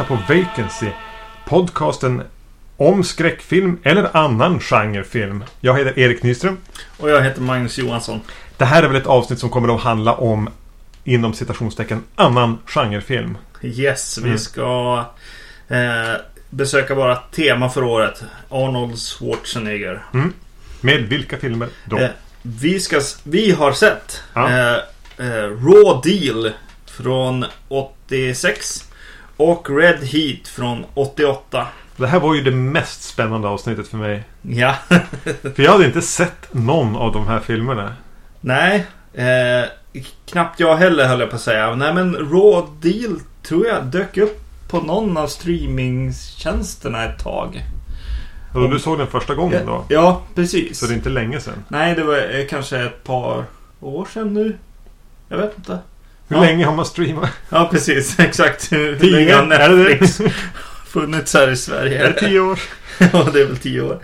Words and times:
Lyssnar 0.00 0.16
på 0.16 0.34
Vacancy. 0.34 0.86
Podcasten 1.46 2.22
om 2.76 3.04
skräckfilm 3.04 3.78
eller 3.82 4.16
annan 4.16 4.60
genrefilm. 4.60 5.44
Jag 5.60 5.78
heter 5.78 5.98
Erik 5.98 6.22
Nyström. 6.22 6.56
Och 6.98 7.10
jag 7.10 7.22
heter 7.22 7.40
Magnus 7.40 7.78
Johansson. 7.78 8.20
Det 8.56 8.64
här 8.64 8.82
är 8.82 8.88
väl 8.88 8.96
ett 9.00 9.06
avsnitt 9.06 9.38
som 9.38 9.50
kommer 9.50 9.74
att 9.74 9.80
handla 9.80 10.14
om 10.14 10.48
inom 11.04 11.34
citationstecken 11.34 12.02
annan 12.14 12.58
genrefilm. 12.66 13.38
Yes, 13.62 14.18
vi 14.18 14.24
Mm. 14.28 14.38
ska 14.38 15.04
eh, 15.68 15.76
besöka 16.50 16.94
våra 16.94 17.16
tema 17.16 17.68
för 17.70 17.84
året. 17.84 18.22
Arnold 18.48 18.98
Schwarzenegger. 18.98 20.04
Med 20.80 21.00
vilka 21.02 21.36
filmer 21.38 21.68
då? 21.84 21.98
Eh, 21.98 22.10
vi, 22.42 22.80
ska, 22.80 23.00
vi 23.24 23.50
har 23.50 23.72
sett 23.72 24.22
Ja. 24.34 24.48
eh, 24.50 24.74
eh, 25.18 25.44
Raw 25.44 26.00
Deal 26.10 26.52
från 26.86 27.44
86 27.68 28.84
och 29.40 29.70
Red 29.70 29.98
Heat 30.04 30.48
från 30.48 30.84
88. 30.94 31.66
Det 31.96 32.06
här 32.06 32.20
var 32.20 32.34
ju 32.34 32.42
det 32.42 32.50
mest 32.50 33.02
spännande 33.02 33.48
avsnittet 33.48 33.88
för 33.88 33.96
mig. 33.96 34.24
Ja, 34.42 34.74
För 35.54 35.62
jag 35.62 35.72
hade 35.72 35.86
inte 35.86 36.02
sett 36.02 36.54
någon 36.54 36.96
av 36.96 37.12
de 37.12 37.26
här 37.26 37.40
filmerna. 37.40 37.94
nej. 38.40 38.86
Eh, 39.14 39.64
knappt 40.26 40.60
jag 40.60 40.76
heller 40.76 41.08
höll 41.08 41.20
jag 41.20 41.30
på 41.30 41.36
att 41.36 41.42
säga. 41.42 41.74
Nej 41.74 41.94
men 41.94 42.14
Raw 42.16 42.68
Deal 42.80 43.20
tror 43.42 43.66
jag 43.66 43.84
dök 43.84 44.16
upp 44.16 44.40
på 44.68 44.80
någon 44.80 45.16
av 45.16 45.26
streamingtjänsterna 45.26 47.04
ett 47.04 47.18
tag. 47.18 47.64
Och 48.54 48.70
du 48.70 48.78
såg 48.78 48.98
den 48.98 49.06
första 49.06 49.34
gången 49.34 49.66
då? 49.66 49.84
Ja, 49.88 50.22
precis. 50.34 50.78
Så 50.78 50.86
det 50.86 50.92
är 50.92 50.96
inte 50.96 51.10
länge 51.10 51.40
sedan. 51.40 51.64
Nej, 51.68 51.94
det 51.94 52.04
var 52.04 52.38
eh, 52.38 52.46
kanske 52.50 52.78
ett 52.78 53.04
par 53.04 53.44
år 53.80 54.08
sedan 54.14 54.34
nu. 54.34 54.58
Jag 55.28 55.38
vet 55.38 55.58
inte. 55.58 55.78
Hur 56.30 56.36
Ja. 56.36 56.42
länge 56.42 56.64
har 56.66 56.74
man 56.76 56.84
streamat? 56.86 57.30
Ja, 57.48 57.68
precis. 57.72 58.18
Exakt. 58.18 58.72
Hur 58.72 58.96
Tio? 58.98 59.10
länge 59.10 59.34
har 59.34 59.46
det 59.46 59.56
det? 59.58 59.76
Netflix 59.88 60.20
funnits 60.86 61.34
här 61.34 61.50
i 61.50 61.56
Sverige? 61.56 62.04
Är 62.06 62.12
det 62.12 62.20
tio 62.20 62.40
år? 62.40 62.58
ja, 63.12 63.28
det 63.32 63.40
är 63.40 63.46
väl 63.46 63.56
tio 63.56 63.80
år. 63.82 63.98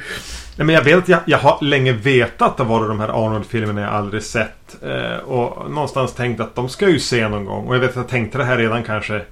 Nej, 0.56 0.66
men 0.66 0.74
jag 0.74 0.82
vet 0.82 0.98
att 0.98 1.08
jag, 1.08 1.20
jag 1.26 1.38
har 1.38 1.58
länge 1.64 1.92
vetat 1.92 2.42
att 2.50 2.56
det 2.56 2.64
var 2.64 2.88
de 2.88 3.00
här 3.00 3.08
Arnold-filmerna 3.26 3.80
jag 3.80 3.90
aldrig 3.90 4.22
sett. 4.22 4.76
Eh, 4.82 5.16
och 5.18 5.70
någonstans 5.70 6.14
tänkt 6.14 6.40
att 6.40 6.54
de 6.54 6.68
ska 6.68 6.84
jag 6.84 6.92
ju 6.92 6.98
se 7.00 7.28
någon 7.28 7.44
gång. 7.44 7.66
Och 7.66 7.74
jag 7.74 7.80
vet 7.80 7.90
att 7.90 7.96
jag 7.96 8.08
tänkte 8.08 8.38
det 8.38 8.44
här 8.44 8.56
redan 8.56 8.82
kanske 8.84 9.22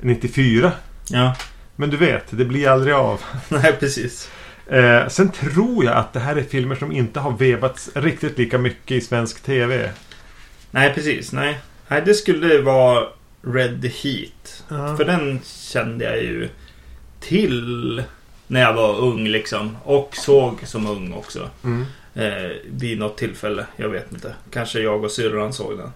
94. 0.00 0.72
Ja, 1.10 1.34
Men 1.76 1.90
du 1.90 1.96
vet, 1.96 2.24
det 2.30 2.44
blir 2.44 2.68
aldrig 2.68 2.94
av. 2.94 3.20
nej 3.48 3.72
precis. 3.80 4.30
Eh, 4.66 5.08
sen 5.08 5.30
tror 5.30 5.84
jag 5.84 5.94
att 5.96 6.12
det 6.12 6.20
här 6.20 6.36
är 6.36 6.42
filmer 6.42 6.74
som 6.74 6.92
inte 6.92 7.20
har 7.20 7.30
vevats 7.32 7.90
riktigt 7.94 8.38
lika 8.38 8.58
mycket 8.58 8.90
i 8.90 9.00
svensk 9.00 9.42
TV. 9.42 9.90
Nej, 10.70 10.92
precis. 10.94 11.32
Nej. 11.32 11.58
Nej, 11.88 12.02
det 12.06 12.14
skulle 12.14 12.60
vara 12.62 13.06
Red 13.42 13.84
Heat. 13.84 14.64
Ja. 14.68 14.96
För 14.96 15.04
den 15.04 15.40
kände 15.44 16.04
jag 16.04 16.22
ju 16.22 16.48
till 17.20 18.02
när 18.46 18.60
jag 18.60 18.74
var 18.74 18.98
ung 18.98 19.28
liksom. 19.28 19.76
Och 19.84 20.10
såg 20.16 20.60
som 20.66 20.86
ung 20.86 21.12
också. 21.12 21.48
Mm. 21.64 21.84
Eh, 22.14 22.50
vid 22.70 22.98
något 22.98 23.18
tillfälle. 23.18 23.66
Jag 23.76 23.88
vet 23.88 24.12
inte. 24.12 24.34
Kanske 24.50 24.80
jag 24.80 25.04
och 25.04 25.10
syrran 25.10 25.52
såg 25.52 25.78
den. 25.78 25.90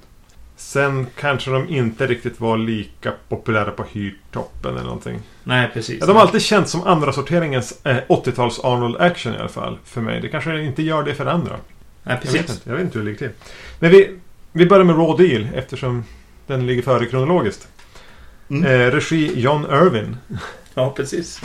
Sen 0.57 1.07
kanske 1.21 1.51
de 1.51 1.69
inte 1.69 2.07
riktigt 2.07 2.41
var 2.41 2.57
lika 2.57 3.13
populära 3.29 3.71
på 3.71 3.85
hyrtoppen 3.93 4.75
eller 4.75 4.85
någonting. 4.85 5.21
Nej, 5.45 5.71
precis. 5.75 5.97
Ja, 6.01 6.07
de 6.07 6.17
har 6.17 6.23
alltid 6.23 6.43
känts 6.43 6.71
som 6.73 6.83
andra 6.83 7.13
sorteringens 7.13 7.87
eh, 7.87 7.97
80-tals 8.09 8.61
Arnold 8.65 8.97
Action 8.97 9.35
i 9.35 9.39
alla 9.39 9.49
fall. 9.49 9.79
För 9.85 10.01
mig. 10.01 10.21
Det 10.21 10.29
kanske 10.29 10.61
inte 10.61 10.83
gör 10.83 11.03
det 11.03 11.15
för 11.15 11.27
andra. 11.27 11.53
Nej, 11.53 11.61
Jag 12.03 12.13
vet 12.13 12.23
precis. 12.23 12.41
inte, 12.41 12.69
jag 12.71 12.77
vet 12.77 12.85
inte 12.85 12.99
hur 12.99 13.05
det 13.05 13.13
ligger 13.13 13.29
till. 13.29 13.37
Men 13.79 13.91
vi, 13.91 14.19
vi 14.53 14.67
börjar 14.67 14.85
med 14.85 14.97
Raw 14.97 15.29
Deal 15.29 15.49
eftersom 15.55 16.05
den 16.47 16.67
ligger 16.67 16.83
före 16.83 17.07
kronologiskt. 17.07 17.69
Mm. 18.51 18.65
Eh, 18.65 18.91
regi 18.95 19.41
John 19.41 19.65
Irvin. 19.65 20.17
Ja, 20.75 20.91
precis. 20.97 21.41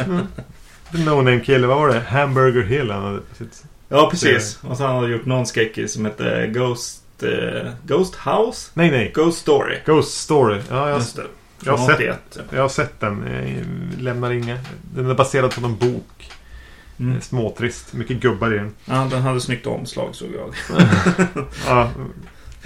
The 0.91 0.97
No 0.97 1.15
Name 1.15 1.39
kille, 1.39 1.67
vad 1.67 1.77
var 1.77 1.87
det? 1.87 1.99
Hamburger 1.99 2.63
Hill 2.63 2.91
han 2.91 3.03
hade 3.03 3.21
sitt... 3.37 3.63
Ja, 3.89 4.09
precis. 4.11 4.59
Och 4.63 4.77
så 4.77 4.85
han 4.85 4.95
har 4.95 5.07
gjort 5.07 5.25
någon 5.25 5.45
skräckis 5.45 5.93
som 5.93 6.05
heter 6.05 6.47
Ghost... 6.47 7.03
Eh, 7.23 7.71
Ghost 7.83 8.15
House? 8.15 8.71
Nej, 8.73 8.91
nej. 8.91 9.11
Ghost 9.15 9.37
Story. 9.39 9.77
Ghost 9.85 10.17
Story. 10.17 10.61
Ja, 10.69 10.89
jag, 10.89 10.97
Just 10.97 11.15
det. 11.15 11.23
jag 11.65 11.77
har 11.77 11.87
sett- 11.87 11.95
81. 11.95 12.19
ja. 12.35 12.41
jag 12.51 12.61
har 12.61 12.69
sett 12.69 12.99
den. 12.99 13.25
Jag 13.95 14.03
lämnar 14.03 14.31
inga. 14.31 14.57
Den 14.95 15.09
är 15.09 15.13
baserad 15.13 15.55
på 15.55 15.61
någon 15.61 15.77
bok. 15.77 16.31
Mm. 16.99 17.21
Småtrist. 17.21 17.93
Mycket 17.93 18.19
gubbar 18.19 18.53
i 18.53 18.57
den. 18.57 18.75
Ja, 18.85 19.07
den 19.11 19.21
hade 19.21 19.41
snyggt 19.41 19.67
omslag 19.67 20.15
såg 20.15 20.29
jag. 20.35 20.53
Ja, 21.67 21.89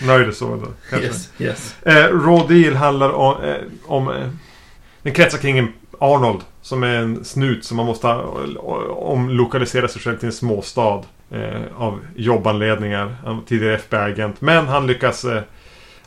nöjd 0.07 0.35
så 0.35 0.55
då. 0.55 0.67
Kanske. 0.89 1.07
Yes, 1.07 1.31
yes. 1.37 1.75
Eh, 1.81 2.07
Raw 2.07 2.61
Deal 2.61 2.75
handlar 2.75 3.09
om... 3.09 3.43
Eh, 3.43 3.55
om 3.85 4.07
eh, 4.07 4.27
den 5.03 5.13
kretsar 5.13 5.37
kring 5.37 5.57
en 5.57 5.73
Arnold. 5.99 6.41
Som 6.61 6.83
är 6.83 6.95
en 6.95 7.25
snut 7.25 7.65
som 7.65 7.77
man 7.77 7.85
måste 7.85 8.07
ha, 8.07 8.23
omlokalisera 8.89 9.87
sig 9.87 10.01
själv 10.01 10.17
till 10.17 10.25
en 10.25 10.33
småstad. 10.33 11.03
Eh, 11.31 11.61
av 11.77 11.99
jobbanledningar. 12.15 13.15
Han 13.25 13.35
var 13.35 13.43
tidigare 13.43 13.75
FBI-agent. 13.75 14.41
Men 14.41 14.67
han 14.67 14.87
lyckas... 14.87 15.25
Eh, 15.25 15.41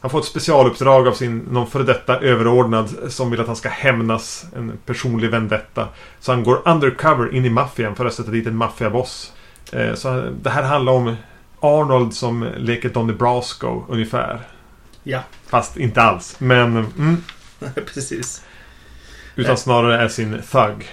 han 0.00 0.10
får 0.10 0.18
ett 0.18 0.24
specialuppdrag 0.24 1.08
av 1.08 1.12
sin 1.12 1.38
någon 1.38 1.66
före 1.66 1.82
detta 1.82 2.20
överordnad 2.20 2.90
som 3.08 3.30
vill 3.30 3.40
att 3.40 3.46
han 3.46 3.56
ska 3.56 3.68
hämnas. 3.68 4.46
En 4.56 4.78
personlig 4.86 5.30
vendetta. 5.30 5.88
Så 6.20 6.32
han 6.32 6.44
går 6.44 6.68
undercover 6.68 7.34
in 7.34 7.44
i 7.44 7.50
maffian 7.50 7.94
för 7.94 8.04
att 8.04 8.14
sätta 8.14 8.30
dit 8.30 8.46
en 8.46 8.56
maffiaboss. 8.56 9.32
Eh, 9.72 9.94
så 9.94 10.30
det 10.42 10.50
här 10.50 10.62
handlar 10.62 10.92
om 10.92 11.16
Arnold 11.64 12.14
som 12.14 12.48
leker 12.56 12.88
Donny 12.88 13.12
Brasco 13.12 13.84
ungefär. 13.88 14.40
Ja, 15.02 15.20
Fast 15.46 15.76
inte 15.76 16.02
alls. 16.02 16.36
Men 16.38 16.76
mm, 16.76 17.22
precis. 17.94 18.44
utan 19.36 19.56
snarare 19.56 20.02
är 20.02 20.08
sin 20.08 20.42
thug. 20.52 20.88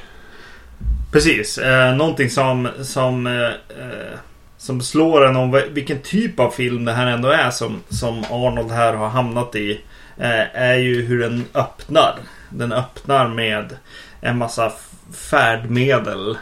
Precis. 1.12 1.58
Eh, 1.58 1.96
någonting 1.96 2.30
som, 2.30 2.70
som, 2.82 3.28
eh, 3.28 3.46
eh, 3.84 4.18
som 4.58 4.82
slår 4.82 5.26
en 5.26 5.36
om 5.36 5.62
vilken 5.72 6.02
typ 6.02 6.40
av 6.40 6.52
film 6.52 6.86
det 6.86 6.94
här 6.94 7.08
ändå 7.08 7.30
är 7.30 7.50
som, 7.50 7.82
som 7.90 8.24
Arnold 8.30 8.72
här 8.72 8.94
har 8.94 9.10
hamnat 9.10 9.56
i. 9.56 9.82
Eh, 10.18 10.62
är 10.62 10.76
ju 10.76 11.02
hur 11.02 11.20
den 11.20 11.46
öppnar. 11.54 12.16
Den 12.50 12.72
öppnar 12.72 13.28
med 13.28 13.78
en 14.22 14.38
massa 14.38 14.72
färdmedel. 15.14 16.38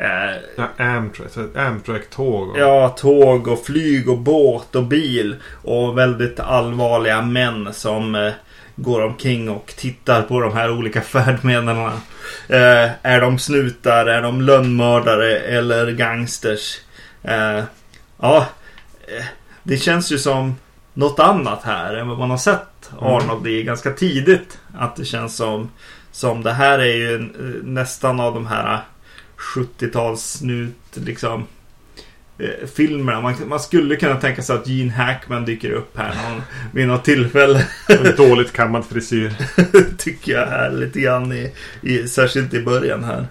Eh, 0.00 0.36
Ja, 0.56 0.84
Amtrak. 0.84 1.28
Amtrak-tåg. 1.56 2.48
och- 2.50 2.58
Ja, 2.58 2.88
tåg 2.88 3.48
och 3.48 3.64
flyg 3.64 4.08
och 4.08 4.18
båt 4.18 4.74
och 4.74 4.84
bil. 4.84 5.36
Och 5.62 5.98
väldigt 5.98 6.40
allvarliga 6.40 7.22
män 7.22 7.68
som 7.72 8.14
eh, 8.14 8.32
går 8.76 9.02
omkring 9.04 9.50
och 9.50 9.72
tittar 9.76 10.22
på 10.22 10.40
de 10.40 10.52
här 10.54 10.70
olika 10.70 11.00
färdmedlen. 11.12 11.78
Eh, 12.48 12.90
är 13.02 13.20
de 13.20 13.38
snutar? 13.38 14.06
Är 14.06 14.22
de 14.22 14.42
lönnmördare? 14.42 15.38
Eller 15.38 15.90
gangsters? 15.90 16.78
Eh, 17.22 17.62
ja, 18.20 18.46
eh, 19.18 19.24
det 19.62 19.76
känns 19.76 20.12
ju 20.12 20.18
som 20.18 20.54
något 20.94 21.18
annat 21.20 21.62
här 21.64 21.94
än 21.94 22.08
vad 22.08 22.18
man 22.18 22.30
har 22.30 22.36
sett 22.38 22.90
Arnold 23.00 23.46
i 23.46 23.62
ganska 23.62 23.90
tidigt. 23.90 24.58
Att 24.78 24.96
det 24.96 25.04
känns 25.04 25.36
som, 25.36 25.70
som 26.12 26.42
det 26.42 26.52
här 26.52 26.78
är 26.78 26.94
ju 26.96 27.14
eh, 27.14 27.20
nästan 27.62 28.20
av 28.20 28.34
de 28.34 28.46
här 28.46 28.78
70-talssnut 29.40 30.74
liksom 30.94 31.46
eh, 32.38 32.66
filmerna. 32.74 33.20
Man, 33.20 33.34
man 33.46 33.60
skulle 33.60 33.96
kunna 33.96 34.16
tänka 34.16 34.42
sig 34.42 34.56
att 34.56 34.68
Gene 34.68 34.92
Hackman 34.92 35.44
dyker 35.44 35.70
upp 35.70 35.96
här 35.96 36.14
någon, 36.14 36.42
vid 36.72 36.88
något 36.88 37.04
tillfälle. 37.04 37.66
En 37.88 38.16
dåligt 38.16 38.52
kammad 38.52 38.84
frisyr. 38.84 39.32
tycker 39.98 40.32
jag 40.32 40.48
är 40.48 40.70
lite 40.70 41.00
grann 41.00 41.32
i, 41.32 41.52
i, 41.82 42.08
särskilt 42.08 42.54
i 42.54 42.62
början 42.62 43.04
här. 43.04 43.26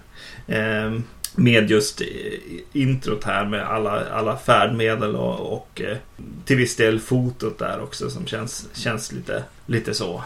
Ehm, 0.48 1.04
med 1.36 1.70
just 1.70 2.02
eh, 2.02 2.08
introt 2.74 3.24
här 3.24 3.46
med 3.46 3.64
alla, 3.64 4.06
alla 4.12 4.38
färdmedel 4.38 5.16
och, 5.16 5.54
och 5.54 5.82
eh, 5.82 5.98
till 6.46 6.58
viss 6.58 6.76
del 6.76 7.00
fotot 7.00 7.60
där 7.60 7.82
också 7.82 8.10
som 8.10 8.26
känns, 8.26 8.68
känns 8.74 9.12
lite, 9.12 9.44
lite 9.66 9.94
så. 9.94 10.24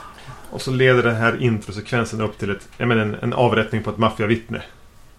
Och 0.50 0.62
så 0.62 0.72
leder 0.72 1.04
den 1.04 1.16
här 1.16 1.42
introsekvensen 1.42 2.22
upp 2.22 2.38
till 2.38 2.50
ett, 2.50 2.68
jag 2.78 2.88
menar, 2.88 3.02
en, 3.02 3.16
en 3.16 3.34
avrättning 3.34 3.84
på 3.84 3.90
ett 3.90 3.98
maffiavittne. 3.98 4.62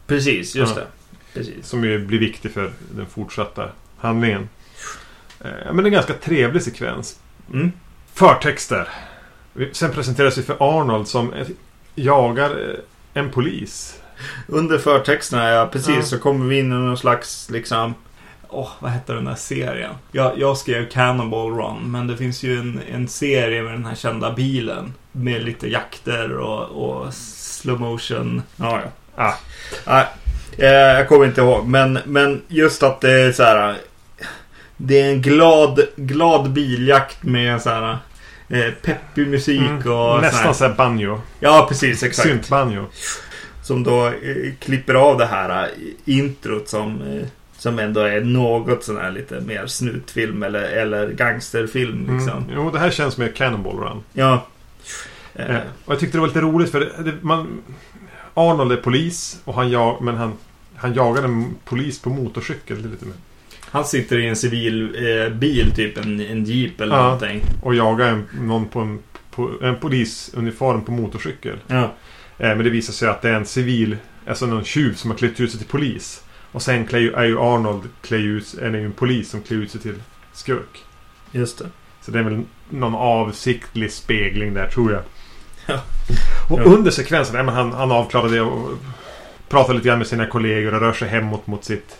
Precis, 0.07 0.55
just 0.55 0.77
Ja. 0.77 0.83
det. 0.83 0.87
Precis. 1.35 1.67
Som 1.67 1.85
ju 1.85 2.07
blir 2.07 2.19
viktig 2.19 2.51
för 2.51 2.73
den 2.91 3.07
fortsatta 3.07 3.69
handlingen. 3.99 4.49
Eh, 5.41 5.51
Men 5.67 5.77
det 5.77 5.83
är 5.83 5.87
en 5.87 5.93
ganska 5.93 6.15
trevlig 6.15 6.63
sekvens. 6.63 7.19
Mm. 7.53 7.73
Förtexter. 8.15 8.89
Sen 9.73 9.91
presenteras 9.91 10.39
vi 10.39 10.43
för 10.43 10.57
Arnold 10.81 11.09
som 11.09 11.33
jagar 11.95 12.51
eh, 12.51 12.77
en 13.23 13.31
polis. 13.31 14.01
Under 14.49 14.79
förtexterna, 14.79 15.51
ja 15.51 15.69
precis, 15.73 15.95
Ja. 15.97 16.03
så 16.03 16.19
kommer 16.19 16.47
vi 16.47 16.59
in 16.59 16.67
i 16.67 16.75
någon 16.75 16.99
slags 16.99 17.51
liksom 17.51 17.95
Åh, 18.49 18.71
vad 18.81 18.91
hette 18.91 19.13
den 19.13 19.25
där 19.25 19.35
serien? 19.35 19.95
Jag, 20.13 20.39
jag 20.39 20.57
skrev 20.59 20.89
Cannonball 20.89 21.51
Run, 21.53 21.91
men 21.91 22.07
det 22.07 22.17
finns 22.17 22.43
ju 22.43 22.59
en, 22.59 22.81
en 22.93 23.09
serie 23.09 23.63
med 23.63 23.73
den 23.73 23.85
här 23.85 23.95
kända 23.95 24.33
bilen. 24.33 24.95
Med 25.13 25.45
lite 25.45 25.69
jakter 25.69 26.37
och, 26.37 26.63
och 26.69 27.15
slow 27.15 27.81
motion. 27.81 28.43
Ja, 28.57 28.81
ja. 28.85 28.91
Ah, 29.17 29.33
Nej, 29.87 30.05
eh, 30.59 30.69
jag 30.99 31.09
kommer 31.09 31.27
inte 31.27 31.41
ihåg. 31.41 31.67
Men, 31.67 31.99
men 32.05 32.43
just 32.49 32.83
att 32.83 33.01
det 33.01 33.11
är 33.13 33.33
så 33.33 33.43
här. 33.43 33.77
Det 34.77 35.01
är 35.01 35.11
en 35.11 35.23
glad, 35.23 35.81
glad 35.97 36.51
biljakt 36.53 37.23
med 37.23 37.63
så 37.63 37.71
här. 37.71 37.99
eh, 38.49 38.71
peppig 38.83 39.29
musik 39.29 39.61
Mm. 39.61 39.93
och 39.93 40.21
Nästan 40.21 40.55
såhär 40.55 40.75
banjo. 40.75 41.21
Ja, 41.41 41.67
precis. 41.69 42.03
Exakt. 42.03 42.29
Syntbanjo. 42.29 42.87
Som 43.63 43.85
då 43.85 44.07
eh, 44.07 44.13
klipper 44.61 44.95
av 44.95 45.19
det 45.19 45.27
här 45.27 45.63
eh, 45.63 45.69
introt 46.05 46.69
som, 46.69 47.03
eh, 47.03 47.27
som 47.59 47.79
ändå 47.79 48.01
är 48.01 48.21
något 48.21 48.85
sån 48.85 48.97
här 48.97 49.11
lite 49.11 49.41
mer 49.41 49.67
snutfilm 49.67 50.43
eller, 50.43 50.63
eller 50.63 51.09
gangsterfilm. 51.09 52.15
Liksom. 52.17 52.39
Mm. 52.43 52.51
Jo, 52.55 52.71
det 52.71 52.79
här 52.79 52.91
känns 52.91 53.17
mer 53.17 53.29
Cannonball 53.29 53.77
Run. 53.79 54.03
Ja. 54.13 54.47
Eh, 55.35 55.57
och 55.85 55.93
jag 55.93 56.01
tyckte 56.01 56.17
det 56.17 56.21
var 56.21 56.29
lite 56.29 56.41
roligt 56.41 56.71
för 56.71 56.81
det, 56.81 56.91
det, 57.11 57.13
man, 57.21 57.63
Arnold 58.35 58.73
är 58.73 58.77
polis 58.77 59.41
och 59.45 59.55
han 59.55 59.71
jag, 59.71 60.03
men 60.03 60.17
han, 60.17 60.33
han 60.77 60.95
jagar 60.95 61.23
en 61.23 61.55
polis 61.65 61.99
på 62.03 62.11
motorcykel. 62.11 62.83
Det 62.83 62.89
är 62.89 62.91
lite 62.91 63.05
mer. 63.05 63.15
Han 63.61 63.85
sitter 63.85 64.19
i 64.19 64.27
en 64.29 64.37
civil 64.37 64.97
eh, 65.07 65.33
bil, 65.35 65.73
typ 65.75 65.99
en, 65.99 66.21
en 66.21 66.45
jeep 66.45 66.81
eller 66.81 66.97
Ja. 66.97 67.03
någonting. 67.03 67.41
Och 67.63 67.75
jagar 67.75 68.09
en, 68.09 68.27
någon 68.41 68.69
på 68.69 68.81
en, 68.81 68.99
på, 69.31 69.51
en 69.63 69.77
polisuniform 69.77 70.85
på 70.85 70.93
motorcykel. 70.93 71.57
Ja. 71.67 71.83
Eh, 72.39 72.49
men 72.57 72.59
det 72.59 72.71
visar 72.71 72.93
sig 72.93 73.09
att 73.09 73.23
det 73.23 73.29
är 73.31 73.35
en 73.35 73.47
civil, 73.47 73.97
alltså 74.27 74.47
någon 74.47 74.65
tjuv 74.65 74.95
som 74.95 75.11
har 75.11 75.19
klätt 75.19 75.41
ut 75.41 75.51
sig 75.51 75.61
till 75.61 75.69
polis. 75.69 76.25
Och 76.53 76.63
sen 76.63 76.87
klär 76.87 76.99
ju, 76.99 77.13
är 77.13 77.25
ju 77.25 77.39
Arnold 77.39 77.83
klär 78.03 78.19
ut, 78.19 78.55
är 78.63 78.71
ju 78.71 78.85
en 78.85 78.93
polis 78.93 79.31
som 79.31 79.41
klär 79.43 79.57
ut 79.59 79.71
sig 79.71 79.81
till 79.81 80.03
skurk. 80.33 80.85
Just 81.33 81.59
det. 81.59 81.67
Så 82.01 82.11
det 82.11 82.19
är 82.19 82.23
väl 82.23 82.43
någon 82.71 82.95
avsiktlig 82.95 83.93
spegling 83.93 84.55
där 84.55 84.67
tror 84.69 84.93
jag. 84.93 85.03
Och 86.49 86.67
under 86.67 86.91
sekvensen, 86.91 87.37
ja, 87.37 87.43
men 87.43 87.55
han, 87.55 87.73
han 87.73 87.93
avklarar 87.93 88.29
det 88.29 88.41
och 88.41 88.79
pratar 89.49 89.75
lite 89.75 89.89
grann 89.89 89.99
med 89.99 90.07
sina 90.07 90.27
kollegor 90.27 90.75
och 90.75 90.81
rör 90.81 90.93
sig 90.93 91.09
hemåt 91.09 91.47
mot 91.47 91.65
sitt, 91.65 91.97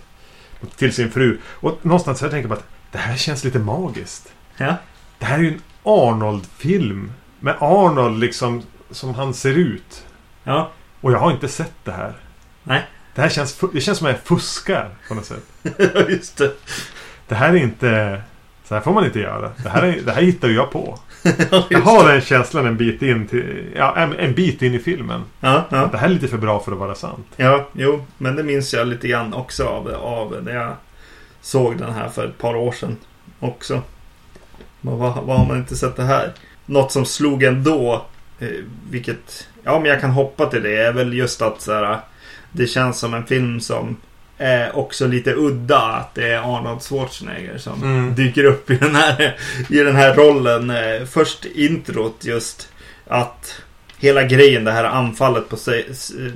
till 0.77 0.93
sin 0.93 1.11
fru. 1.11 1.39
Och 1.47 1.79
någonstans 1.83 2.19
så 2.19 2.29
tänker 2.29 2.49
jag 2.49 2.59
att 2.59 2.65
det 2.93 2.99
här 2.99 3.17
känns 3.17 3.45
lite 3.45 3.59
magiskt. 3.59 4.33
Ja. 4.57 4.75
Det 5.19 5.25
här 5.25 5.39
är 5.39 5.43
ju 5.43 5.49
en 5.49 5.61
Arnold-film. 5.83 7.13
Med 7.41 7.57
Arnold 7.61 8.19
liksom 8.19 8.63
som 8.91 9.15
han 9.15 9.35
ser 9.35 9.55
ut. 9.55 10.07
Ja. 10.45 10.71
Och 11.01 11.13
jag 11.13 11.19
har 11.19 11.31
inte 11.33 11.49
sett 11.49 11.75
det 11.85 11.93
här. 11.93 12.15
Nej. 12.63 12.87
Det 13.15 13.23
här 13.23 13.29
känns, 13.29 13.61
det 13.73 13.81
känns 13.81 13.99
som 13.99 14.07
att 14.07 14.13
jag 14.13 14.21
fuskar 14.21 14.91
på 15.09 15.15
något 15.15 15.27
sätt. 15.27 15.45
Just 16.09 16.37
det. 16.37 16.53
Det 17.29 17.35
här 17.35 17.49
är 17.49 17.57
inte... 17.57 18.23
Så 18.65 18.75
här 18.75 18.83
får 18.83 18.93
man 18.93 19.05
inte 19.05 19.21
göra. 19.21 19.53
Det 19.63 19.69
här, 19.69 19.83
är, 19.83 20.01
det 20.01 20.13
här 20.13 20.23
hittar 20.23 20.49
jag 20.49 20.71
på. 20.71 20.99
Ja, 21.51 21.65
Jag 21.71 21.81
har 21.81 22.09
den 22.13 22.21
känslan 22.21 22.67
en 22.67 22.77
bit 22.77 23.03
in 23.03 23.27
till... 23.27 23.73
Ja, 23.77 23.97
en, 23.97 24.13
en 24.13 24.35
bit 24.35 24.63
in 24.63 24.75
i 24.75 24.79
filmen. 24.79 25.23
Ja, 25.41 25.65
ja. 25.71 25.77
Att 25.77 25.93
det 25.93 25.99
här 25.99 26.09
är 26.09 26.13
lite 26.13 26.29
för 26.29 26.39
bra 26.39 26.61
för 26.61 26.73
att 26.73 26.79
vara 26.79 26.95
sant. 26.95 27.27
Ja, 27.37 27.69
jo, 27.73 28.05
men 28.19 28.37
det 28.37 28.43
minns 28.43 28.75
jag 28.75 28.87
lite 28.87 29.09
grann 29.09 29.35
också 29.35 29.67
av, 29.67 29.89
av 29.95 30.43
när 30.43 30.55
jag 30.55 30.73
såg 31.41 31.79
den 31.79 31.93
här 31.93 32.09
för 32.09 32.27
ett 32.27 32.39
par 32.39 32.57
år 32.57 32.73
sedan 32.73 32.97
också. 33.41 33.83
Men 34.81 34.99
vad, 34.99 35.15
vad 35.25 35.39
har 35.39 35.47
man 35.47 35.59
inte 35.59 35.77
sett 35.77 35.97
det 35.97 36.03
här? 36.03 36.33
Något 36.67 36.93
som 36.93 37.05
slog 37.05 37.43
ändå, 37.43 38.07
eh, 38.39 38.49
vilket, 38.91 39.49
ja 39.63 39.79
men 39.81 39.91
jag 39.91 40.01
kan 40.01 40.11
hoppa 40.11 40.47
till 40.47 40.63
det, 40.63 40.77
är 40.77 40.93
väl 40.93 41.15
just 41.15 41.43
att 41.43 41.61
så 41.61 41.73
här, 41.73 41.99
det 42.53 42.67
känns 42.67 42.99
som 42.99 43.15
en 43.15 43.27
film 43.27 43.61
som 43.61 43.97
är 44.39 44.77
också 44.77 45.07
lite 45.07 45.35
udda. 45.35 45.79
Att 45.79 46.15
det 46.15 46.29
är 46.33 46.57
Arnold 46.57 46.83
Schwarzenegger 46.83 47.59
som 47.59 47.83
Mm. 47.83 48.15
dyker 48.15 48.45
upp 48.45 48.71
i 48.71 48.77
den 48.77 48.95
här, 48.95 49.37
i 49.71 49.77
den 49.79 49.97
här 49.97 50.15
rollen. 50.15 50.71
Eh, 50.71 51.05
Först 51.07 51.45
introt 51.45 52.25
just 52.25 52.69
att 53.07 53.63
hela 53.99 54.23
grejen, 54.23 54.65
det 54.65 54.73
här 54.73 54.85
anfallet 54.85 55.49
på 55.49 55.57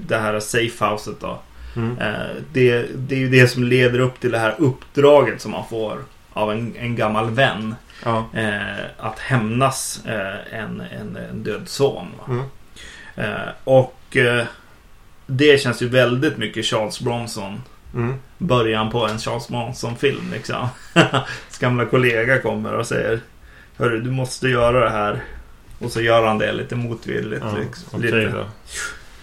det 0.08 0.16
här 0.18 0.40
safehouset 0.40 1.20
då. 1.20 1.38
Mm. 1.76 1.98
Eh, 1.98 2.14
Det, 2.52 2.86
det 2.96 3.14
är 3.14 3.18
ju 3.18 3.28
det 3.28 3.48
som 3.48 3.64
leder 3.64 3.98
upp 3.98 4.20
till 4.20 4.30
det 4.30 4.38
här 4.38 4.54
uppdraget 4.58 5.40
som 5.40 5.50
man 5.50 5.68
får 5.70 5.98
av 6.32 6.52
en, 6.52 6.74
en 6.78 6.96
gammal 6.96 7.30
vän. 7.30 7.74
Ja. 8.04 8.26
Eh, 8.34 8.84
att 8.98 9.18
hämnas 9.18 10.00
eh, 10.06 10.58
en, 10.58 10.80
en, 10.80 11.16
en 11.30 11.42
död 11.42 11.62
son. 11.68 12.06
Mm. 12.28 12.42
Eh, 13.16 13.48
och 13.64 14.16
eh, 14.16 14.44
det 15.26 15.60
känns 15.60 15.82
ju 15.82 15.88
väldigt 15.88 16.36
mycket 16.36 16.64
Charles 16.64 17.00
Bronson. 17.00 17.62
Mm. 17.94 18.14
Början 18.38 18.90
på 18.90 19.06
en 19.06 19.18
Charles 19.18 19.48
Bronson-film 19.48 20.30
liksom. 20.32 20.68
Hans 20.94 21.58
gamla 21.58 21.84
kollega 21.84 22.38
kommer 22.38 22.72
och 22.72 22.86
säger 22.86 23.20
Hörru, 23.76 24.00
du 24.00 24.10
måste 24.10 24.48
göra 24.48 24.84
det 24.84 24.90
här. 24.90 25.24
Och 25.78 25.90
så 25.90 26.00
gör 26.00 26.26
han 26.26 26.38
det 26.38 26.52
lite 26.52 26.76
motvilligt. 26.76 27.44
Ja, 27.44 27.58
liksom, 27.60 27.98
okej 27.98 28.10
lite. 28.12 28.46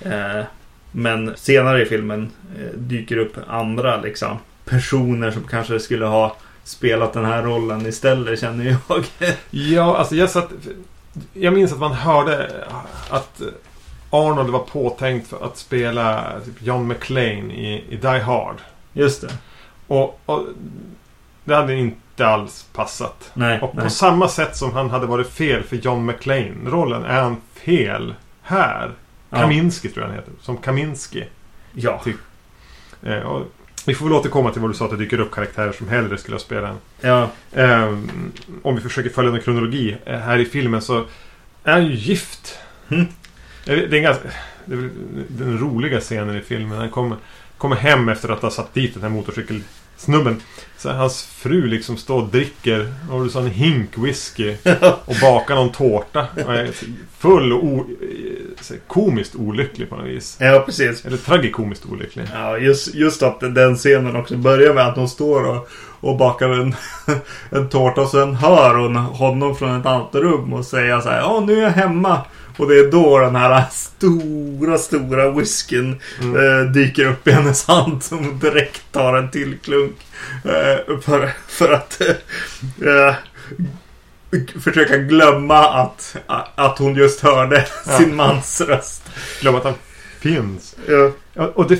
Eh, 0.01 0.45
men 0.91 1.37
senare 1.37 1.81
i 1.81 1.85
filmen 1.85 2.31
eh, 2.59 2.77
dyker 2.77 3.17
upp 3.17 3.37
andra 3.47 4.01
liksom, 4.01 4.37
personer 4.65 5.31
som 5.31 5.43
kanske 5.43 5.79
skulle 5.79 6.05
ha 6.05 6.35
spelat 6.63 7.13
den 7.13 7.25
här 7.25 7.43
rollen 7.43 7.85
istället 7.85 8.39
känner 8.39 8.65
jag. 8.65 9.05
Ja, 9.49 9.97
alltså 9.97 10.15
jag 10.15 10.29
satt... 10.29 10.49
Jag 11.33 11.53
minns 11.53 11.73
att 11.73 11.79
man 11.79 11.93
hörde 11.93 12.63
att 13.09 13.41
Arnold 14.15 14.49
var 14.49 14.59
påtänkt 14.59 15.27
för 15.27 15.45
att 15.45 15.57
spela 15.57 16.33
typ 16.45 16.61
John 16.61 16.87
McClane 16.87 17.53
i, 17.53 17.83
i 17.89 17.95
Die 17.95 18.19
Hard. 18.19 18.55
Just 18.93 19.21
det. 19.21 19.29
Och, 19.87 20.19
och 20.25 20.45
det 21.43 21.55
hade 21.55 21.75
inte 21.75 22.27
alls 22.27 22.65
passat. 22.73 23.31
Nej, 23.33 23.61
Och 23.61 23.75
nej. 23.75 23.83
på 23.83 23.89
samma 23.89 24.27
sätt 24.27 24.55
som 24.57 24.73
han 24.73 24.89
hade 24.89 25.05
varit 25.05 25.29
fel 25.29 25.63
för 25.63 25.75
John 25.75 26.05
McClane-rollen 26.05 27.03
är 27.05 27.21
han 27.21 27.37
fel 27.53 28.15
här. 28.41 28.91
Ja. 29.29 29.37
Kaminski 29.37 29.89
tror 29.89 30.03
jag 30.03 30.07
han 30.07 30.15
heter. 30.19 30.33
Som 30.41 30.57
Kaminski. 30.57 31.23
Ja. 31.73 32.01
Typ. 32.03 32.17
Eh, 33.03 33.19
och 33.19 33.41
vi 33.85 33.95
får 33.95 34.05
väl 34.05 34.13
återkomma 34.13 34.51
till 34.51 34.61
vad 34.61 34.69
du 34.69 34.73
sa 34.73 34.85
att 34.85 34.91
det 34.91 34.97
dyker 34.97 35.19
upp 35.19 35.31
karaktärer 35.31 35.71
som 35.71 35.89
hellre 35.89 36.17
skulle 36.17 36.35
ha 36.35 36.39
spelat 36.39 36.69
en. 36.69 36.77
ja. 37.09 37.29
Ehm, 37.53 38.09
om 38.63 38.75
vi 38.75 38.81
försöker 38.81 39.09
följa 39.09 39.31
en 39.31 39.41
kronologi 39.41 39.97
eh, 40.05 40.19
här 40.19 40.37
i 40.37 40.45
filmen 40.45 40.81
så 40.81 40.97
är 41.63 41.71
han 41.71 41.85
ju 41.85 41.93
gift. 41.93 42.57
Mm. 42.89 43.05
Det 43.65 43.73
är 43.73 43.93
en 43.93 44.03
ganska, 44.03 44.29
det 44.65 44.75
är 44.75 44.89
den 45.27 45.57
roliga 45.57 45.99
scenen 45.99 46.37
i 46.37 46.41
filmen. 46.41 46.77
Han 46.77 46.89
kommer, 46.89 47.17
kommer 47.57 47.75
hem 47.75 48.09
efter 48.09 48.29
att 48.29 48.41
ha 48.41 48.51
satt 48.51 48.73
dit 48.73 48.93
den 48.93 49.03
här 49.03 49.09
motorcykelsnubben. 49.09 50.41
Så 50.77 50.91
hans 50.91 51.23
fru 51.25 51.67
liksom 51.67 51.97
står 51.97 52.21
och 52.21 52.29
dricker 52.29 52.93
och 53.11 53.23
du 53.23 53.29
sa 53.29 53.39
en 53.39 53.47
hink 53.47 53.97
whisky 53.97 54.55
och 55.05 55.15
bakar 55.21 55.55
någon 55.55 55.71
tårta. 55.71 56.27
Och 56.45 56.53
är 56.53 56.71
full 57.17 57.53
och 57.53 57.63
o, 57.63 57.85
komiskt 58.87 59.35
olycklig 59.35 59.89
på 59.89 59.95
något 59.95 60.07
vis. 60.07 60.37
ja, 60.39 60.63
precis. 60.65 61.05
Eller 61.05 61.17
tragikomiskt 61.17 61.85
olycklig. 61.85 62.25
Ja, 62.33 62.57
just, 62.57 62.95
just 62.95 63.23
att 63.23 63.39
den 63.39 63.75
scenen 63.75 64.15
också 64.15 64.37
börjar 64.37 64.73
med 64.73 64.87
att 64.87 64.95
hon 64.95 65.09
står 65.09 65.43
och, 65.43 65.69
och 65.99 66.17
bakar 66.17 66.49
en, 66.49 66.75
en 67.49 67.69
tårta 67.69 68.01
och 68.01 68.09
sen 68.09 68.35
hör 68.35 68.75
hon 68.75 68.95
honom 68.95 69.55
från 69.55 69.79
ett 69.79 69.85
annat 69.85 70.15
rum 70.15 70.53
och 70.53 70.65
säga 70.65 71.01
så 71.01 71.09
här 71.09 71.19
Ja, 71.19 71.43
nu 71.47 71.57
är 71.57 71.61
jag 71.61 71.69
hemma. 71.69 72.21
Och 72.57 72.67
det 72.67 72.79
är 72.79 72.91
då 72.91 73.19
den 73.19 73.35
här 73.35 73.63
stora, 73.71 74.77
stora 74.77 75.31
whiskyn 75.31 75.99
Mm. 76.21 76.35
eh, 76.65 76.71
dyker 76.71 77.05
upp 77.05 77.27
i 77.27 77.31
hennes 77.31 77.65
hand 77.67 78.03
som 78.03 78.39
direkt 78.39 78.91
tar 78.91 79.17
en 79.17 79.31
till 79.31 79.57
klunk. 79.63 79.95
Eh, 80.43 80.99
för, 81.01 81.31
för 81.47 81.71
att 81.73 82.01
eh, 82.85 83.15
försöka 84.59 84.97
glömma 84.97 85.59
att, 85.69 86.15
att 86.55 86.79
hon 86.79 86.95
just 86.95 87.19
hörde 87.21 87.65
Ja. 87.85 87.91
sin 87.97 88.15
mans 88.15 88.61
röst. 88.61 89.03
Glöm 89.41 89.55
att 89.55 89.63
han 89.63 89.73
finns. 90.19 90.75
Ja. 90.87 91.11
Och 91.55 91.67
det, 91.67 91.79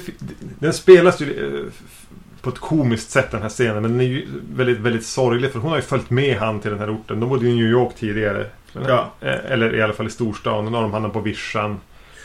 den 0.59 0.73
spelas 0.73 1.19
ju 1.21 1.55
eh, 1.55 1.71
på 2.41 2.49
ett 2.49 2.59
komiskt 2.59 3.11
sätt 3.11 3.31
den 3.31 3.41
här 3.41 3.49
scenen. 3.49 3.81
Men 3.81 3.91
den 3.91 4.01
är 4.01 4.05
ju 4.05 4.27
väldigt, 4.55 4.79
väldigt 4.79 5.05
sorglig. 5.05 5.51
För 5.51 5.59
hon 5.59 5.69
har 5.69 5.77
ju 5.77 5.83
följt 5.83 6.09
med 6.09 6.37
han 6.37 6.59
till 6.59 6.71
den 6.71 6.79
här 6.79 6.93
orten. 6.95 7.19
De 7.19 7.29
bodde 7.29 7.47
i 7.47 7.53
New 7.55 7.65
York 7.69 7.95
tidigare. 7.99 8.45
Ja. 8.87 9.11
Eh, 9.21 9.51
Eller 9.51 9.75
i 9.75 9.81
alla 9.81 9.93
fall 9.93 10.07
i 10.07 10.09
storstan. 10.09 10.65
Och 10.65 10.71
nu 10.71 10.77
har 10.77 10.81
de 10.83 10.93
hamnat 10.93 11.13
på 11.13 11.19
vischan. 11.19 11.79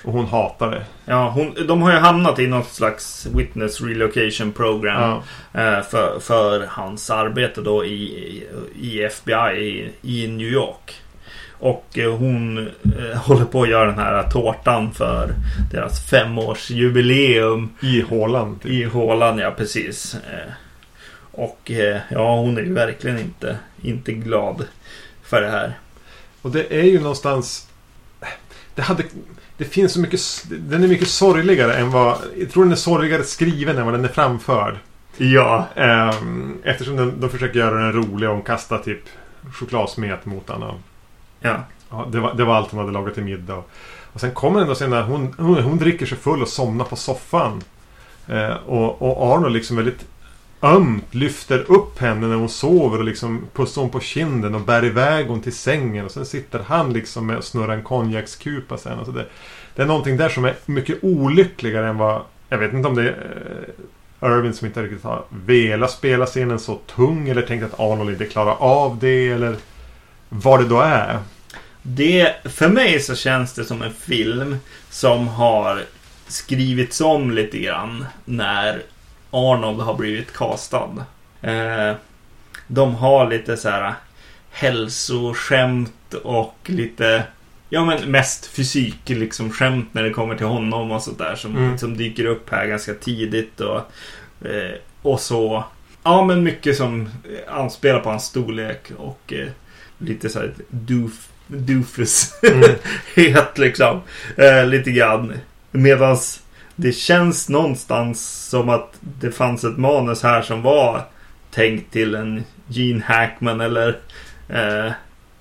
Och 0.04 0.12
hon 0.12 0.26
hatar 0.26 0.70
det. 0.70 0.82
Ja, 1.04 1.28
hon, 1.30 1.54
de 1.66 1.82
har 1.82 1.92
ju 1.92 1.98
hamnat 1.98 2.38
i 2.38 2.46
något 2.46 2.68
slags 2.68 3.26
Witness 3.34 3.80
Relocation 3.80 4.52
Program 4.52 5.20
Ja. 5.52 5.60
eh, 5.60 5.82
för, 5.82 6.20
för 6.20 6.66
hans 6.68 7.10
arbete 7.10 7.60
då 7.60 7.84
i, 7.84 8.46
i 8.80 9.02
FBI 9.02 9.34
i, 9.58 9.90
i 10.24 10.28
New 10.28 10.46
York. 10.48 10.94
Och 11.58 11.98
eh, 11.98 12.16
hon 12.16 12.68
håller 13.16 13.44
på 13.44 13.62
att 13.62 13.68
göra 13.68 13.86
den 13.86 13.98
här 13.98 14.22
tårtan 14.30 14.92
för 14.92 15.30
deras 15.72 16.10
femårsjubileum 16.10 17.68
I 17.82 18.00
hålan. 18.00 18.58
Typ. 18.58 18.72
i 18.72 18.84
hålan, 18.84 19.38
ja 19.38 19.50
precis. 19.50 20.16
Och 21.32 21.70
ja, 22.10 22.36
hon 22.36 22.58
är 22.58 22.62
ju 22.62 22.72
verkligen 22.74 23.18
inte, 23.18 23.56
inte 23.82 24.12
glad 24.12 24.64
för 25.22 25.40
det 25.40 25.48
här. 25.50 25.72
Och 26.42 26.50
det 26.50 26.72
är 26.72 26.84
ju 26.84 27.00
någonstans... 27.00 27.68
Det 28.74 28.82
hade... 28.82 29.04
Det 29.56 29.64
finns 29.64 29.92
så 29.92 30.00
mycket... 30.00 30.20
Den 30.48 30.84
är 30.84 30.88
mycket 30.88 31.08
sorgligare 31.08 31.74
än 31.74 31.90
vad... 31.90 32.18
Jag 32.38 32.50
tror 32.50 32.64
den 32.64 32.72
är 32.72 32.76
sorgligare 32.76 33.24
skriven 33.24 33.78
än 33.78 33.84
vad 33.84 33.94
den 33.94 34.04
är 34.04 34.08
framförd. 34.08 34.78
Ja, 35.16 35.66
Ehm, 35.74 36.58
eftersom 36.64 36.96
de, 36.96 37.20
de 37.20 37.30
försöker 37.30 37.58
göra 37.58 37.78
den 37.84 37.92
rolig 37.92 38.28
och 38.28 38.34
hon 38.34 38.44
kastar 38.44 38.78
typ 38.78 39.02
chokladsmet 39.52 40.26
mot 40.26 40.48
honom. 40.48 40.74
ja, 41.40 41.64
Ja, 41.90 42.08
det, 42.12 42.20
var, 42.20 42.34
det 42.34 42.44
var 42.44 42.54
allt 42.54 42.70
hon 42.70 42.80
hade 42.80 42.92
lagat 42.92 43.14
till 43.14 43.22
middag. 43.22 43.62
Och 44.12 44.20
sen 44.20 44.30
kommer 44.34 44.58
den 44.58 44.68
då 44.68 44.74
sen 44.74 44.90
när 44.90 45.02
hon, 45.02 45.34
hon, 45.38 45.62
hon 45.62 45.78
dricker 45.78 46.06
sig 46.06 46.18
full 46.18 46.42
och 46.42 46.48
somnar 46.48 46.84
på 46.84 46.96
soffan. 46.96 47.62
Eh, 48.28 48.54
och, 48.66 49.02
och 49.02 49.34
Arnold 49.34 49.54
liksom 49.54 49.76
väldigt 49.76 50.06
ömt 50.62 51.14
lyfter 51.14 51.70
upp 51.70 51.98
henne 51.98 52.26
när 52.26 52.36
hon 52.36 52.48
sover 52.48 52.98
och 52.98 53.04
liksom 53.04 53.46
pussar 53.54 53.82
hon 53.82 53.90
på 53.90 54.00
kinden 54.00 54.54
och 54.54 54.60
bär 54.60 54.84
iväg 54.84 55.26
hon 55.26 55.42
till 55.42 55.56
sängen. 55.56 56.04
Och 56.04 56.10
sen 56.10 56.26
sitter 56.26 56.58
han 56.58 56.92
liksom 56.92 57.26
med 57.26 57.36
och 57.36 57.44
snurrar 57.44 57.74
en 57.74 57.82
konjakskupa 57.82 58.78
sen. 58.78 58.98
Alltså 58.98 59.12
det, 59.12 59.26
det 59.74 59.82
är 59.82 59.86
någonting 59.86 60.16
där 60.16 60.28
som 60.28 60.44
är 60.44 60.54
mycket 60.66 60.98
olyckligare 61.02 61.88
än 61.88 61.98
vad... 61.98 62.22
Jag 62.48 62.58
vet 62.58 62.72
inte 62.72 62.88
om 62.88 62.94
det 62.94 63.02
är 63.02 63.74
eh, 64.20 64.28
Irvin 64.30 64.54
som 64.54 64.66
inte 64.66 64.82
riktigt 64.82 65.04
har 65.04 65.24
velat 65.30 65.90
spela 65.90 66.26
scenen 66.26 66.58
så 66.58 66.74
tung 66.74 67.28
eller 67.28 67.42
tänkt 67.42 67.64
att 67.64 67.80
ah, 67.80 67.92
Arnold 67.92 68.10
inte 68.10 68.24
klarar 68.24 68.56
av 68.58 68.98
det 68.98 69.28
eller 69.28 69.56
vad 70.28 70.60
det 70.60 70.68
då 70.68 70.80
är. 70.80 71.18
Det, 71.82 72.34
för 72.44 72.68
mig 72.68 73.00
så 73.00 73.14
känns 73.14 73.52
det 73.52 73.64
som 73.64 73.82
en 73.82 73.92
film 73.92 74.56
som 74.90 75.28
har 75.28 75.82
skrivits 76.26 77.00
om 77.00 77.30
lite 77.30 77.58
grann 77.58 78.06
när 78.24 78.82
Arnold 79.30 79.80
har 79.80 79.94
blivit 79.94 80.32
castad. 80.32 81.04
Eh, 81.42 81.92
de 82.66 82.94
har 82.94 83.30
lite 83.30 83.56
så 83.56 83.68
här 83.68 83.94
hälsoskämt 84.50 86.14
och 86.22 86.54
lite 86.64 87.22
Ja 87.72 87.84
men 87.84 88.10
mest 88.10 88.46
fysik 88.46 88.98
liksom 89.08 89.50
skämt 89.52 89.88
när 89.92 90.02
det 90.02 90.10
kommer 90.10 90.36
till 90.36 90.46
honom 90.46 90.90
och 90.92 91.02
sådär 91.02 91.34
som, 91.34 91.56
Mm. 91.56 91.78
som 91.78 91.96
dyker 91.96 92.24
upp 92.24 92.50
här 92.50 92.66
ganska 92.66 92.94
tidigt 92.94 93.60
och, 93.60 93.76
eh, 94.46 94.74
och 95.02 95.20
så. 95.20 95.64
Ja 96.02 96.24
men 96.24 96.42
mycket 96.42 96.76
som 96.76 97.00
eh, 97.02 97.54
anspelar 97.54 98.00
på 98.00 98.10
hans 98.10 98.24
storlek 98.24 98.90
och 98.98 99.32
eh, 99.32 99.48
lite 99.98 100.28
såhär 100.28 100.54
doof, 100.68 101.28
doofus 101.46 102.34
Mm. 102.42 102.70
het 103.14 103.58
liksom. 103.58 104.00
Eh, 104.36 104.66
lite 104.66 104.90
grann. 104.90 105.32
Medans 105.70 106.42
det 106.80 106.92
känns 106.92 107.48
någonstans 107.48 108.48
som 108.48 108.68
att 108.68 108.94
det 109.00 109.32
fanns 109.32 109.64
ett 109.64 109.78
manus 109.78 110.22
här 110.22 110.42
som 110.42 110.62
var 110.62 111.02
tänkt 111.50 111.92
till 111.92 112.14
en 112.14 112.44
Gene 112.68 113.02
Hackman 113.04 113.60
eller 113.60 113.98
eh, 114.48 114.92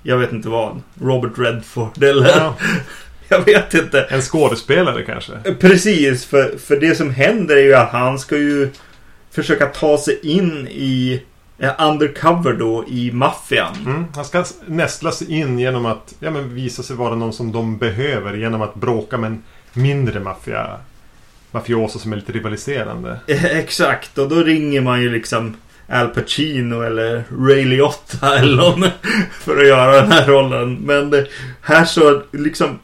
jag 0.04 0.18
vet 0.18 0.32
inte 0.32 0.50
vad. 0.50 0.82
Robert 1.02 1.32
Redford 1.38 2.04
eller 2.04 2.28
Ja, 2.30 2.56
jag 3.30 3.46
vet 3.46 3.74
inte. 3.74 4.02
en 4.02 4.22
skådespelare 4.22 5.04
kanske. 5.04 5.34
Precis, 5.60 6.26
för, 6.26 6.58
för 6.58 6.80
det 6.80 6.96
som 6.96 7.10
händer 7.10 7.56
är 7.58 7.62
ju 7.64 7.74
att 7.74 7.92
han 7.92 8.20
ska 8.20 8.38
ju 8.38 8.70
försöka 9.32 9.66
ta 9.66 9.98
sig 9.98 10.20
in 10.24 10.68
i 10.68 11.24
eh, 11.58 11.72
undercover 11.80 12.54
då 12.54 12.86
i 12.88 13.12
maffian. 13.12 13.76
Mm. 13.86 14.06
Han 14.16 14.26
ska 14.26 14.46
nästla 14.66 15.12
sig 15.12 15.40
in 15.40 15.60
genom 15.60 15.86
att 15.86 16.16
ja, 16.20 16.32
men 16.32 16.56
visa 16.56 16.84
sig 16.84 16.96
vara 16.96 17.16
någon 17.16 17.34
som 17.34 17.52
de 17.52 17.78
behöver 17.78 18.34
genom 18.34 18.62
att 18.62 18.76
bråka 18.76 19.18
med 19.18 19.28
en 19.32 19.44
mindre 19.74 20.20
maffia 20.20 20.78
mafioso 21.52 22.00
som 22.00 22.12
är 22.14 22.16
lite 22.16 22.32
rivaliserande. 22.32 23.20
Exakt, 23.44 24.18
och 24.18 24.30
då 24.30 24.36
ringer 24.36 24.82
man 24.82 25.02
ju 25.02 25.10
liksom 25.12 25.56
Al 25.88 26.08
Pacino 26.08 26.82
eller 26.82 27.24
Ray 27.48 27.66
Liotta 27.66 28.38
eller 28.40 28.56
någon 28.56 28.86
för 29.32 29.58
att 29.58 29.68
göra 29.68 30.02
den 30.02 30.12
här 30.12 30.28
rollen. 30.28 30.76
Men 30.76 31.26
här 31.62 31.86
så 31.86 32.22
liksom 32.32 32.80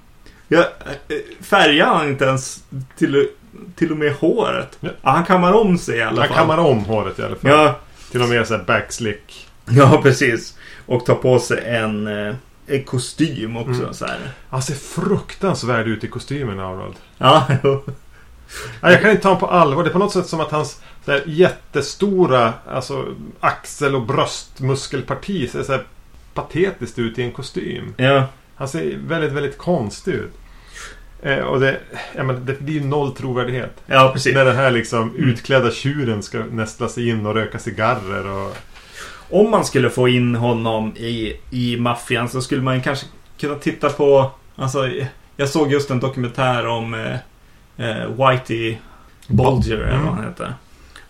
ja, 0.48 0.60
eh, 0.60 1.17
färgar 1.41 1.86
han 1.86 2.07
inte 2.07 2.25
ens 2.25 2.63
till, 2.98 3.27
till 3.75 3.91
och 3.91 3.98
med 3.98 4.13
håret. 4.13 4.77
Ja. 4.79 4.89
Han 5.01 5.25
kammar 5.25 5.53
om 5.53 5.77
sig 5.77 5.98
i 5.98 6.01
alla 6.01 6.22
Han 6.22 6.27
fall. 6.27 6.38
kammar 6.38 6.57
om 6.57 6.79
håret 6.86 7.19
i 7.19 7.24
alla 7.24 7.36
fall. 7.36 7.51
Ja, 7.51 7.79
Till 8.12 8.22
och 8.22 8.29
med 8.29 8.48
så 8.48 8.57
här 8.57 8.63
backslick. 8.63 9.48
ja, 9.65 10.00
precis. 10.03 10.57
Och 10.86 11.05
tar 11.05 11.15
på 11.15 11.39
sig 11.39 11.63
en, 11.65 12.07
eh, 12.07 12.36
en 12.67 12.84
kostym 12.84 13.57
också. 13.57 13.81
Mm. 13.81 13.93
Så 13.93 14.05
här. 14.05 14.17
Han 14.50 14.62
ser 14.62 14.74
fruktansvärd 14.74 15.88
ut 15.88 16.03
i 16.03 16.07
kostymen 16.07 16.60
Arnold. 16.60 16.95
Ja, 17.17 17.48
jag 18.81 19.01
kan 19.01 19.11
inte 19.11 19.23
ta 19.23 19.29
honom 19.29 19.39
på 19.39 19.47
allvar. 19.47 19.83
Det 19.83 19.89
är 19.89 19.93
på 19.93 19.99
något 19.99 20.13
sätt 20.13 20.27
som 20.27 20.39
att 20.39 20.51
hans 20.51 20.81
här, 21.07 21.23
jättestora 21.25 22.53
alltså, 22.67 23.15
axel 23.39 23.95
och 23.95 24.01
bröstmuskelparti 24.01 25.51
ser 25.51 25.63
så 25.63 25.71
här, 25.71 25.83
patetiskt 26.33 26.99
ut 26.99 27.19
i 27.19 27.23
en 27.23 27.31
kostym. 27.31 27.93
ja. 27.97 28.27
Han 28.57 28.67
ser 28.67 28.97
väldigt, 28.97 29.31
väldigt 29.31 29.57
konstig 29.57 30.13
ut. 30.13 30.33
Eh, 31.21 31.39
och 31.39 31.59
det, 31.59 31.79
ja, 32.15 32.23
men 32.23 32.45
det 32.45 32.59
blir 32.59 32.73
ju 32.73 32.83
noll 32.83 33.11
trovärdighet. 33.11 33.83
ja, 33.85 34.09
precis. 34.13 34.35
När 34.35 34.45
den 34.45 34.55
här 34.55 34.71
liksom 34.71 35.15
utklädda 35.15 35.71
tjuren 35.71 36.23
ska 36.23 36.37
nästla 36.51 36.89
sig 36.89 37.09
in 37.09 37.25
och 37.25 37.33
röka 37.33 37.59
cigarrer 37.59 38.27
och... 38.27 38.57
Om 39.29 39.51
man 39.51 39.65
skulle 39.65 39.89
få 39.89 40.07
in 40.07 40.35
honom 40.35 40.97
i, 40.97 41.39
i 41.49 41.77
maffian 41.77 42.29
så 42.29 42.41
skulle 42.41 42.61
man 42.61 42.81
kanske 42.81 43.05
kunna 43.39 43.55
titta 43.55 43.89
på... 43.89 44.31
Alltså, 44.55 44.89
jag 45.37 45.49
såg 45.49 45.71
just 45.71 45.91
en 45.91 45.99
dokumentär 45.99 46.67
om 46.67 46.93
eh, 46.93 47.15
eh, 47.77 48.08
Whitey 48.29 48.77
Bulger, 49.27 49.77
eller 49.77 50.03
vad 50.03 50.13
han 50.13 50.24
heter. 50.25 50.53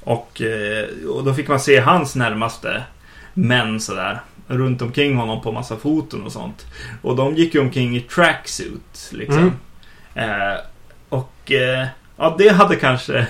Och, 0.04 0.42
eh, 0.42 1.08
och 1.10 1.24
då 1.24 1.34
fick 1.34 1.48
man 1.48 1.60
se 1.60 1.80
hans 1.80 2.16
närmaste 2.16 2.84
män 3.34 3.80
sådär. 3.80 4.20
Runt 4.48 4.82
omkring 4.82 5.16
honom 5.16 5.42
på 5.42 5.52
massa 5.52 5.78
foton 5.78 6.24
och 6.26 6.32
sånt. 6.32 6.66
Och 7.02 7.16
de 7.16 7.36
gick 7.36 7.54
ju 7.56 7.62
omkring 7.62 7.98
i 7.98 8.02
tracksuit, 8.02 9.10
liksom. 9.12 9.52
Eh, 10.14 10.60
och 11.10 11.52
eh, 11.52 11.88
ja, 12.18 12.36
det 12.38 12.50
hade 12.50 12.76
kanske 12.76 13.28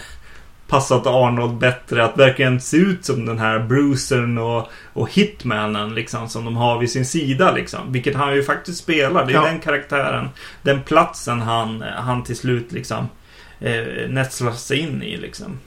passat 0.67 1.07
Arnold 1.07 1.57
bättre 1.57 2.05
att 2.05 2.17
verkligen 2.17 2.61
se 2.61 2.77
ut 2.77 3.05
som 3.05 3.25
den 3.25 3.39
här 3.39 3.59
Brucern 3.59 4.37
och, 4.37 4.69
och 4.93 5.11
Hitmanen 5.13 5.95
liksom 5.95 6.29
som 6.29 6.45
de 6.45 6.57
har 6.57 6.79
vid 6.79 6.91
sin 6.91 7.05
sida 7.05 7.51
liksom. 7.51 7.91
Vilket 7.91 8.15
han 8.15 8.35
ju 8.35 8.43
faktiskt 8.43 8.79
spelar. 8.83 9.25
Det 9.25 9.31
är 9.31 9.35
Ja. 9.35 9.45
den 9.45 9.59
karaktären, 9.59 10.29
den 10.61 10.81
platsen 10.81 11.41
han, 11.41 11.81
han 11.97 12.23
till 12.23 12.37
slut 12.37 12.71
liksom 12.71 13.09
eh, 13.59 14.53
sig 14.53 14.79
in 14.79 15.03
i 15.03 15.17
liksom. 15.17 15.59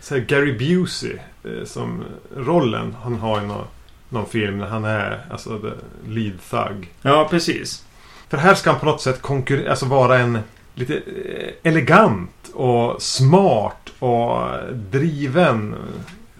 Så 0.00 0.18
Gary 0.18 0.58
Busey 0.58 1.16
eh, 1.44 1.64
som 1.64 2.04
rollen 2.36 2.96
han 3.02 3.14
har 3.14 3.42
i 3.42 3.46
någon, 3.46 3.66
någon 4.08 4.26
film 4.26 4.58
när 4.58 4.66
han 4.66 4.84
är 4.84 5.26
alltså 5.30 5.58
the 5.58 5.70
lead 6.08 6.38
thug. 6.50 6.92
Ja, 7.02 7.28
precis. 7.30 7.84
För 8.28 8.36
här 8.36 8.54
ska 8.54 8.70
han 8.70 8.80
på 8.80 8.86
något 8.86 9.00
sätt 9.00 9.22
konkurrera, 9.22 9.70
alltså 9.70 9.86
vara 9.86 10.18
en 10.18 10.38
lite 10.74 10.94
eh, 10.94 11.70
elegant 11.70 12.50
och 12.54 13.02
smart 13.02 13.92
och 13.98 14.48
driven 14.72 15.74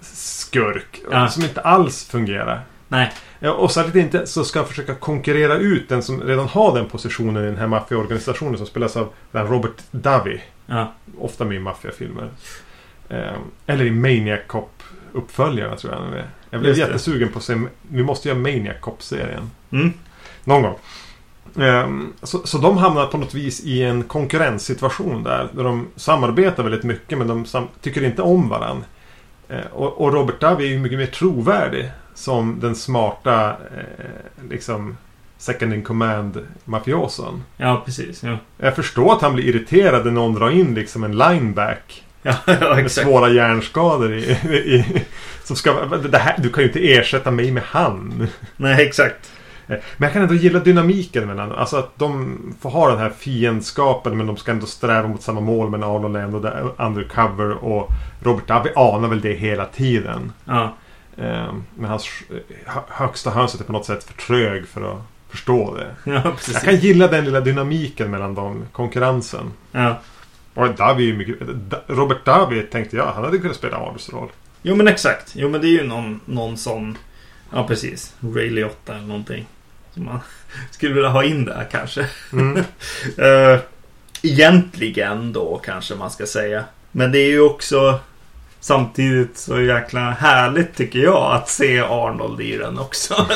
skurk. 0.01 1.03
Ja. 1.11 1.29
Som 1.29 1.43
inte 1.43 1.61
alls 1.61 2.05
fungerar. 2.05 2.61
Nej. 2.89 3.13
Ja, 3.39 3.53
och 3.53 3.71
särskilt 3.71 3.97
inte 3.97 4.27
så 4.27 4.45
ska 4.45 4.59
han 4.59 4.69
försöka 4.69 4.95
konkurrera 4.95 5.57
ut 5.57 5.89
den 5.89 6.03
som 6.03 6.23
redan 6.23 6.49
har 6.49 6.75
den 6.75 6.89
positionen 6.89 7.43
i 7.43 7.47
den 7.47 7.57
här 7.57 7.67
maffiaorganisationen 7.67 8.59
som 8.59 8.67
spelas 8.67 8.97
av 8.97 9.13
Robert 9.33 9.77
Davi. 9.91 10.41
Ja. 10.73 10.93
Ofta 11.19 11.45
med 11.45 11.57
i 11.57 11.61
maffiafilmer. 11.61 12.31
Eh, 13.09 13.33
eller 13.67 13.85
i 13.85 13.91
Maniac 13.91 14.41
Cop-uppföljarna 14.47 15.77
tror 15.77 15.93
jag 15.93 16.03
är. 16.03 16.27
Jag 16.51 16.61
blev 16.61 16.71
Just 16.71 16.81
det. 16.81 16.87
jättesugen 16.87 17.29
på 17.29 17.39
att 17.39 17.45
se... 17.45 17.57
Vi 17.89 18.03
måste 18.03 18.29
göra 18.29 18.39
Maniac 18.39 18.77
Cop-serien. 18.81 19.51
Mm. 19.71 19.93
Någon 20.45 20.63
gång. 20.63 20.77
Ehm, 21.61 22.13
Så, 22.23 22.47
så 22.47 22.59
de 22.59 22.77
hamnar 22.77 23.07
på 23.07 23.19
något 23.19 23.35
vis 23.35 23.61
i 23.65 23.83
en 23.83 24.03
konkurrenssituation 24.03 25.23
där. 25.23 25.49
Där 25.53 25.65
de 25.65 25.89
samarbetar 25.97 26.63
väldigt 26.63 26.83
mycket 26.85 27.19
men 27.19 27.27
de 27.27 27.45
tycker 27.81 28.05
inte 28.05 28.23
om 28.23 28.49
varandra. 28.49 28.85
Och, 29.73 30.01
och 30.01 30.13
Robert 30.13 30.41
Davi 30.41 30.65
är 30.65 30.69
ju 30.69 30.79
mycket 30.79 30.99
mer 30.99 31.07
trovärdig 31.07 31.91
som 32.15 32.61
den 32.61 32.75
smarta 32.75 33.51
eh, 33.51 34.49
liksom 34.51 34.97
second 35.43 35.75
in 35.75 35.83
command 35.83 36.47
mafioson. 36.65 37.43
Ja, 37.57 37.83
precis. 37.85 38.23
Ja, 38.23 38.37
Jag 38.59 38.77
förstår 38.77 39.13
att 39.13 39.23
han 39.23 39.35
blir 39.35 39.45
irriterad 39.45 40.05
när 40.05 40.13
någon 40.13 40.35
drar 40.35 40.51
in 40.51 40.75
liksom 40.75 41.05
en 41.05 41.17
lineback 41.19 42.05
ja, 42.23 42.35
ja 42.47 42.75
med 42.75 42.91
svåra 42.91 43.29
hjärnskador 43.29 44.15
i, 44.15 44.23
i, 44.53 45.03
som 45.45 45.57
ska, 45.57 45.73
det 45.85 46.19
här, 46.19 46.35
Du 46.39 46.49
kan 46.51 46.63
ju 46.63 46.69
inte 46.69 46.93
ersätta 46.93 47.31
mig 47.31 47.51
med 47.51 47.63
han. 47.67 48.27
Nej, 48.57 48.87
exakt. 48.87 49.33
Men 49.67 49.81
jag 49.99 50.13
kan 50.13 50.23
ändå 50.23 50.35
gilla 50.35 50.59
dynamiken 50.59 51.27
mellan 51.27 51.53
Alltså 51.53 51.77
att 51.77 51.99
de 51.99 52.39
får 52.61 52.71
ha 52.71 52.91
den 52.91 52.99
här 52.99 53.11
fiendskapen 53.19 54.17
men 54.17 54.27
de 54.27 54.37
ska 54.37 54.51
ändå 54.53 54.67
sträva 54.67 55.09
mot 55.09 55.23
samma 55.23 55.41
mål 55.41 55.71
men 55.71 55.83
Arnold 55.83 56.17
ändå 56.17 56.39
där 56.39 56.73
undercover 56.79 57.51
och 57.65 57.89
Robert 58.23 58.47
Davi 58.49 58.71
anar 58.77 59.09
väl 59.09 59.21
det 59.21 59.33
hela 59.33 59.67
tiden. 59.67 60.33
Ja, 60.45 60.75
Eh, 61.17 61.53
men 61.75 61.91
hans 61.91 62.09
eh, 62.31 62.37
hö- 62.67 62.81
högsta 62.89 63.31
hönset 63.31 63.61
är 63.61 63.65
på 63.65 63.73
något 63.73 63.87
sätt 63.87 64.05
för 64.05 64.15
trög 64.15 64.69
för 64.69 64.93
att 64.93 64.99
förstå 65.33 65.75
det. 65.75 65.95
ja 66.11 66.23
precis. 66.37 66.55
Jag 66.55 66.63
kan 66.63 66.77
gilla 66.77 67.09
den 67.09 67.25
lilla 67.25 67.41
dynamiken 67.41 68.11
mellan 68.11 68.35
dem, 68.35 68.67
konkurrensen. 68.73 69.53
Ja. 69.73 70.01
Och 70.55 70.75
Davi 70.75 71.11
är 71.11 71.15
mycket... 71.15 71.37
Robert 71.87 72.25
Davi 72.25 72.63
tänkte 72.63 72.97
jag, 72.97 73.07
han 73.07 73.25
hade 73.25 73.39
kunnat 73.39 73.57
spela 73.57 73.77
Arnolds 73.77 74.11
roll. 74.11 74.29
Jo 74.63 74.77
men 74.77 74.89
exakt. 74.89 75.33
Jo 75.35 75.49
men 75.49 75.61
det 75.61 75.67
är 75.67 75.83
ju 75.83 75.83
någon, 75.83 76.21
någon 76.25 76.57
sån... 76.57 76.99
Ja 77.53 77.67
precis. 77.67 78.15
Ray 78.21 78.51
Liotta 78.51 78.95
eller 78.95 79.07
någonting. 79.07 79.47
Som 79.95 80.05
man 80.05 80.21
skulle 80.71 80.95
vilja 80.95 81.09
ha 81.09 81.25
in 81.25 81.45
där 81.45 81.69
kanske. 81.71 82.07
Mm. 82.33 82.59
Eh, 83.19 83.61
egentligen 84.23 85.33
då 85.33 85.61
kanske 85.65 85.95
man 85.95 86.11
ska 86.11 86.27
säga. 86.27 86.65
Men 86.93 87.13
det 87.13 87.19
är 87.19 87.29
ju 87.29 87.41
också 87.41 88.01
samtidigt 88.63 89.39
så 89.39 89.61
jäkla 89.61 90.01
härligt 90.11 90.75
tycker 90.77 90.99
jag 90.99 91.33
att 91.33 91.49
se 91.49 91.81
Arnold 91.81 92.41
i 92.41 92.57
den 92.57 92.79
också. 92.79 93.15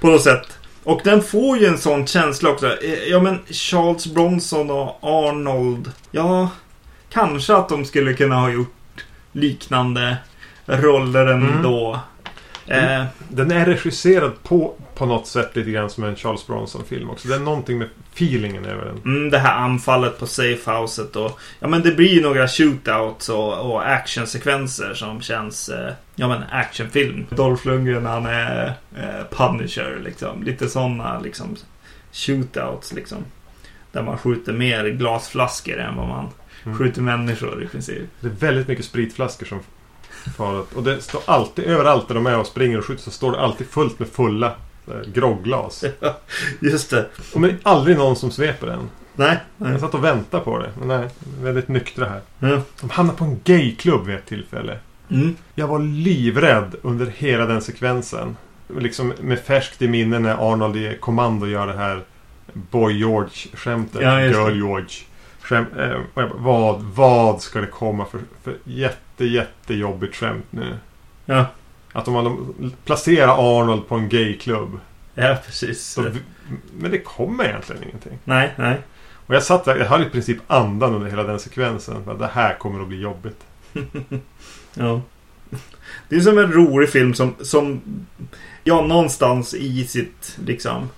På 0.00 0.06
något 0.06 0.22
sätt. 0.22 0.58
Och 0.84 1.00
den 1.04 1.22
får 1.22 1.58
ju 1.58 1.66
en 1.66 1.78
sån 1.78 2.06
känsla 2.06 2.50
också. 2.50 2.66
Eh, 2.82 2.92
Ja 3.08 3.20
men 3.20 3.38
Charles 3.50 4.06
Bronson 4.06 4.70
och 4.70 4.98
Arnold. 5.02 5.92
Ja, 6.10 6.48
kanske 7.12 7.54
att 7.56 7.68
de 7.68 7.84
skulle 7.84 8.14
kunna 8.14 8.34
ha 8.40 8.50
gjort 8.50 9.04
liknande 9.32 10.16
roller 10.66 11.26
Mm. 11.26 11.48
ändå. 11.52 12.00
Eh, 12.66 13.04
Den 13.28 13.50
är 13.50 13.66
regisserad 13.66 14.42
på, 14.42 14.74
på 15.00 15.06
något 15.06 15.26
sätt 15.26 15.56
lite 15.56 15.70
grann 15.70 15.90
som 15.90 16.04
en 16.04 16.16
Charles 16.16 16.46
Bronson-film 16.46 17.10
också. 17.10 17.28
Det 17.28 17.34
är 17.34 17.38
någonting 17.38 17.78
med 17.78 17.88
feelingen 18.14 18.64
över 18.64 18.84
den. 18.84 18.96
mm, 19.04 19.30
det 19.30 19.38
här 19.38 19.54
anfallet 19.56 20.18
på 20.18 20.26
safehouset 20.26 21.16
och 21.16 21.38
ja 21.60 21.68
men 21.68 21.82
det 21.82 21.92
blir 21.92 22.22
några 22.22 22.48
shootouts 22.48 23.28
och, 23.28 23.70
och 23.70 23.88
actionsekvenser 23.90 24.94
som 24.94 25.20
känns 25.20 25.68
eh, 25.68 25.92
ja 26.14 26.28
men 26.28 26.42
actionfilm. 26.50 27.26
Dolph 27.30 27.66
Lundgren 27.66 28.06
han 28.06 28.26
är 28.26 28.72
eh, 28.96 29.36
Punisher 29.36 30.00
liksom. 30.04 30.42
Lite 30.42 30.68
sådana 30.68 31.20
liksom 31.20 31.56
shootouts 32.12 32.92
liksom. 32.92 33.18
Där 33.92 34.02
man 34.02 34.18
skjuter 34.18 34.52
mer 34.52 34.84
glasflaskor 34.88 35.78
än 35.78 35.96
vad 35.96 36.08
man 36.08 36.28
Mm. 36.64 36.78
skjuter 36.78 37.02
människor 37.02 37.62
i 37.62 37.66
princip. 37.66 38.02
Det 38.20 38.26
är 38.26 38.30
väldigt 38.32 38.68
mycket 38.68 38.84
spritflaskor 38.84 39.46
som 39.46 39.58
far 40.36 40.58
åt. 40.58 40.72
Och 40.74 40.82
det 40.82 41.00
står 41.00 41.20
alltid, 41.26 41.64
överallt 41.64 42.08
där 42.08 42.14
de 42.14 42.26
är 42.26 42.38
och 42.38 42.46
springer 42.46 42.78
och 42.78 42.84
skjuter 42.84 43.02
så 43.02 43.10
står 43.10 43.32
det 43.32 43.40
alltid 43.40 43.66
fullt 43.66 43.98
med 43.98 44.08
fulla 44.08 44.54
grogglas. 45.06 45.84
Just 46.60 46.90
det. 46.90 47.06
Och 47.34 47.40
men 47.40 47.58
aldrig 47.62 47.96
någon 47.96 48.16
som 48.16 48.30
sveper 48.30 48.66
den. 48.66 48.90
Nej. 49.14 49.38
nej. 49.56 49.72
Jag 49.72 49.80
satt 49.80 49.94
och 49.94 50.04
väntade 50.04 50.44
på 50.44 50.58
det. 50.58 50.70
Men 50.78 50.88
nej, 50.88 51.08
väldigt 51.42 51.68
nyktra 51.68 52.08
här. 52.08 52.20
Ja. 52.38 52.60
De 52.80 52.90
hamnade 52.90 53.18
på 53.18 53.24
en 53.24 53.40
gayklubb 53.44 54.06
vid 54.06 54.16
ett 54.16 54.26
tillfälle. 54.26 54.78
Mm. 55.10 55.36
Jag 55.54 55.66
var 55.66 55.78
livrädd 55.78 56.74
under 56.82 57.06
hela 57.06 57.46
den 57.46 57.62
sekvensen. 57.62 58.36
Liksom 58.78 59.12
med 59.20 59.38
färskt 59.38 59.82
i 59.82 59.88
minne 59.88 60.18
när 60.18 60.52
Arnold 60.52 60.76
i 60.76 60.96
Kommando 61.00 61.46
gör 61.46 61.66
det 61.66 61.76
här 61.76 62.02
Boy 62.52 62.98
George-skämtet. 62.98 64.02
Ja. 64.02 64.20
Girl 64.20 64.56
George. 64.56 64.94
Skämt, 65.42 65.68
eh, 65.78 66.26
vad, 66.34 66.82
vad 66.82 67.42
ska 67.42 67.60
det 67.60 67.66
komma 67.66 68.04
för, 68.04 68.20
för 68.42 68.54
jätte, 68.64 69.24
jättejobbigt 69.24 70.16
skämt 70.16 70.46
nu? 70.50 70.76
Ja. 71.24 71.46
Att 71.92 72.08
om 72.08 72.14
man 72.14 72.54
placerar 72.84 73.60
Arnold 73.60 73.88
på 73.88 73.94
en 73.94 74.08
gayklubb. 74.08 74.78
Ja, 75.14 75.36
precis. 75.46 75.86
Så, 75.86 76.10
men 76.78 76.90
det 76.90 76.98
kommer 76.98 77.44
egentligen 77.44 77.82
ingenting. 77.82 78.18
Nej, 78.24 78.54
nej. 78.56 78.78
Och 79.26 79.34
jag 79.34 79.42
satt 79.42 79.64
där, 79.64 79.76
jag 79.76 79.86
höll 79.86 80.02
i 80.02 80.10
princip 80.10 80.38
andan 80.46 80.94
under 80.94 81.10
hela 81.10 81.22
den 81.22 81.38
sekvensen. 81.40 82.04
För 82.04 82.12
att 82.12 82.18
det 82.18 82.30
här 82.32 82.54
kommer 82.54 82.82
att 82.82 82.88
bli 82.88 83.00
jobbigt. 83.00 83.40
Ja. 84.74 85.00
Det 86.08 86.16
är 86.16 86.20
som 86.20 86.38
en 86.38 86.52
rolig 86.52 86.88
film 86.88 87.14
som, 87.14 87.34
som 87.40 87.80
ja, 88.64 88.82
någonstans 88.82 89.54
i 89.54 89.84
sitt 89.86 90.38
liksom 90.46 90.88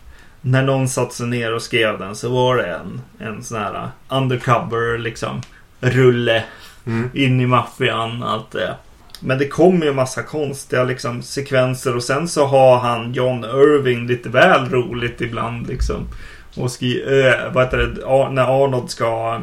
när 0.41 0.63
någon 0.63 0.89
satte 0.89 1.15
sig 1.15 1.27
ner 1.27 1.55
och 1.55 1.63
skrev 1.63 1.99
den 1.99 2.17
så 2.17 2.29
var 2.29 2.57
det 2.57 2.67
en, 2.67 3.01
en 3.19 3.43
sån 3.45 3.59
här 3.59 3.89
undercover 4.09 4.99
liksom 4.99 5.41
rulle 5.81 6.45
Mm. 6.85 7.11
in 7.15 7.41
i 7.41 7.47
maffian. 7.47 8.23
Allt 8.23 8.51
det. 8.51 8.77
Men 9.25 9.39
det 9.39 9.49
kommer 9.49 9.87
ju 9.87 9.93
massa 9.93 10.23
konstiga 10.23 10.85
liksom, 10.85 11.23
sekvenser 11.23 11.97
och 11.97 12.03
sen 12.05 12.29
så 12.29 12.47
har 12.47 12.79
han 12.79 13.13
John 13.13 13.45
Irving 13.45 14.07
lite 14.07 14.29
väl 14.29 14.71
roligt 14.71 15.21
ibland 15.21 15.67
liksom. 15.69 16.09
Och 16.57 16.71
skri, 16.71 17.21
äh, 17.27 17.53
vad 17.53 17.65
heter 17.65 17.79
det, 17.79 18.07
Ar- 18.07 18.31
när 18.31 18.65
Arnold 18.65 18.91
ska 18.91 19.41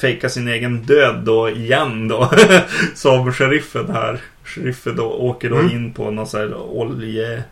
fejka 0.00 0.28
sin 0.28 0.48
egen 0.48 0.82
död 0.82 1.22
då 1.24 1.50
igen 1.50 2.08
då. 2.08 2.30
Som 2.94 3.32
sheriffen 3.32 3.90
här. 3.92 4.20
Sheriffen 4.44 4.96
då 4.96 5.04
åker 5.04 5.50
då 5.50 5.56
Mm. 5.56 5.70
in 5.70 5.92
på 5.92 6.10
något 6.10 6.28
sånt 6.28 6.50
här 6.50 6.56
olje 6.60 7.42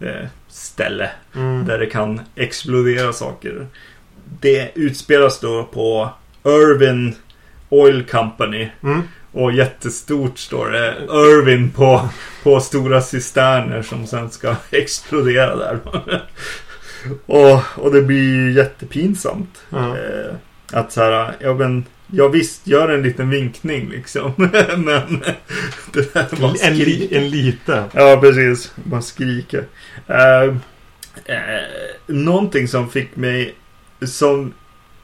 eh, 0.00 0.26
ställe. 0.48 1.10
Mm. 1.36 1.66
Där 1.66 1.78
det 1.78 1.86
kan 1.86 2.20
explodera 2.36 3.12
saker. 3.12 3.66
Det 4.40 4.70
utspelas 4.74 5.40
då 5.40 5.64
på 5.64 6.10
Irvin 6.44 7.14
Oil 7.68 8.04
Company. 8.04 8.68
Mm. 8.82 9.02
Och 9.34 9.52
jättestort 9.52 10.38
står 10.38 10.70
det 10.70 10.96
Irvin 11.08 11.70
på, 11.70 12.08
på 12.42 12.60
stora 12.60 13.00
cisterner 13.00 13.82
som 13.82 14.06
sen 14.06 14.30
ska 14.30 14.56
explodera 14.70 15.56
där. 15.56 15.80
och, 17.26 17.60
och 17.84 17.92
det 17.92 18.02
blir 18.02 18.22
ju 18.22 18.52
jättepinsamt. 18.52 19.62
Eh, 19.72 20.34
att 20.72 20.92
så 20.92 21.00
här, 21.00 21.32
ja 21.40 21.54
men 21.54 21.84
Jag 22.06 22.28
visst, 22.28 22.66
gör 22.66 22.88
en 22.88 23.02
liten 23.02 23.30
vinkning 23.30 23.88
liksom. 23.88 24.32
Men 24.76 25.22
det 25.92 26.14
där 26.14 26.40
bara 26.40 26.54
En, 26.62 26.78
li, 26.78 27.16
en 27.16 27.30
liten. 27.30 27.84
Ja, 27.92 28.18
precis. 28.20 28.72
Bara 28.84 29.02
skriker. 29.02 29.64
Uh, 30.10 30.56
någonting 32.06 32.68
som 32.68 32.90
fick 32.90 33.16
mig... 33.16 33.54
Som 34.06 34.52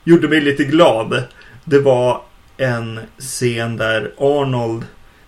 gjorde 0.04 0.28
mig 0.28 0.40
lite 0.40 0.64
glad. 0.64 1.22
Det 1.64 1.78
var 1.78 2.22
en 2.60 3.00
scen 3.18 3.76
där 3.76 4.12
Arnold 4.18 4.84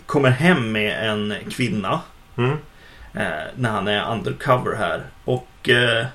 kommer 0.06 0.30
hem 0.30 0.72
med 0.72 1.10
en 1.10 1.34
kvinna. 1.50 2.00
Mm. 2.36 2.50
eh, 3.14 3.44
när 3.56 3.70
han 3.70 3.88
är 3.88 4.12
undercover 4.12 4.76
här. 4.76 5.02
Och 5.24 5.68
eh, 5.68 6.06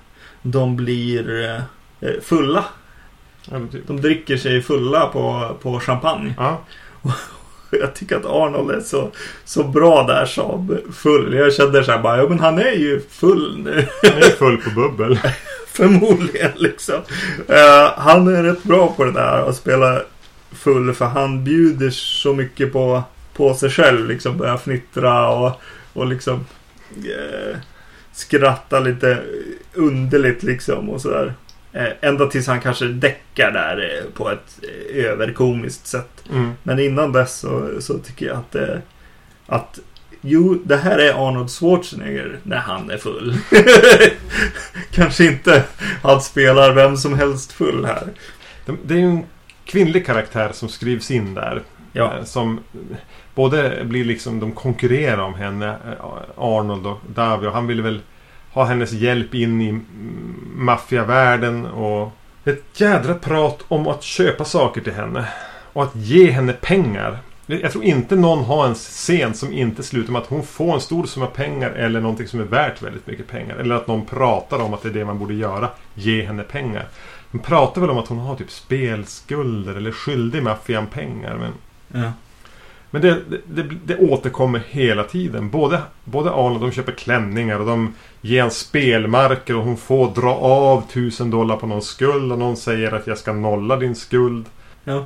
de 0.42 0.76
blir 0.76 1.46
eh, 2.02 2.12
fulla. 2.22 2.66
Typ. 3.72 3.88
De 3.88 4.02
dricker 4.02 4.38
sig 4.38 4.62
fulla 4.62 5.08
på, 5.08 5.58
på 5.62 5.80
champagne. 5.80 6.34
Ja. 6.38 6.62
Jag 7.72 7.96
tycker 7.96 8.16
att 8.16 8.26
Arnold 8.26 8.72
är 8.72 8.80
så, 8.80 9.12
så 9.46 9.64
bra 9.64 10.04
där 10.04 10.26
som 10.26 10.78
full. 10.94 11.34
Jag 11.34 11.54
kände 11.54 11.84
så 11.84 11.92
här 11.92 12.00
bara, 12.00 12.18
ja 12.18 12.30
men 12.30 12.40
han 12.40 12.60
är 12.60 12.72
ju 12.72 13.02
full 13.10 13.58
nu. 13.64 13.88
Han 14.04 14.18
är 14.18 14.36
full 14.36 14.58
på 14.58 14.70
bubbel. 14.70 15.20
Förmodligen 15.68 16.52
liksom. 16.56 16.96
Eh, 17.48 17.92
han 17.98 18.36
är 18.36 18.44
rätt 18.44 18.64
bra 18.64 18.94
på 18.98 19.04
det 19.04 19.12
där 19.12 19.50
att 19.50 19.56
spela 19.56 20.02
full 20.52 20.94
för 20.94 21.06
han 21.06 21.44
bjuder 21.44 21.90
så 21.90 22.34
mycket 22.34 22.74
på, 22.74 23.04
på 23.34 23.54
sig 23.54 23.70
själv. 23.70 24.08
Liksom 24.08 24.38
börjar 24.38 24.58
fnittra 24.58 25.30
och, 25.30 25.62
och 25.94 26.08
liksom 26.08 26.46
eh, 26.96 27.58
skratta 28.12 28.80
lite 28.80 29.24
underligt 29.74 30.44
liksom 30.44 30.90
och 30.90 31.02
sådär. 31.02 31.34
Eh, 31.74 31.90
ända 32.02 32.28
tills 32.28 32.48
han 32.48 32.62
kanske 32.62 32.86
däckar 32.86 33.52
där 33.52 33.78
eh, 33.78 34.12
på 34.14 34.30
ett 34.30 34.60
eh, 34.64 35.06
överkomiskt 35.06 35.88
sätt. 35.88 36.24
Mm. 36.32 36.52
Men 36.64 36.80
innan 36.80 37.12
dess 37.12 37.40
så, 37.40 37.70
så 37.80 37.98
tycker 37.98 38.26
jag 38.26 38.38
att, 38.38 38.56
eh, 38.56 38.78
att 39.48 39.80
Jo, 40.22 40.62
det 40.66 40.78
här 40.78 40.98
är 40.98 41.28
Arnold 41.28 41.52
Schwarzenegger 41.52 42.40
när 42.44 42.58
han 42.58 42.90
är 42.90 42.98
full. 42.98 43.38
Kanske 44.92 45.26
inte 45.26 45.64
han 46.04 46.22
spelar 46.22 46.74
vem 46.74 46.98
som 46.98 47.14
helst 47.14 47.52
full 47.52 47.86
här. 47.86 48.08
Det, 48.66 48.76
det 48.86 48.94
är 48.94 48.98
ju 48.98 49.10
en 49.10 49.26
kvinnlig 49.68 50.06
karaktär 50.06 50.50
som 50.54 50.70
skrivs 50.70 51.12
in 51.12 51.34
där. 51.34 51.62
Ja, 51.94 52.14
Eh, 52.18 52.24
Som 52.24 52.60
både 53.36 53.84
blir 53.86 54.06
liksom, 54.06 54.40
de 54.40 54.52
konkurrerar 54.52 55.18
om 55.22 55.34
henne, 55.34 55.68
eh, 55.68 56.06
Arnold 56.38 56.88
och 56.88 56.98
Davio. 57.08 57.50
Han 57.50 57.68
ville 57.68 57.82
väl 57.82 58.02
ha 58.54 58.64
hennes 58.66 58.92
hjälp 58.92 59.34
in 59.36 59.62
i 59.62 59.80
maffiavärlden 60.56 61.66
och 61.66 62.12
ett 62.46 62.64
jädra 62.82 63.14
prat 63.14 63.66
om 63.68 63.88
att 63.88 64.04
köpa 64.04 64.46
saker 64.46 64.82
till 64.82 64.94
henne. 64.94 65.26
Och 65.74 65.84
att 65.84 65.96
ge 65.96 66.32
henne 66.32 66.54
pengar. 66.54 67.18
Jag 67.46 67.72
tror 67.72 67.84
inte 67.84 68.16
någon 68.16 68.44
har 68.44 68.68
en 68.68 68.76
scen 68.76 69.34
som 69.34 69.54
inte 69.54 69.84
slutar 69.84 70.12
med 70.14 70.22
att 70.22 70.28
hon 70.28 70.44
får 70.44 70.74
en 70.74 70.82
stor 70.82 71.06
summa 71.06 71.26
pengar 71.26 71.70
eller 71.70 72.02
någonting 72.02 72.28
som 72.28 72.40
är 72.40 72.44
värt 72.44 72.82
väldigt 72.82 73.08
mycket 73.08 73.28
pengar. 73.28 73.56
Eller 73.56 73.76
att 73.76 73.88
någon 73.88 74.06
pratar 74.06 74.60
om 74.62 74.74
att 74.74 74.82
det 74.84 74.90
är 74.90 74.94
det 74.94 75.06
man 75.06 75.20
borde 75.20 75.34
göra. 75.34 75.70
Ge 75.94 76.22
henne 76.24 76.44
pengar. 76.44 76.88
De 77.32 77.40
pratar 77.40 77.82
väl 77.82 77.90
om 77.90 77.98
att 77.98 78.08
hon 78.08 78.20
har 78.20 78.36
typ 78.36 78.52
spelskulder 78.52 79.76
eller 79.76 79.92
skyldig 79.92 80.44
maffian 80.44 80.88
pengar. 80.88 81.38
Men 81.38 81.52
ja. 82.04 82.12
men 82.92 83.02
det, 83.02 83.22
det, 83.30 83.42
det, 83.48 83.78
det 83.86 83.98
återkommer 83.98 84.62
hela 84.70 85.04
tiden. 85.04 85.50
Både, 85.50 85.82
både 86.04 86.32
Arnold, 86.32 86.62
de 86.62 86.72
köper 86.72 86.92
klänningar 86.92 87.60
och 87.60 87.66
de 87.66 87.94
ger 88.22 88.44
en 88.44 88.52
spelmarker 88.52 89.56
och 89.56 89.64
hon 89.64 89.78
får 89.78 90.16
dra 90.16 90.36
av 90.36 90.84
tusen 90.92 91.30
dollar 91.30 91.56
på 91.56 91.68
någon 91.68 91.82
skuld 91.82 92.32
och 92.32 92.40
någon 92.40 92.58
säger 92.58 92.92
att 92.92 93.08
jag 93.08 93.18
ska 93.18 93.34
nolla 93.34 93.76
din 93.76 93.96
skuld. 93.96 94.46
ja. 94.84 95.06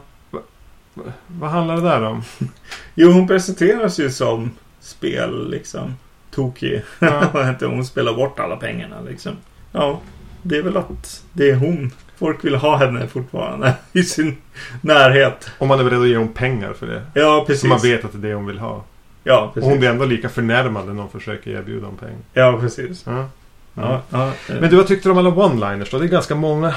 Vad 1.28 1.50
handlar 1.50 1.76
det 1.76 1.82
där 1.82 2.04
om? 2.04 2.24
Jo, 2.96 3.12
hon 3.12 3.28
presenteras 3.28 4.00
ju 4.00 4.10
som 4.10 4.52
spel 4.80 5.50
liksom. 5.50 5.94
Tokig. 6.32 6.82
Ja. 7.00 7.26
Hon? 7.60 7.70
Hon 7.70 7.86
spelar 7.86 8.14
bort 8.14 8.40
alla 8.40 8.56
pengarna 8.56 9.02
liksom. 9.02 9.32
Ja, 9.72 10.00
det 10.42 10.58
är 10.58 10.62
väl 10.62 10.78
att 10.78 11.24
det 11.34 11.50
är 11.50 11.56
hon. 11.56 11.92
Folk 12.22 12.46
vill 12.46 12.56
ha 12.56 12.78
henne 12.78 13.08
fortfarande 13.08 13.74
i 13.94 14.04
sin 14.04 14.38
närhet. 14.82 15.52
Om 15.58 15.68
man 15.68 15.80
är 15.80 15.84
beredd 15.84 16.02
att 16.02 16.08
ge 16.08 16.18
hon 16.18 16.34
pengar 16.34 16.74
för 16.74 16.88
det. 16.88 17.02
Ja, 17.14 17.44
precis. 17.48 17.62
Så 17.62 17.68
man 17.68 17.80
vet 17.82 18.06
att 18.06 18.12
det 18.12 18.18
är 18.18 18.22
det 18.30 18.34
hon 18.34 18.46
vill 18.46 18.60
ha. 18.60 18.84
Ja, 19.24 19.42
Och 19.42 19.54
precis. 19.54 19.70
hon 19.70 19.80
blir 19.80 19.90
ändå 19.90 20.06
lika 20.06 20.30
förnärmad 20.30 20.86
när 20.86 20.94
någon 20.94 21.10
försöker 21.10 21.52
erbjuda 21.52 21.88
om 21.88 21.98
pengar. 21.98 22.18
Ja, 22.34 22.58
precis. 22.62 23.04
Ja. 23.06 23.30
Ja, 23.74 24.02
ja. 24.10 24.28
eh. 24.28 24.56
Men 24.62 24.70
du, 24.70 24.76
vad 24.76 24.88
tyckte 24.88 25.10
du 25.10 25.12
om 25.12 25.18
alla 25.18 25.30
one-liners 25.30 25.92
då? 25.92 26.00
Det 26.00 26.06
är 26.06 26.08
ganska 26.10 26.36
många. 26.36 26.76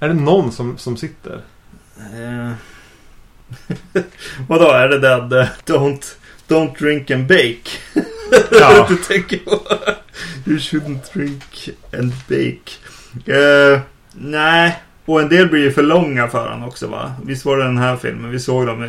Är 0.00 0.08
det 0.08 0.14
någon 0.14 0.52
som, 0.52 0.78
som 0.78 0.96
sitter? 0.96 1.40
Eh. 1.98 2.52
Vadå, 4.48 4.70
är 4.70 4.88
det 4.88 4.98
den 4.98 5.32
eh, 5.32 5.46
don't, 5.66 6.14
don't 6.48 6.78
drink 6.78 7.10
and 7.10 7.26
bake? 7.26 7.70
Ja. 8.50 8.86
du 8.88 8.96
tänker 8.96 9.38
på? 9.38 9.60
You 10.46 10.58
shouldn't 10.58 11.12
drink 11.14 11.68
and 11.98 12.12
bake. 12.28 12.70
Eh, 13.32 13.80
nej, 14.18 14.78
och 15.04 15.20
en 15.20 15.28
del 15.28 15.48
blir 15.48 15.60
ju 15.60 15.72
för 15.72 15.82
långa 15.82 16.28
för 16.28 16.48
honom 16.48 16.68
också 16.68 16.86
va? 16.86 17.14
Visst 17.24 17.44
var 17.44 17.56
det 17.56 17.64
den 17.64 17.78
här 17.78 17.96
filmen? 17.96 18.30
Vi 18.30 18.38
såg 18.38 18.66
dem. 18.66 18.88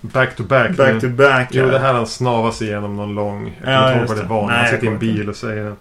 back 0.00 0.36
to 0.36 0.42
back. 0.42 0.76
Back 0.76 1.00
to 1.00 1.08
back. 1.08 1.48
Jo, 1.50 1.64
ja. 1.64 1.70
det 1.70 1.78
här 1.78 1.92
han 1.92 2.06
snavar 2.06 2.50
sig 2.50 2.66
igenom 2.68 2.96
någon 2.96 3.14
lång... 3.14 3.60
Jag 3.64 3.74
Ja, 3.74 3.78
kommer 3.78 4.00
inte 4.00 4.00
ihåg 4.00 4.08
vad 4.08 4.18
det 4.18 4.28
var. 4.34 4.46
Nej, 4.46 4.56
Han 4.56 4.68
sitter 4.68 4.84
i 4.84 4.88
en 4.90 4.98
bil 4.98 5.28
och 5.28 5.36
säger 5.36 5.64
den. 5.64 5.76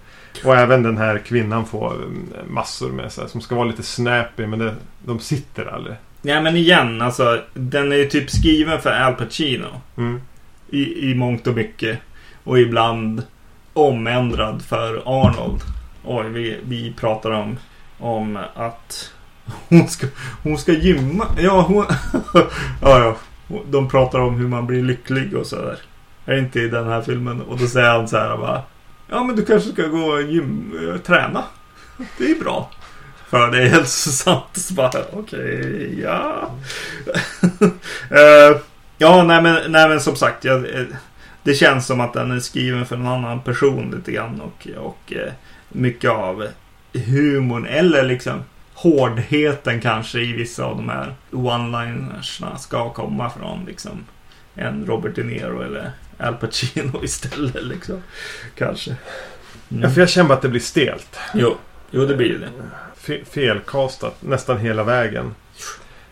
Och 0.46 0.56
även 0.56 0.84
den 0.84 0.98
här 0.98 1.18
kvinnan 1.18 1.66
får 1.66 1.96
mm, 1.96 2.28
massor 2.48 2.92
med 2.92 3.12
sig 3.12 3.30
som 3.30 3.42
ska 3.42 3.56
vara 3.56 3.66
lite 3.68 3.84
snappy 3.84 4.48
men 4.48 4.60
det, 4.60 4.76
de 5.06 5.20
sitter 5.20 5.66
aldrig. 5.66 5.96
Ja 6.22 6.42
men 6.42 6.56
igen, 6.56 7.02
alltså 7.02 7.42
den 7.54 7.92
är 7.92 7.96
ju 7.96 8.06
typ 8.06 8.30
skriven 8.30 8.82
för 8.82 8.92
Al 8.92 9.14
Pacino. 9.14 9.82
Mm. 9.98 10.22
I, 10.70 11.12
i 11.12 11.16
mångt 11.16 11.48
och 11.48 11.56
mycket. 11.56 12.00
Och 12.44 12.60
ibland 12.60 13.24
omändrad 13.74 14.62
för 14.62 15.02
Arnold. 15.06 15.62
Oj, 16.06 16.30
vi, 16.30 16.58
vi 16.64 16.94
pratar 17.00 17.32
om, 17.32 17.58
om 18.02 18.40
att 18.56 19.12
hon 19.70 19.88
ska, 19.88 20.08
hon 20.44 20.58
ska 20.58 20.72
gymma. 20.72 21.26
Ja, 21.38 21.62
hon... 21.62 21.86
ja, 22.82 23.00
ja. 23.00 23.16
De 23.66 23.90
pratar 23.90 24.20
om 24.20 24.36
hur 24.36 24.48
man 24.48 24.68
blir 24.68 24.84
lycklig 24.84 25.36
och 25.36 25.48
sådär. 25.48 25.80
Är 26.26 26.34
det 26.34 26.40
inte 26.40 26.60
i 26.60 26.68
den 26.68 26.88
här 26.88 27.02
filmen? 27.02 27.42
Och 27.42 27.58
då 27.58 27.68
säger 27.68 27.90
han 27.90 28.08
så 28.08 28.18
här 28.18 28.38
bara. 28.38 28.62
Ja, 29.10 29.24
men 29.24 29.36
du 29.36 29.46
kanske 29.46 29.72
ska 29.72 29.88
gå 29.88 30.06
och 30.06 30.22
gym, 30.22 30.74
eh, 30.90 30.98
träna. 30.98 31.44
Det 32.18 32.32
är 32.32 32.40
bra. 32.40 32.72
För 33.30 33.52
det 33.52 33.64
är 33.64 33.70
hälsosamt. 33.70 34.58
Så 34.58 34.74
bara, 34.74 34.92
okej, 35.12 36.00
ja. 36.02 36.52
Eh, 38.10 38.58
ja, 38.98 39.24
nej 39.24 39.42
men, 39.42 39.72
nej 39.72 39.90
men 39.90 40.02
som 40.02 40.16
sagt. 40.16 40.46
Jag, 40.46 40.76
eh, 40.76 40.86
det 41.44 41.54
känns 41.54 41.88
som 41.88 42.02
att 42.02 42.14
den 42.14 42.32
är 42.32 42.40
skriven 42.40 42.86
för 42.86 42.96
en 42.96 43.08
annan 43.08 43.42
person 43.42 43.92
lite 43.98 44.12
grann. 44.12 44.42
Och, 44.42 44.68
och 44.78 45.14
mycket 45.70 46.12
av 46.12 46.48
humorn 46.94 47.66
eller 47.66 48.04
liksom 48.04 48.44
hårdheten 48.74 49.82
kanske 49.82 50.20
i 50.20 50.34
vissa 50.34 50.64
av 50.66 50.78
de 50.78 50.90
här 50.90 51.16
one-linersna 51.32 52.58
ska 52.58 52.94
komma 52.94 53.30
från 53.30 53.66
liksom 53.66 54.04
en 54.56 54.86
Robert 54.86 55.16
De 55.16 55.24
Niro 55.24 55.62
eller 55.62 55.92
Al 56.18 56.34
Pacino 56.36 57.04
istället 57.04 57.64
liksom. 57.64 58.04
Kanske. 58.58 58.96
Mm. 59.72 59.84
Ja, 59.84 59.90
för 59.90 60.02
jag 60.02 60.10
känner 60.10 60.28
bara 60.30 60.36
att 60.36 60.42
det 60.42 60.50
blir 60.50 60.62
stelt. 60.62 61.18
Jo, 61.34 61.58
jo 61.92 62.06
det 62.06 62.16
blir 62.16 62.28
ju 62.28 62.38
det. 62.40 62.50
Fe- 63.06 63.26
felkastat 63.26 64.16
nästan 64.22 64.58
hela 64.58 64.84
vägen. 64.84 65.36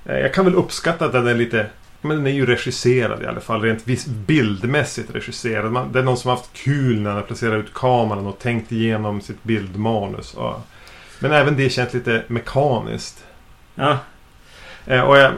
Eh, 0.05 0.17
Jag 0.19 0.33
kan 0.33 0.45
väl 0.45 0.55
uppskatta 0.55 1.05
att 1.05 1.11
den 1.11 1.27
är 1.27 1.35
lite... 1.35 1.65
Men 2.01 2.17
den 2.17 2.27
är 2.27 2.31
ju 2.31 2.45
regisserad 2.45 3.23
i 3.23 3.25
alla 3.25 3.39
fall. 3.39 3.61
Rent 3.61 3.85
bildmässigt 4.07 5.15
regisserad. 5.15 5.71
Man, 5.71 5.91
det 5.91 5.99
är 5.99 6.03
någon 6.03 6.17
som 6.17 6.29
har 6.29 6.35
haft 6.37 6.53
kul 6.53 7.01
när 7.01 7.09
han 7.09 7.19
har 7.19 7.25
placerat 7.25 7.63
ut 7.65 7.73
kameran 7.73 8.27
och 8.27 8.39
tänkt 8.39 8.71
igenom 8.71 9.21
sitt 9.21 9.43
bildmanus. 9.43 10.33
Ja. 10.37 10.61
Men 11.19 11.31
även 11.31 11.57
det 11.57 11.69
känns 11.69 11.93
lite 11.93 12.23
mekaniskt. 12.27 13.23
Ja, 13.75 13.97
Eh, 14.85 15.01
och 15.01 15.17
jag, 15.17 15.31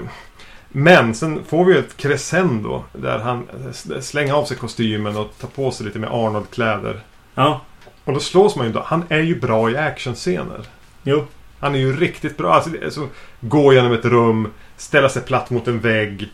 men 0.69 1.15
sen 1.15 1.43
får 1.45 1.65
vi 1.65 1.73
ju 1.73 1.79
ett 1.79 1.97
crescendo 1.97 2.83
där 2.93 3.19
han 3.19 3.47
eh, 3.93 3.99
slänger 4.01 4.33
av 4.33 4.45
sig 4.45 4.57
kostymen 4.57 5.17
och 5.17 5.33
tar 5.39 5.47
på 5.47 5.71
sig 5.71 5.85
lite 5.85 5.99
med 5.99 6.09
Arnold-kläder. 6.11 6.99
ja, 7.35 7.61
Och 8.03 8.13
då 8.13 8.19
slås 8.19 8.55
man 8.55 8.67
ju 8.67 8.73
då. 8.73 8.83
Han 8.85 9.03
är 9.09 9.19
ju 9.19 9.39
bra 9.39 9.71
i 9.71 9.77
actionscener. 9.77 10.61
jo, 11.03 11.25
Han 11.59 11.75
är 11.75 11.79
ju 11.79 11.95
riktigt 11.97 12.37
bra. 12.37 12.53
Alltså, 12.53 12.69
det 12.69 12.85
är 12.85 12.89
så, 12.89 13.07
gå 13.39 13.73
genom 13.73 13.93
ett 13.93 14.05
rum, 14.05 14.47
ställa 14.77 15.09
sig 15.09 15.21
platt 15.21 15.49
mot 15.49 15.67
en 15.67 15.79
vägg, 15.79 16.21
eh, 16.21 16.27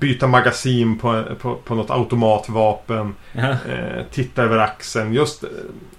byta 0.00 0.26
magasin 0.26 0.98
på, 0.98 1.24
på, 1.40 1.54
på 1.54 1.74
något 1.74 1.90
automatvapen, 1.90 3.14
ja, 3.32 3.48
eh, 3.68 4.04
titta 4.10 4.42
över 4.42 4.58
axeln. 4.58 5.12
Just 5.12 5.44
eh, 5.44 5.48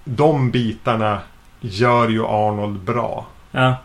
de 0.04 0.52
bitarna 0.52 1.20
gör 1.62 2.10
ju 2.10 2.26
Arnold 2.26 2.80
bra. 2.80 3.28
ja, 3.52 3.76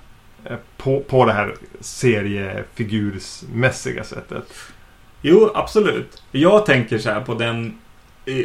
Eh, 0.47 0.57
på, 0.77 1.01
på 1.01 1.25
det 1.25 1.33
här 1.33 1.55
seriefigursmässiga 1.81 4.05
sättet. 4.05 4.45
jo, 5.23 5.51
absolut. 5.55 6.23
Jag 6.31 6.67
tänker 6.67 6.99
så 6.99 7.11
här 7.11 7.21
på 7.21 7.35
den 7.35 7.79
eh, 8.27 8.45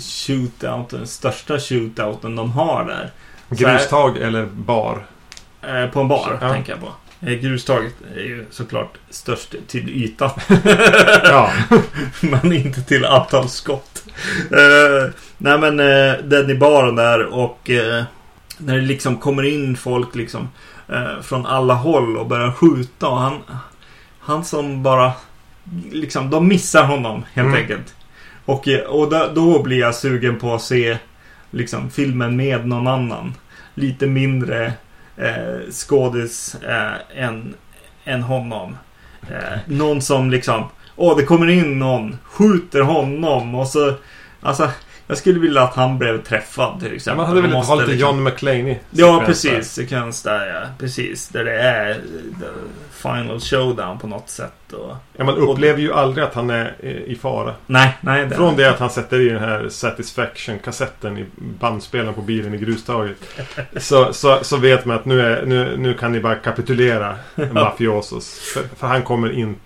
shootouten, 0.00 1.06
största 1.06 1.58
shootouten 1.58 2.36
de 2.36 2.50
har 2.52 2.84
där. 2.84 3.10
Så 3.56 3.66
här- 3.66 3.72
Grustag 3.74 4.16
eller 4.18 4.46
bar. 4.46 5.06
Eh, 5.62 5.86
på 5.86 6.00
en 6.00 6.08
bar, 6.08 6.38
Ja. 6.40 6.52
tänker 6.52 6.72
jag 6.72 6.80
på. 6.80 6.88
Eh, 7.20 7.32
grustaget 7.32 7.94
är 8.16 8.20
ju 8.20 8.46
såklart 8.50 8.98
störst 9.10 9.54
till 9.66 9.88
ytan. 9.88 10.30
Ja. 11.24 11.52
men 12.20 12.52
inte 12.52 12.82
till 12.82 13.04
antal 13.04 13.48
skott. 13.48 14.04
Eh, 14.50 15.10
nej 15.38 15.58
men 15.58 15.80
eh, 15.80 16.14
den 16.24 16.50
i 16.50 16.54
baren 16.54 16.94
där 16.96 17.24
och 17.26 17.70
eh, 17.70 18.04
när 18.58 18.74
det 18.74 18.80
liksom 18.82 19.16
kommer 19.16 19.42
in 19.42 19.76
folk 19.76 20.14
liksom 20.14 20.48
eh, 20.88 21.20
från 21.22 21.46
alla 21.46 21.74
håll 21.74 22.16
och 22.16 22.26
börjar 22.26 22.52
skjuta 22.52 23.08
och 23.08 23.18
han, 23.18 23.38
han 24.20 24.44
som 24.44 24.82
bara 24.82 25.12
liksom, 25.92 26.30
de 26.30 26.48
missar 26.48 26.84
honom 26.84 27.24
helt 27.32 27.46
Mm. 27.48 27.60
enkelt. 27.60 27.94
Och, 28.44 28.68
och 28.88 29.10
då, 29.10 29.30
då 29.34 29.62
blir 29.62 29.78
jag 29.78 29.94
sugen 29.94 30.38
på 30.38 30.54
att 30.54 30.62
se 30.62 30.98
liksom 31.50 31.90
filmen 31.90 32.36
med 32.36 32.66
någon 32.68 32.86
annan. 32.86 33.34
Lite 33.74 34.06
mindre 34.06 34.72
eh, 35.18 35.70
skådis 35.70 36.54
eh, 36.54 37.24
än, 37.24 37.54
än 38.04 38.22
honom. 38.22 38.76
Eh, 39.30 39.58
någon 39.66 40.02
som 40.02 40.30
liksom 40.30 40.64
Åh, 41.00 41.16
det 41.16 41.24
kommer 41.24 41.48
in 41.48 41.78
någon, 41.78 42.18
skjuter 42.24 42.80
honom 42.80 43.54
och 43.54 43.68
så... 43.68 43.94
Alltså, 44.40 44.70
jag 45.08 45.18
skulle 45.18 45.40
vilja 45.40 45.62
att 45.62 45.74
han 45.74 45.98
blev 45.98 46.22
träffad 46.22 46.80
till 46.80 46.94
exempel. 46.94 47.16
man 47.16 47.26
hade 47.26 47.40
velat 47.40 47.66
ha 47.66 47.74
lite 47.74 47.92
John 47.92 48.22
McClane 48.22 48.76
Ja, 48.90 49.22
precis. 49.26 49.72
Sekvens 49.72 50.22
där, 50.22 50.46
ja. 50.46 50.68
Precis. 50.78 51.28
Där 51.28 51.44
det 51.44 51.60
är 51.60 52.00
final 52.90 53.40
showdown 53.40 53.98
på 53.98 54.06
något 54.06 54.28
sätt. 54.28 54.72
Och... 54.72 54.96
Ja, 55.16 55.24
man 55.24 55.36
upplever 55.36 55.80
ju 55.80 55.92
aldrig 55.92 56.24
att 56.24 56.34
han 56.34 56.50
är 56.50 56.76
eh, 56.80 56.90
i 56.90 57.18
fara. 57.20 57.54
Nej, 57.66 57.96
nej. 58.00 58.26
Det 58.26 58.34
Från 58.34 58.56
det 58.56 58.70
att 58.70 58.78
han 58.78 58.90
sätter 58.90 59.20
i 59.20 59.28
den 59.28 59.40
här 59.40 59.68
Satisfaction-kassetten 59.68 61.18
i 61.18 61.26
bandspelaren 61.36 62.14
på 62.14 62.22
bilen 62.22 62.54
i 62.54 62.58
grustaget. 62.58 63.16
Så, 63.76 64.12
så, 64.12 64.38
så 64.42 64.56
vet 64.56 64.84
man 64.84 64.96
att 64.96 65.04
nu, 65.04 65.20
är, 65.20 65.46
nu, 65.46 65.76
nu 65.76 65.94
kan 65.94 66.12
ni 66.12 66.20
bara 66.20 66.34
kapitulera 66.34 67.16
mafiosos. 67.52 68.38
För, 68.54 68.62
för 68.76 68.86
han 68.86 69.02
kommer 69.02 69.32
in... 69.32 69.56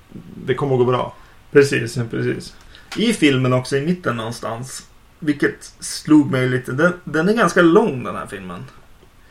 Det 0.46 0.54
kommer 0.54 0.74
att 0.74 0.78
gå 0.78 0.84
bra. 0.84 1.14
Precis, 1.52 1.98
precis. 2.10 2.54
I 2.96 3.12
filmen 3.12 3.52
också 3.52 3.76
i 3.76 3.80
mitten 3.80 4.16
någonstans. 4.16 4.86
Vilket 5.24 5.72
slog 5.80 6.30
mig 6.30 6.48
lite. 6.48 6.72
Den, 6.72 6.92
den 7.04 7.28
är 7.28 7.32
ganska 7.32 7.62
lång 7.62 8.04
den 8.04 8.16
här 8.16 8.26
filmen. 8.26 8.64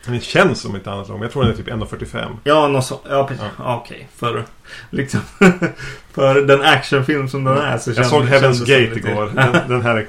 Men 0.04 0.14
det 0.14 0.20
känns 0.24 0.60
som 0.60 0.76
inte 0.76 0.90
annat 0.90 1.08
lång. 1.08 1.22
Jag 1.22 1.32
tror 1.32 1.42
den 1.42 1.52
är 1.52 1.56
typ 1.56 1.68
1.45. 1.68 2.36
Ja, 2.44 2.68
något 2.68 2.84
så, 2.86 3.00
ja, 3.08 3.26
precis. 3.28 3.44
Ja. 3.58 3.76
Okej, 3.76 4.08
för 4.16 4.44
liksom 4.90 5.20
för 6.12 6.40
den 6.40 6.62
actionfilm 6.62 7.28
som 7.28 7.44
den 7.44 7.58
är 7.58 7.78
så 7.78 7.90
Jag 7.90 8.06
såg 8.06 8.24
Heaven's 8.24 8.60
Gate 8.60 8.98
igår. 9.08 9.32
Den, 9.34 9.68
den 9.68 9.82
här 9.82 10.06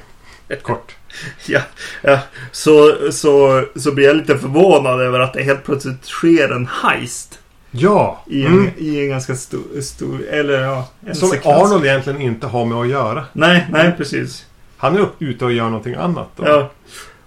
är 0.47 0.55
kort. 0.55 0.95
ja, 1.47 1.59
ja. 2.01 2.19
Så, 2.51 2.97
så, 3.11 3.65
så 3.75 3.91
blir 3.91 4.05
jag 4.05 4.15
lite 4.15 4.37
förvånad 4.37 5.01
över 5.01 5.19
att 5.19 5.33
det 5.33 5.43
helt 5.43 5.63
plötsligt 5.65 6.05
sker 6.05 6.49
en 6.51 6.67
heist. 6.67 7.39
Ja! 7.71 8.23
I 8.27 8.45
en, 8.45 8.53
Mm. 8.53 8.69
i 8.77 8.99
en 9.03 9.09
ganska 9.09 9.35
stor, 9.35 9.81
stor 9.81 10.21
eller 10.29 10.61
ja, 10.61 10.87
Som 11.13 11.29
sekvens. 11.29 11.45
Arnold 11.57 11.85
egentligen 11.85 12.21
inte 12.21 12.47
har 12.47 12.65
med 12.65 12.77
att 12.77 12.87
göra. 12.87 13.25
Nej, 13.33 13.67
nej 13.71 13.93
precis. 13.97 14.45
Han 14.83 14.97
är 14.97 15.07
ute 15.19 15.45
och 15.45 15.51
gör 15.51 15.63
någonting 15.63 15.95
annat. 15.95 16.27
Då. 16.35 16.47
Ja. 16.47 16.71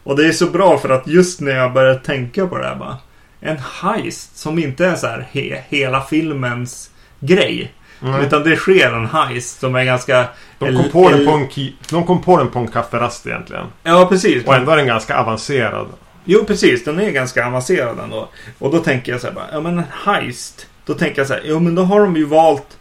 Och 0.02 0.16
det 0.16 0.26
är 0.26 0.32
så 0.32 0.46
bra 0.46 0.78
för 0.78 0.88
att 0.88 1.06
just 1.06 1.40
när 1.40 1.52
jag 1.52 1.72
började 1.72 1.98
tänka 1.98 2.46
på 2.46 2.58
det 2.58 2.66
här 2.66 2.76
bara. 2.76 2.96
En 3.40 3.58
heist 3.58 4.36
som 4.36 4.58
inte 4.58 4.86
är 4.86 4.94
så 4.94 5.06
här 5.06 5.28
he, 5.30 5.62
hela 5.68 6.02
filmens 6.02 6.90
grej. 7.20 7.72
Mm. 8.02 8.20
Utan 8.20 8.42
det 8.42 8.56
sker 8.56 8.92
en 8.92 9.06
heist 9.06 9.60
som 9.60 9.74
är 9.74 9.84
ganska... 9.84 10.24
De, 10.58 10.76
kom 10.76 10.90
på 10.90 11.10
den 11.10 11.26
på 11.26 11.30
en 11.32 11.48
de 11.90 12.06
kom 12.06 12.22
på 12.22 12.36
den 12.38 12.50
på 12.50 12.58
en 12.58 12.68
kafferast 12.68 13.26
egentligen. 13.26 13.66
Ja, 13.82 14.06
precis. 14.08 14.46
Och 14.46 14.54
ändå 14.54 14.72
är 14.72 14.76
den 14.76 14.86
ganska 14.86 15.18
avancerad. 15.18 15.86
Jo, 16.24 16.44
precis. 16.44 16.84
Den 16.84 17.00
är 17.00 17.10
ganska 17.10 17.46
avancerad 17.46 17.98
ändå. 17.98 18.28
Och 18.58 18.70
då 18.70 18.78
tänker 18.78 19.12
jag 19.12 19.20
så 19.20 19.26
här 19.26 19.34
bara, 19.34 19.48
ja 19.52 19.60
men 19.60 19.78
en 19.78 19.84
heist. 19.90 20.66
Då 20.86 20.94
tänker 20.94 21.20
jag 21.20 21.26
så 21.26 21.34
här, 21.34 21.42
jo 21.44 21.60
men 21.60 21.74
då 21.74 21.82
har 21.82 22.00
de 22.00 22.16
ju 22.16 22.24
valt... 22.24 22.78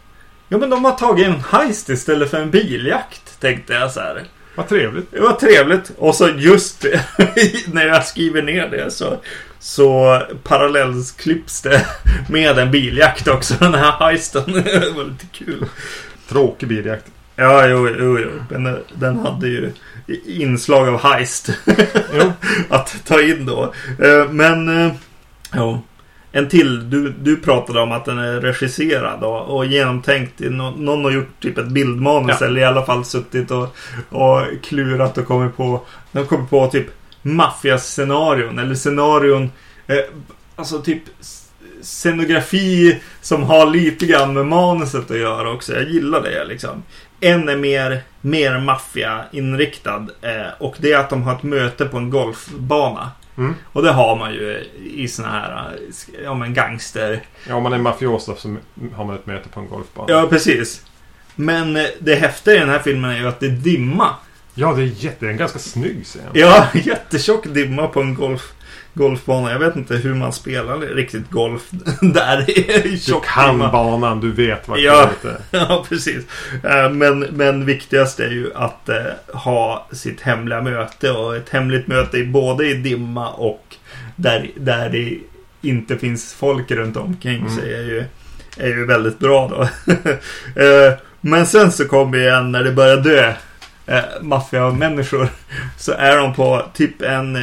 Ja 0.48 0.58
men 0.58 0.70
de 0.70 0.84
har 0.84 0.92
tagit 0.92 1.26
en 1.26 1.40
heist 1.40 1.88
istället 1.88 2.30
för 2.30 2.40
en 2.40 2.50
biljakt, 2.50 3.40
tänkte 3.40 3.72
jag 3.72 3.90
så 3.90 4.00
här. 4.00 4.22
Vad 4.56 4.68
trevligt. 4.68 5.10
Det 5.10 5.20
var 5.20 5.32
trevligt. 5.32 5.92
Och 5.98 6.14
så 6.14 6.28
just 6.28 6.84
när 7.72 7.86
jag 7.86 8.06
skriver 8.06 8.42
ner 8.42 8.68
det 8.68 8.90
så, 8.90 9.18
så 9.58 10.20
parallellklipps 10.42 11.62
det 11.62 11.86
med 12.28 12.58
en 12.58 12.70
biljakt 12.70 13.28
också. 13.28 13.54
Den 13.58 13.74
här 13.74 13.92
heisten. 13.92 14.42
det 14.52 14.92
var 14.96 15.04
lite 15.04 15.26
kul. 15.32 15.64
Tråkig 16.28 16.68
biljakt. 16.68 17.06
Ja, 17.36 17.66
jo, 17.66 17.88
jo, 17.98 18.18
jo. 18.18 18.30
Men 18.50 18.78
den 18.94 19.18
hade 19.18 19.48
ju 19.48 19.72
inslag 20.26 20.88
av 20.88 21.00
heist. 21.02 21.50
Att 22.68 22.96
ta 23.04 23.20
in 23.20 23.46
då. 23.46 23.74
Eh, 24.02 24.30
Men, 24.30 24.86
eh, 24.86 24.92
ja. 25.52 25.82
En 26.36 26.48
till. 26.48 26.90
Du, 26.90 27.14
du 27.22 27.36
pratade 27.36 27.80
om 27.80 27.92
att 27.92 28.04
den 28.04 28.18
är 28.18 28.40
regisserad 28.40 29.22
och, 29.24 29.56
och 29.56 29.66
genomtänkt. 29.66 30.40
Någon 30.40 31.04
har 31.04 31.10
gjort 31.10 31.40
typ 31.40 31.58
ett 31.58 31.68
bildmanus 31.68 32.36
Ja. 32.40 32.46
eller 32.46 32.60
i 32.60 32.64
alla 32.64 32.84
fall 32.84 33.04
suttit 33.04 33.50
och, 33.50 33.76
och 34.08 34.40
klurat 34.62 35.18
och 35.18 35.26
kommit 35.26 35.56
på. 35.56 35.82
De 36.12 36.26
kommit 36.26 36.50
på 36.50 36.66
typ 36.66 36.86
maffiascenarion 37.22 38.58
eller 38.58 38.74
scenarion. 38.74 39.50
Eh, 39.86 39.96
alltså 40.56 40.82
typ 40.82 41.02
scenografi 41.82 43.00
som 43.20 43.42
har 43.42 43.66
lite 43.66 44.06
grann 44.06 44.34
med 44.34 44.46
manuset 44.46 45.10
att 45.10 45.18
göra 45.18 45.50
också. 45.50 45.74
Jag 45.74 45.88
gillar 45.88 46.22
det 46.22 46.44
liksom. 46.44 46.82
en 47.20 47.48
är 47.48 47.56
mer, 47.56 48.02
mer 48.20 48.58
maffia-inriktad. 48.60 50.06
Eh, 50.22 50.52
och 50.58 50.74
det 50.78 50.92
är 50.92 50.98
att 50.98 51.10
de 51.10 51.22
har 51.22 51.34
ett 51.34 51.42
möte 51.42 51.84
på 51.84 51.96
en 51.96 52.10
golfbana. 52.10 53.10
Mm. 53.38 53.54
Och 53.72 53.82
det 53.82 53.92
har 53.92 54.16
man 54.16 54.32
ju 54.32 54.64
i 54.84 55.08
såna 55.08 55.28
här, 55.28 55.78
ja 56.24 56.34
men 56.34 56.54
gangster. 56.54 57.20
Ja, 57.48 57.54
om 57.54 57.62
man 57.62 57.72
är 57.72 57.78
mafioso 57.78 58.36
så 58.36 58.56
har 58.94 59.04
man 59.04 59.16
ett 59.16 59.26
möte 59.26 59.48
på 59.48 59.60
en 59.60 59.68
golfbana. 59.68 60.12
Ja, 60.12 60.26
precis. 60.30 60.82
Men 61.34 61.76
eh, 61.76 61.84
det 61.98 62.14
häftiga 62.14 62.54
i 62.54 62.58
den 62.58 62.68
här 62.68 62.78
filmen 62.78 63.10
är 63.10 63.18
ju 63.18 63.28
att 63.28 63.40
det 63.40 63.46
är 63.46 63.50
dimma. 63.50 64.08
Ja, 64.54 64.72
det 64.72 64.82
är 64.82 65.04
jätte... 65.04 65.28
En 65.28 65.36
ganska 65.36 65.58
snygg 65.58 66.04
scen. 66.04 66.22
Ja, 66.32 66.66
jättetjock 66.74 67.46
dimma 67.46 67.86
på 67.86 68.00
en 68.00 68.14
golf, 68.14 68.52
golfbana. 68.96 69.52
Jag 69.52 69.58
vet 69.58 69.76
inte 69.76 69.96
hur 69.96 70.14
man 70.14 70.32
spelar 70.32 70.78
riktigt 70.78 71.30
golf 71.30 71.62
där 72.00 72.50
i 72.50 73.00
Du 73.06 73.14
kan 73.24 73.58
banan, 73.58 74.20
du 74.20 74.32
vet 74.32 74.68
vart 74.68 74.78
Ja. 74.78 75.10
det 75.22 75.28
är. 75.28 75.36
Ja, 75.68 75.84
precis. 75.88 76.24
Eh, 76.64 76.90
Men, 76.90 77.18
men 77.20 77.64
viktigast 77.64 78.20
är 78.20 78.30
ju 78.30 78.50
att 78.54 78.88
eh, 78.88 78.96
ha 79.32 79.88
sitt 79.92 80.20
hemliga 80.20 80.60
möte 80.62 81.10
och 81.10 81.36
ett 81.36 81.48
hemligt 81.48 81.86
möte 81.86 82.24
både 82.24 82.66
i 82.68 82.74
dimma 82.74 83.30
och 83.30 83.74
där, 84.16 84.50
där 84.56 84.88
det 84.88 85.18
inte 85.68 85.98
finns 85.98 86.34
folk 86.34 86.70
runt 86.70 86.96
omkring 86.96 87.40
Mm. 87.40 87.56
sig 87.56 87.74
är 87.74 87.82
ju, 87.82 88.04
är 88.56 88.68
ju 88.68 88.86
väldigt 88.86 89.18
bra 89.18 89.48
då. 89.48 89.68
Eh, 90.62 90.92
men 91.20 91.46
sen 91.46 91.72
så 91.72 91.84
kommer 91.88 92.18
igen 92.18 92.52
när 92.52 92.64
det 92.64 92.72
börjar 92.72 92.96
dö 92.96 93.32
eh, 93.86 94.04
maffiamänniskor 94.22 95.28
så 95.78 95.92
är 95.92 96.16
de 96.16 96.34
på 96.34 96.62
typ 96.74 97.02
en 97.02 97.36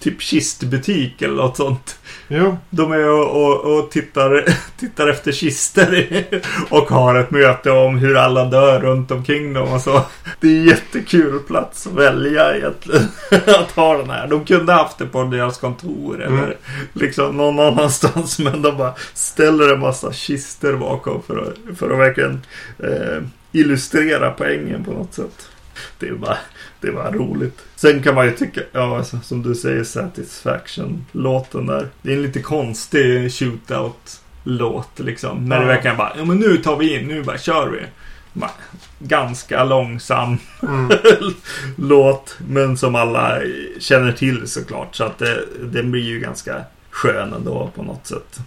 typ 0.00 0.22
kistbutik 0.22 1.22
eller 1.22 1.34
något 1.34 1.56
sånt. 1.56 1.98
Jo, 2.28 2.56
De 2.70 2.92
är 2.92 3.10
och, 3.10 3.44
och, 3.44 3.78
och 3.78 3.90
tittar, 3.90 4.44
tittar 4.80 5.08
efter 5.08 5.32
kister 5.32 6.24
och 6.70 6.88
har 6.90 7.14
ett 7.14 7.30
möte 7.30 7.70
om 7.70 7.98
hur 7.98 8.16
alla 8.16 8.44
dör 8.44 8.80
runt 8.80 9.10
omkring 9.10 9.52
dem 9.52 9.72
och 9.72 9.80
så. 9.80 10.02
Det 10.40 10.46
är 10.46 10.50
en 10.60 10.64
jättekul 10.64 11.38
plats 11.38 11.86
att 11.86 11.92
välja 11.92 12.56
egentligen. 12.56 13.08
Att 13.46 13.70
ha 13.70 13.96
den 13.96 14.10
här. 14.10 14.26
De 14.28 14.44
kunde 14.44 14.72
haft 14.72 14.98
det 14.98 15.06
på 15.06 15.22
deras 15.24 15.58
kontor 15.58 16.22
eller 16.22 16.34
Mm. 16.44 16.56
liksom 16.92 17.36
någon 17.36 17.58
annanstans. 17.60 18.38
Men 18.44 18.62
de 18.62 18.76
bara 18.76 18.94
ställer 19.14 19.74
en 19.74 19.80
massa 19.80 20.12
kister 20.12 20.72
bakom 20.76 21.22
för 21.22 21.36
att, 21.38 21.78
för 21.78 21.90
att 21.90 21.98
verkligen 21.98 22.40
eh, 22.78 23.22
illustrera 23.52 24.30
poängen 24.30 24.84
på 24.84 24.90
något 24.92 25.14
sätt. 25.14 25.48
Det 25.98 26.12
bara, 26.12 26.36
det 26.80 26.90
var 26.90 27.12
roligt. 27.12 27.64
Sen 27.76 28.02
kan 28.02 28.14
man 28.14 28.26
ju 28.26 28.32
tycka, 28.32 28.60
ja 28.72 28.96
alltså, 28.98 29.20
som 29.22 29.42
du 29.42 29.54
säger 29.54 29.84
Satisfaction-låten 29.84 31.66
där. 31.66 31.88
Det 32.02 32.12
är 32.12 32.16
en 32.16 32.22
lite 32.22 32.42
konstig 32.42 33.32
shootout-låt 33.32 34.98
liksom. 35.00 35.44
När 35.48 35.56
det 35.58 35.62
Ja. 35.64 35.68
verkligen 35.68 35.96
bara, 35.96 36.12
ja 36.18 36.24
men 36.24 36.36
nu 36.36 36.56
tar 36.56 36.76
vi 36.76 36.98
in, 36.98 37.08
nu 37.08 37.22
bara 37.22 37.38
kör 37.38 37.68
vi. 37.68 37.80
Ganska 38.98 39.64
långsam 39.64 40.38
mm. 40.62 40.90
låt, 41.76 42.36
men 42.48 42.76
som 42.76 42.94
alla 42.94 43.40
känner 43.78 44.12
till 44.12 44.48
såklart. 44.48 44.94
Så 44.96 45.04
att 45.04 45.18
det, 45.18 45.44
den 45.62 45.90
blir 45.90 46.02
ju 46.02 46.20
ganska 46.20 46.64
skön 46.90 47.32
ändå 47.32 47.70
på 47.74 47.82
något 47.82 48.06
sätt. 48.06 48.40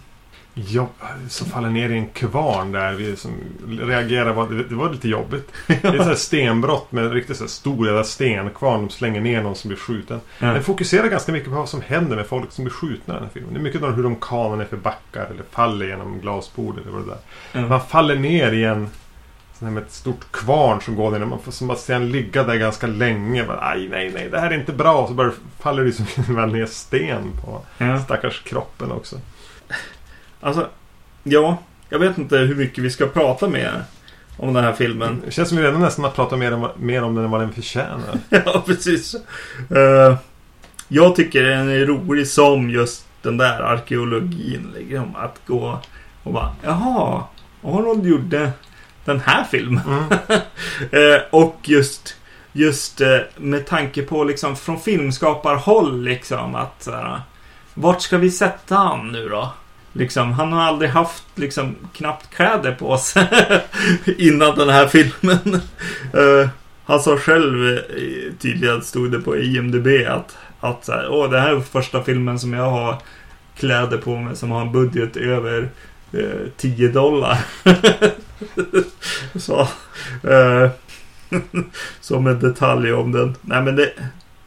Ja, 0.66 0.88
så 1.28 1.44
faller 1.44 1.70
ner 1.70 1.88
i 1.90 1.98
en 1.98 2.08
kvarn 2.08 2.72
där. 2.72 2.92
Vi 2.92 3.16
som 3.16 3.32
reagerar 3.80 4.34
på 4.34 4.46
det, 4.46 4.64
det 4.64 4.74
var 4.74 4.90
lite 4.90 5.08
jobbigt. 5.08 5.52
Det 5.66 5.84
är 5.84 6.02
här 6.02 6.14
stenbrott 6.14 6.92
med 6.92 7.12
riktigt 7.12 7.36
så 7.36 7.42
här 7.42 7.48
stor 7.48 7.86
jävla 7.86 8.04
stenkvarn. 8.04 8.80
De 8.80 8.90
slänger 8.90 9.20
ner 9.20 9.42
någon 9.42 9.54
som 9.54 9.68
blir 9.68 9.78
skjuten. 9.78 10.20
Den 10.38 10.62
fokuserar 10.62 11.08
ganska 11.08 11.32
mycket 11.32 11.48
på 11.48 11.54
vad 11.54 11.68
som 11.68 11.80
händer 11.80 12.16
med 12.16 12.26
folk 12.26 12.52
som 12.52 12.64
blir 12.64 12.74
skjutna 12.74 13.14
i 13.14 13.16
den 13.16 13.24
här 13.24 13.30
filmen. 13.32 13.54
Det 13.54 13.60
är 13.60 13.62
mycket 13.62 13.82
om 13.82 13.94
hur 13.94 14.02
de 14.02 14.16
kanar 14.16 14.56
ner 14.56 14.64
för 14.64 14.76
backar 14.76 15.26
eller 15.30 15.42
faller 15.50 15.86
genom 15.86 16.20
glasbord 16.20 16.78
eller 16.78 16.90
vad 16.90 17.02
det 17.02 17.06
där. 17.08 17.18
Ja. 17.60 17.68
Man 17.68 17.80
faller 17.80 18.16
ner 18.16 18.52
i 18.52 18.64
en 18.64 18.88
sån 19.58 19.74
med 19.74 19.82
ett 19.82 19.92
stort 19.92 20.32
kvarn 20.32 20.80
som 20.80 20.94
går 20.96 21.10
ner. 21.10 21.18
Man 21.18 21.38
får 21.42 21.52
som 21.52 21.70
att 21.70 21.80
se 21.80 21.92
en 21.92 22.10
ligga 22.10 22.42
där 22.44 22.56
ganska 22.56 22.86
länge. 22.86 23.44
Bara, 23.44 23.60
Aj, 23.60 23.88
nej, 23.88 24.10
nej, 24.14 24.28
det 24.30 24.40
här 24.40 24.50
är 24.50 24.54
inte 24.54 24.72
bra. 24.72 25.06
Så 25.06 25.14
bara 25.14 25.30
faller 25.60 25.84
det 25.84 25.92
som 25.92 26.34
väl 26.36 26.52
ner 26.52 26.66
sten 26.66 27.30
på 27.44 27.60
Ja. 27.78 28.00
stackars 28.00 28.42
kroppen 28.42 28.92
också. 28.92 29.16
Alltså, 30.40 30.68
ja. 31.22 31.56
Jag 31.88 31.98
vet 31.98 32.18
inte 32.18 32.36
hur 32.36 32.54
mycket 32.54 32.84
vi 32.84 32.90
ska 32.90 33.06
prata 33.06 33.48
mer 33.48 33.82
om 34.36 34.54
den 34.54 34.64
här 34.64 34.72
filmen. 34.72 35.22
Det 35.24 35.30
känns 35.30 35.48
som 35.48 35.58
vi 35.58 35.64
redan 35.64 35.80
nästan 35.80 36.04
har 36.04 36.10
pratat 36.12 36.38
mer, 36.38 36.50
vad- 36.50 36.80
mer 36.80 37.02
om 37.04 37.14
den 37.14 37.24
än 37.24 37.30
vad 37.30 37.40
den 37.40 37.52
förtjänar. 37.52 38.18
ja, 38.28 38.62
precis. 38.66 39.14
Eh, 39.70 40.16
jag 40.88 41.16
tycker 41.16 41.42
den 41.44 41.68
är 41.68 41.86
rolig 41.86 42.28
som 42.28 42.70
just 42.70 43.06
den 43.22 43.36
där 43.36 43.60
arkeologin. 43.60 44.72
Liksom, 44.78 45.16
att 45.16 45.40
gå 45.46 45.78
och 46.22 46.32
bara, 46.32 46.54
jaha, 46.62 47.22
Arnold 47.62 48.06
gjorde 48.06 48.50
den 49.04 49.20
här 49.20 49.44
filmen. 49.44 49.82
Mm. 49.86 50.04
Eh, 50.90 51.20
och 51.30 51.58
just, 51.62 52.16
just 52.52 53.00
eh, 53.00 53.18
med 53.36 53.66
tanke 53.66 54.02
på 54.02 54.24
liksom 54.24 54.56
från 54.56 54.80
filmskaparhåll 54.80 56.02
liksom 56.04 56.54
att 56.54 56.82
så 56.82 56.90
här, 56.90 57.20
vart 57.74 58.02
ska 58.02 58.18
vi 58.18 58.30
sätta 58.30 58.74
han 58.74 59.08
nu 59.12 59.28
då? 59.28 59.52
Liksom, 59.98 60.32
han 60.32 60.52
har 60.52 60.62
aldrig 60.62 60.90
haft 60.90 61.24
liksom 61.34 61.76
knappt 61.92 62.34
kläder 62.34 62.72
på 62.72 62.98
sig 62.98 63.26
innan 64.18 64.58
den 64.58 64.68
här 64.68 64.86
filmen. 64.86 65.60
Uh, 66.14 66.48
han 66.84 67.00
sa 67.00 67.16
själv 67.16 67.78
eh, 67.78 68.32
tydligen 68.38 68.82
stod 68.82 69.12
det 69.12 69.20
på 69.20 69.36
IMDB 69.36 69.86
att, 70.08 70.36
att 70.60 70.84
så 70.84 70.92
här, 70.92 71.08
Åh, 71.10 71.30
det 71.30 71.40
här 71.40 71.54
är 71.54 71.60
första 71.60 72.02
filmen 72.02 72.38
som 72.38 72.52
jag 72.52 72.70
har 72.70 72.96
kläder 73.56 73.98
på 73.98 74.16
mig 74.16 74.36
som 74.36 74.50
har 74.50 74.60
en 74.60 74.72
budget 74.72 75.16
över 75.16 75.68
eh, 76.12 76.18
uh, 76.18 76.48
10 76.56 76.88
dollar. 76.88 77.38
Så, 79.38 79.68
uh, 80.24 80.70
som 82.00 82.26
en 82.26 82.40
detalj 82.40 82.92
om 82.92 83.12
den. 83.12 83.34
Nej 83.40 83.62
men 83.62 83.76
det, 83.76 83.92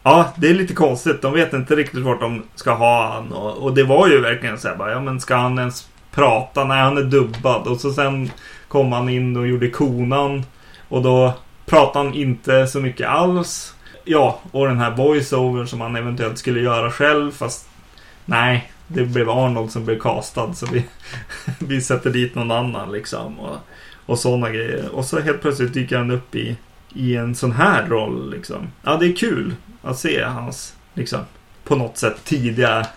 ja, 0.04 0.34
det 0.36 0.50
är 0.50 0.54
lite 0.54 0.74
konstigt. 0.74 1.22
De 1.22 1.34
vet 1.34 1.54
inte 1.54 1.76
riktigt 1.76 2.04
vart 2.04 2.20
de 2.20 2.44
ska 2.56 2.74
ha 2.74 3.14
han. 3.14 3.32
Och, 3.32 3.58
och 3.58 3.74
det 3.74 3.84
var 3.84 4.08
ju 4.08 4.22
verkligen 4.22 4.60
så 4.60 4.68
här 4.68 4.76
bara, 4.76 4.92
ja 4.92 5.02
men 5.02 5.20
ska 5.20 5.36
han 5.36 5.60
ens 5.60 5.90
prata? 6.12 6.64
Nej, 6.64 6.82
han 6.82 6.98
är 6.98 7.04
dubbad. 7.04 7.68
Och 7.68 7.82
så 7.82 7.94
sen 7.94 8.32
kom 8.68 8.92
han 8.92 9.10
in 9.10 9.38
och 9.38 9.48
gjorde 9.48 9.70
konan. 9.70 10.46
Och 10.88 11.02
då 11.02 11.34
pratade 11.66 12.06
han 12.06 12.16
inte 12.16 12.68
så 12.68 12.80
mycket 12.80 13.08
alls. 13.08 13.76
Ja, 14.06 14.40
och 14.52 14.68
den 14.68 14.78
här 14.78 14.96
voiceover 14.96 15.66
som 15.66 15.82
han 15.82 15.96
eventuellt 15.96 16.38
skulle 16.38 16.60
göra 16.60 16.92
själv. 16.92 17.32
Fast 17.32 17.70
nej, 18.26 18.72
det 18.88 19.06
blev 19.06 19.30
Arnold 19.30 19.72
som 19.72 19.86
blev 19.86 20.00
castad. 20.00 20.54
Så 20.54 20.66
vi, 20.66 20.86
vi 21.60 21.82
sätter 21.82 22.10
dit 22.10 22.36
någon 22.36 22.52
annan 22.52 22.92
liksom. 22.92 23.40
Och, 23.40 23.58
och 24.06 24.20
sådana 24.20 24.50
grejer. 24.50 24.90
Och 24.96 25.06
så 25.06 25.20
helt 25.20 25.42
plötsligt 25.42 25.74
dyker 25.74 25.98
han 25.98 26.12
upp 26.12 26.36
i, 26.36 26.58
i 26.94 27.16
en 27.16 27.36
sån 27.36 27.52
här 27.52 27.88
roll 27.88 28.32
liksom. 28.32 28.68
Ja, 28.84 28.98
det 28.98 29.06
är 29.06 29.16
kul 29.16 29.56
att 29.82 30.00
se 30.00 30.24
hans, 30.24 30.76
liksom, 30.94 31.20
på 31.64 31.76
något 31.76 31.98
sätt 31.98 32.24
tidiga, 32.24 32.88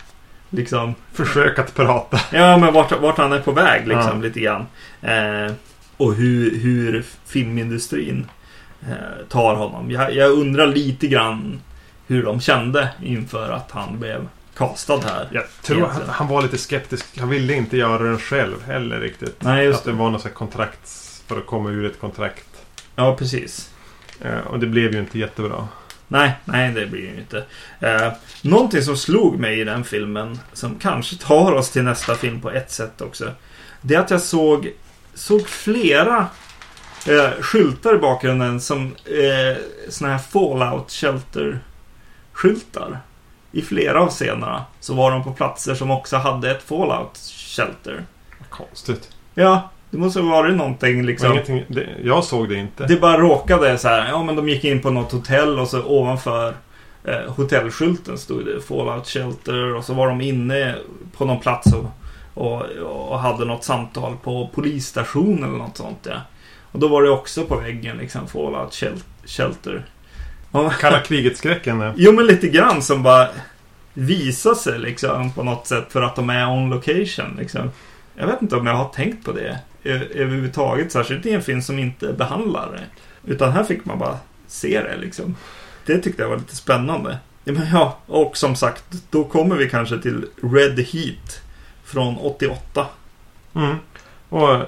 liksom, 0.49 0.95
Försök 1.13 1.59
att 1.59 1.75
prata. 1.75 2.19
Ja, 2.31 2.57
men 2.57 2.73
vart, 2.73 3.01
vart 3.01 3.17
han 3.17 3.33
är 3.33 3.39
på 3.39 3.51
väg 3.51 3.87
liksom 3.87 4.11
Ja. 4.21 4.21
lite 4.27 4.39
grann. 4.39 4.65
Eh, 5.01 5.53
och 5.97 6.13
hur, 6.13 6.59
hur 6.59 7.05
filmindustrin 7.25 8.27
eh, 8.81 9.25
tar 9.29 9.55
honom. 9.55 9.91
Jag, 9.91 10.13
jag 10.15 10.31
undrar 10.31 10.67
lite 10.67 11.07
grann 11.07 11.61
hur 12.07 12.23
de 12.23 12.39
kände 12.39 12.89
inför 13.03 13.49
att 13.51 13.71
han 13.71 13.99
blev 13.99 14.27
castad 14.57 14.99
här. 15.05 15.27
Jag 15.31 15.43
tror 15.61 15.77
Egentligen. 15.77 16.09
han 16.09 16.27
var 16.27 16.41
lite 16.41 16.57
skeptisk. 16.57 17.19
Han 17.19 17.29
ville 17.29 17.53
inte 17.53 17.77
göra 17.77 18.03
den 18.03 18.19
själv 18.19 18.63
heller 18.65 18.99
riktigt. 18.99 19.35
Nej, 19.43 19.65
just 19.65 19.79
att 19.79 19.85
det 19.85 19.91
var 19.91 20.09
något 20.09 20.33
kontrakt 20.33 20.89
för 21.27 21.37
att 21.37 21.45
komma 21.45 21.69
ur 21.69 21.85
ett 21.85 21.99
kontrakt. 21.99 22.47
Ja, 22.95 23.15
precis. 23.15 23.69
Eh, 24.21 24.39
och 24.39 24.59
det 24.59 24.67
blev 24.67 24.93
ju 24.93 24.99
inte 24.99 25.19
jättebra. 25.19 25.67
Nej, 26.07 26.31
nej 26.45 26.71
det 26.71 26.85
blir 26.85 27.01
det 27.01 27.07
ju 27.07 27.19
inte. 27.19 27.43
Eh, 27.79 28.11
någonting 28.41 28.81
som 28.81 28.97
slog 28.97 29.39
mig 29.39 29.59
i 29.59 29.63
den 29.63 29.83
filmen, 29.83 30.39
som 30.53 30.79
kanske 30.79 31.15
tar 31.15 31.51
oss 31.51 31.71
till 31.71 31.83
nästa 31.83 32.15
film 32.15 32.41
på 32.41 32.51
ett 32.51 32.71
sätt 32.71 33.01
också. 33.01 33.31
Det 33.81 33.95
är 33.95 33.99
att 33.99 34.11
jag 34.11 34.21
såg, 34.21 34.71
såg 35.13 35.47
flera 35.47 36.27
eh, 37.07 37.29
skyltar 37.41 37.95
i 37.95 37.97
bakgrunden 37.97 38.61
som 38.61 38.95
eh, 39.05 39.57
såna 39.89 40.11
här 40.11 40.19
Fallout 40.19 40.91
Shelter-skyltar. 40.91 42.99
I 43.51 43.61
flera 43.61 44.01
av 44.01 44.09
scenerna 44.09 44.65
så 44.79 44.93
var 44.93 45.11
de 45.11 45.23
på 45.23 45.33
platser 45.33 45.75
som 45.75 45.91
också 45.91 46.17
hade 46.17 46.51
ett 46.51 46.63
Fallout 46.63 47.17
Shelter. 47.17 48.05
Konstigt. 48.49 49.09
Ja, 49.33 49.69
det 49.95 50.01
måste 50.01 50.19
ha 50.19 50.29
varit 50.31 50.55
någonting 50.55 51.05
liksom. 51.05 51.39
Det, 51.67 51.87
jag 52.03 52.23
såg 52.23 52.49
det 52.49 52.55
inte. 52.55 52.85
Det 52.85 52.95
bara 52.95 53.17
råkade 53.17 53.77
så 53.77 53.87
här. 53.87 54.07
Ja, 54.09 54.23
men 54.23 54.35
de 54.35 54.49
gick 54.49 54.63
in 54.63 54.81
på 54.81 54.89
något 54.89 55.11
hotell 55.11 55.59
och 55.59 55.67
så 55.67 55.83
ovanför 55.85 56.53
eh, 57.03 57.33
hotellskylten 57.35 58.17
stod 58.17 58.45
det 58.45 58.61
Fallout 58.61 59.07
Shelter 59.07 59.75
och 59.75 59.83
så 59.83 59.93
var 59.93 60.07
de 60.07 60.21
inne 60.21 60.75
på 61.17 61.25
någon 61.25 61.39
plats 61.39 61.73
och, 61.73 61.85
och, 62.33 62.61
och 63.09 63.19
hade 63.19 63.45
något 63.45 63.63
samtal 63.63 64.17
på 64.23 64.49
polisstationen 64.55 65.43
eller 65.43 65.57
något 65.57 65.77
sånt. 65.77 65.99
Ja. 66.09 66.15
Och 66.71 66.79
då 66.79 66.87
var 66.87 67.03
det 67.03 67.09
också 67.09 67.43
på 67.45 67.55
väggen 67.55 67.97
liksom 67.97 68.27
Fallout 68.27 68.73
Shel- 68.73 69.03
Shelter. 69.25 69.85
Kalla 70.79 70.99
kriget-skräcken. 70.99 71.93
jo, 71.95 72.11
men 72.11 72.25
lite 72.25 72.47
grann 72.47 72.81
som 72.81 73.03
bara 73.03 73.27
visar 73.93 74.53
sig 74.53 74.79
liksom 74.79 75.31
på 75.31 75.43
något 75.43 75.67
sätt 75.67 75.85
för 75.89 76.01
att 76.01 76.15
de 76.15 76.29
är 76.29 76.49
on 76.49 76.69
location 76.69 77.35
liksom. 77.39 77.71
Jag 78.17 78.27
vet 78.27 78.41
inte 78.41 78.55
om 78.55 78.67
jag 78.67 78.73
har 78.75 78.89
tänkt 78.89 79.25
på 79.25 79.31
det 79.31 79.59
överhuvudtaget. 79.91 80.91
Särskilt 80.91 81.25
i 81.25 81.31
en 81.33 81.41
film 81.41 81.61
som 81.61 81.79
inte 81.79 82.13
behandlar 82.13 82.71
det. 82.71 82.85
Utan 83.33 83.51
här 83.51 83.63
fick 83.63 83.85
man 83.85 83.99
bara 83.99 84.17
se 84.47 84.81
det 84.81 84.97
liksom. 84.97 85.35
Det 85.85 85.97
tyckte 85.97 86.21
jag 86.21 86.29
var 86.29 86.37
lite 86.37 86.55
spännande. 86.55 87.17
Ja, 87.43 87.97
och 88.05 88.37
som 88.37 88.55
sagt, 88.55 88.83
då 89.09 89.23
kommer 89.23 89.55
vi 89.55 89.69
kanske 89.69 89.97
till 89.97 90.25
Red 90.41 90.79
Heat 90.79 91.41
från 91.83 92.17
88. 92.17 92.87
Mm. 93.55 93.75
Och 94.29 94.59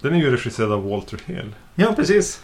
den 0.00 0.14
är 0.14 0.18
ju 0.18 0.30
regisserad 0.30 0.72
av 0.72 0.88
Walter 0.88 1.18
Hill. 1.26 1.54
Ja, 1.74 1.92
precis. 1.96 2.42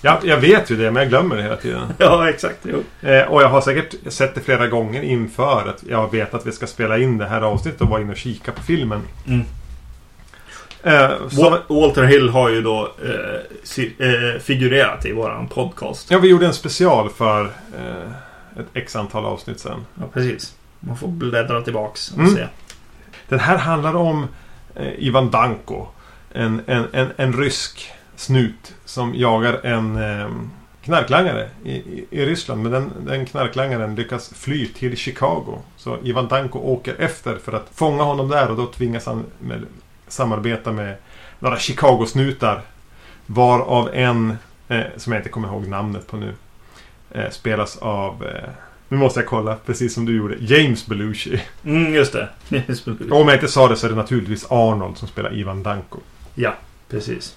Ja, 0.00 0.20
jag 0.22 0.38
vet 0.38 0.70
ju 0.70 0.76
det, 0.76 0.90
men 0.90 1.02
jag 1.02 1.08
glömmer 1.08 1.36
det 1.36 1.42
hela 1.42 1.56
tiden. 1.56 1.82
Ja, 1.98 2.28
exakt. 2.28 2.66
Eh, 3.00 3.22
och 3.22 3.42
jag 3.42 3.48
har 3.48 3.60
säkert 3.60 4.12
sett 4.12 4.34
det 4.34 4.40
flera 4.40 4.66
gånger 4.66 5.02
inför 5.02 5.68
att 5.68 5.84
jag 5.88 6.12
vet 6.12 6.34
att 6.34 6.46
vi 6.46 6.52
ska 6.52 6.66
spela 6.66 6.98
in 6.98 7.18
det 7.18 7.26
här 7.26 7.40
avsnittet 7.40 7.80
och 7.80 7.88
vara 7.88 8.00
inne 8.00 8.12
och 8.12 8.18
kika 8.18 8.52
på 8.52 8.62
filmen. 8.62 9.00
Mm. 9.26 9.44
Eh, 10.82 11.10
Walter 11.68 12.02
Hill 12.04 12.28
har 12.28 12.48
ju 12.50 12.62
då 12.62 12.92
eh, 13.04 14.06
eh, 14.08 14.38
figurerat 14.40 15.06
i 15.06 15.12
våran 15.12 15.48
podcast. 15.48 16.10
ja, 16.10 16.18
vi 16.18 16.28
gjorde 16.28 16.46
en 16.46 16.54
special 16.54 17.10
för 17.10 17.44
eh, 17.78 18.60
ett 18.60 18.66
x 18.74 18.96
antal 18.96 19.24
avsnitt 19.24 19.60
sedan. 19.60 19.86
Ja, 19.94 20.04
precis. 20.12 20.54
Man 20.80 20.96
får 20.96 21.08
bläddra 21.08 21.62
tillbaks 21.62 22.12
och 22.12 22.18
Mm. 22.18 22.34
se. 22.34 22.46
Den 23.28 23.38
här 23.40 23.56
handlar 23.58 23.96
om 23.96 24.26
eh, 24.74 24.92
Ivan 24.98 25.30
Danko. 25.30 25.86
En, 26.32 26.60
en, 26.66 26.84
en, 26.92 27.08
en 27.16 27.32
rysk 27.32 27.90
snut 28.16 28.74
som 28.84 29.14
jagar 29.14 29.60
en 29.66 29.96
eh, 29.96 30.28
knarklangare 30.84 31.48
i, 31.64 31.72
i, 31.72 32.06
i 32.10 32.26
Ryssland. 32.26 32.62
Men 32.62 32.72
den, 32.72 32.92
den 33.06 33.26
knarklangaren 33.26 33.94
lyckas 33.94 34.30
fly 34.34 34.66
till 34.66 34.96
Chicago. 34.96 35.58
Så 35.76 35.98
Ivan 36.02 36.28
Danko 36.28 36.58
åker 36.58 36.94
efter 36.98 37.36
för 37.44 37.52
att 37.52 37.68
fånga 37.74 38.02
honom 38.02 38.28
där 38.28 38.50
och 38.50 38.56
då 38.56 38.66
tvingas 38.66 39.06
han 39.06 39.24
med, 39.38 39.62
samarbeta 40.12 40.72
med 40.72 40.96
några 41.38 41.58
Chicago-snutar. 41.58 42.62
Varav 43.26 43.90
en, 43.94 44.36
eh, 44.68 44.84
som 44.96 45.12
jag 45.12 45.20
inte 45.20 45.30
kommer 45.30 45.48
ihåg 45.48 45.68
namnet 45.68 46.06
på 46.06 46.16
nu, 46.16 46.34
eh, 47.10 47.30
spelas 47.30 47.76
av 47.76 48.26
eh, 48.26 48.48
nu 48.88 48.98
måste 48.98 49.20
jag 49.20 49.28
kolla, 49.28 49.56
precis 49.66 49.94
som 49.94 50.04
du 50.04 50.16
gjorde. 50.16 50.36
James 50.40 50.86
Belushi. 50.86 51.42
Mm, 51.64 51.94
just 51.94 52.12
det. 52.12 52.28
Och 53.10 53.20
om 53.20 53.28
jag 53.28 53.36
inte 53.36 53.48
sa 53.48 53.68
det 53.68 53.76
så 53.76 53.86
är 53.86 53.90
det 53.90 53.96
naturligtvis 53.96 54.46
Arnold 54.50 54.98
som 54.98 55.08
spelar 55.08 55.36
Ivan 55.36 55.62
Danko. 55.62 55.98
ja, 56.34 56.54
precis. 56.90 57.36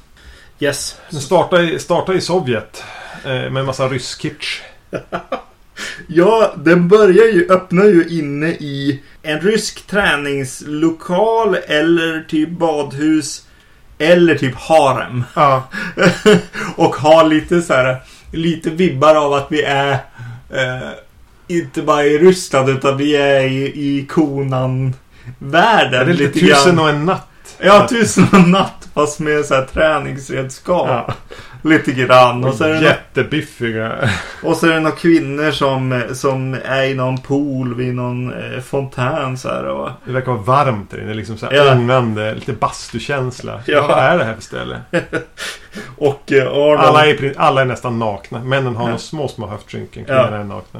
Yes. 0.59 0.99
Den 1.09 1.21
startar 1.21 1.61
i, 1.61 1.79
startar 1.79 2.13
i 2.13 2.21
Sovjet 2.21 2.83
eh, 3.23 3.29
med 3.29 3.57
en 3.57 3.65
massa 3.65 3.87
rysk 3.87 4.21
kitsch. 4.21 4.61
Ja, 6.07 6.53
den 6.57 6.87
börjar 6.87 7.25
ju, 7.25 7.47
öppnar 7.49 7.85
ju 7.85 8.07
inne 8.09 8.47
i 8.47 9.03
en 9.21 9.39
rysk 9.41 9.87
träningslokal 9.87 11.55
eller 11.67 12.25
typ 12.27 12.49
badhus. 12.49 13.45
Eller 13.97 14.35
typ 14.35 14.55
harem. 14.55 15.23
Ja. 15.35 15.69
och 16.75 16.95
har 16.95 17.27
lite 17.27 17.61
så 17.61 17.73
här, 17.73 17.97
lite 18.31 18.69
vibbar 18.69 19.15
av 19.15 19.33
att 19.33 19.47
vi 19.49 19.61
är 19.61 19.91
eh, 20.49 20.89
inte 21.47 21.81
bara 21.81 22.05
i 22.05 22.17
Ryssland 22.17 22.69
utan 22.69 22.97
vi 22.97 23.15
är 23.15 23.43
i, 23.43 23.65
i 23.65 24.05
Konan-världen. 24.09 25.91
Det 25.91 25.97
är 25.97 26.05
lite 26.05 26.23
lite 26.23 26.39
tusen 26.39 26.75
grann. 26.75 26.79
och 26.79 26.89
en 26.89 27.05
natt. 27.05 27.27
Ja, 27.59 27.87
tusen 27.89 28.27
och 28.31 28.39
en 28.39 28.51
natt 28.51 28.87
fast 28.93 29.19
med 29.19 29.45
så 29.45 29.53
här 29.53 29.65
träningsredskap. 29.65 30.87
Ja. 30.87 31.13
Lite 31.65 31.91
grann. 31.91 32.43
Och 32.45 32.53
så, 32.53 32.63
är 32.63 32.69
det 32.69 32.81
Jättebiffiga. 32.81 34.09
och 34.43 34.57
så 34.57 34.67
är 34.67 34.71
det 34.73 34.79
några 34.79 34.95
kvinnor 34.95 35.51
som, 35.51 36.03
som 36.13 36.57
är 36.65 36.83
i 36.83 36.93
någon 36.93 37.17
pool 37.17 37.75
vid 37.75 37.95
någon 37.95 38.33
eh, 38.33 38.59
fontän 38.61 39.37
så 39.37 39.49
här. 39.49 39.65
Och, 39.65 39.89
Det 40.05 40.11
verkar 40.11 40.31
vara 40.31 40.41
varmt 40.65 40.91
där 40.91 41.01
inne. 41.01 41.13
Liksom 41.13 41.37
så 41.37 41.45
här 41.45 41.53
Ja. 41.53 41.71
ångande. 41.71 42.33
Lite 42.35 42.53
bastukänsla. 42.53 43.59
Ja. 43.65 43.87
Vad 43.87 43.97
är 43.99 44.17
det 44.17 44.23
här 44.23 44.33
för 44.33 44.41
ställe? 44.41 44.81
och 45.97 46.31
eh, 46.31 46.47
Arnold, 46.47 46.79
Alla 46.79 47.05
är, 47.07 47.33
alla 47.37 47.61
är 47.61 47.65
nästan 47.65 47.99
nakna. 47.99 48.39
Männen 48.43 48.75
har 48.75 48.89
Ja. 48.89 48.97
små, 48.97 49.27
små 49.27 49.47
höftskynken. 49.47 50.05
Ja. 50.07 50.13
Kvinnorna 50.23 50.37
är 50.37 50.43
nakna. 50.43 50.79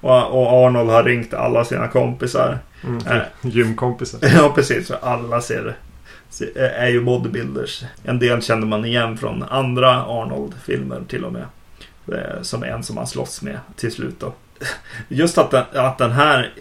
och, 0.00 0.40
och 0.42 0.66
Arnold 0.66 0.90
har 0.90 1.02
ringt 1.02 1.34
alla 1.34 1.64
sina 1.64 1.88
kompisar. 1.88 2.58
Mm, 2.84 3.00
Nej. 3.06 3.20
Gymkompisar. 3.40 4.20
Ja, 4.36 4.52
precis. 4.54 4.88
För 4.88 4.98
alla 5.02 5.40
ser, 5.40 5.54
ser, 5.54 5.74
är 6.56 6.88
ju 6.88 7.00
bodybuilders. 7.04 7.84
En 8.04 8.18
del 8.18 8.42
känner 8.42 8.66
man 8.66 8.84
igen 8.84 9.18
från 9.18 9.42
andra 9.42 9.90
Arnold-filmer 10.04 11.00
till 11.08 11.24
och 11.24 11.32
med. 11.32 11.44
Eh, 12.12 12.42
Som 12.42 12.62
en 12.62 12.82
som 12.82 12.96
han 12.96 13.06
slåss 13.06 13.42
med 13.42 13.58
till 13.76 13.92
slut 13.92 14.20
då. 14.20 14.32
Just 15.08 15.38
att 15.38 15.50
den, 15.50 15.64
att 15.74 15.98
den 15.98 16.12
här 16.12 16.52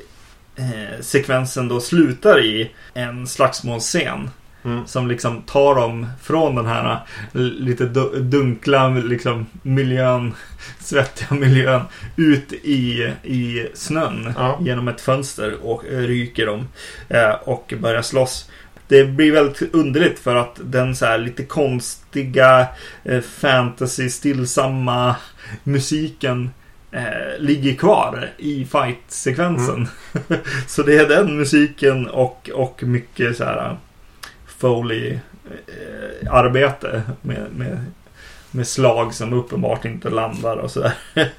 eh, 0.56 1.02
sekvensen 1.02 1.68
då 1.68 1.80
slutar 1.80 2.40
i 2.46 2.72
en 2.94 3.28
slagsmålsscen. 3.28 4.30
Mm. 4.66 4.88
Som 4.88 5.08
liksom 5.08 5.42
tar 5.42 5.76
dem 5.76 6.08
från 6.22 6.56
den 6.56 6.66
här 6.66 6.92
eh, 7.34 7.40
lite 7.42 7.86
du- 7.86 8.20
dunkla 8.20 8.88
liksom, 8.90 9.46
miljön, 9.62 10.34
svettiga 10.80 11.28
miljön, 11.40 11.82
ut 12.16 12.54
i, 12.54 13.12
i 13.24 13.68
snön 13.74 14.34
Ja. 14.38 14.58
genom 14.62 14.88
ett 14.88 15.02
fönster 15.02 15.56
och 15.66 15.84
ryker 15.90 16.46
dem 16.46 16.68
eh, 17.10 17.30
och 17.32 17.74
börjar 17.82 18.02
slåss. 18.02 18.50
Det 18.88 19.04
blir 19.06 19.32
väldigt 19.32 19.74
underligt 19.76 20.20
för 20.20 20.36
att 20.36 20.60
den 20.64 20.96
så 20.96 21.06
här 21.06 21.18
lite 21.18 21.44
konstiga 21.44 22.68
eh, 23.04 23.22
fantasy 23.22 24.10
stillsamma 24.10 25.16
musiken 25.64 26.50
eh, 26.92 27.40
ligger 27.40 27.76
kvar 27.76 28.30
i 28.38 28.66
fight-sekvensen. 28.66 29.88
så 30.68 30.84
det 30.84 30.98
är 30.98 31.08
den 31.10 31.38
musiken 31.38 32.08
och, 32.08 32.50
och 32.54 32.84
mycket 32.84 33.38
så 33.38 33.44
här 33.44 33.78
Foley 34.58 35.12
eh, 35.68 36.34
arbete 36.34 37.02
med, 37.22 37.48
med, 37.56 37.86
med 38.52 38.68
slag 38.68 39.14
som 39.14 39.34
uppenbart 39.34 39.86
inte 39.86 40.10
landar 40.10 40.58
och 40.58 40.72
sådär. 40.72 40.94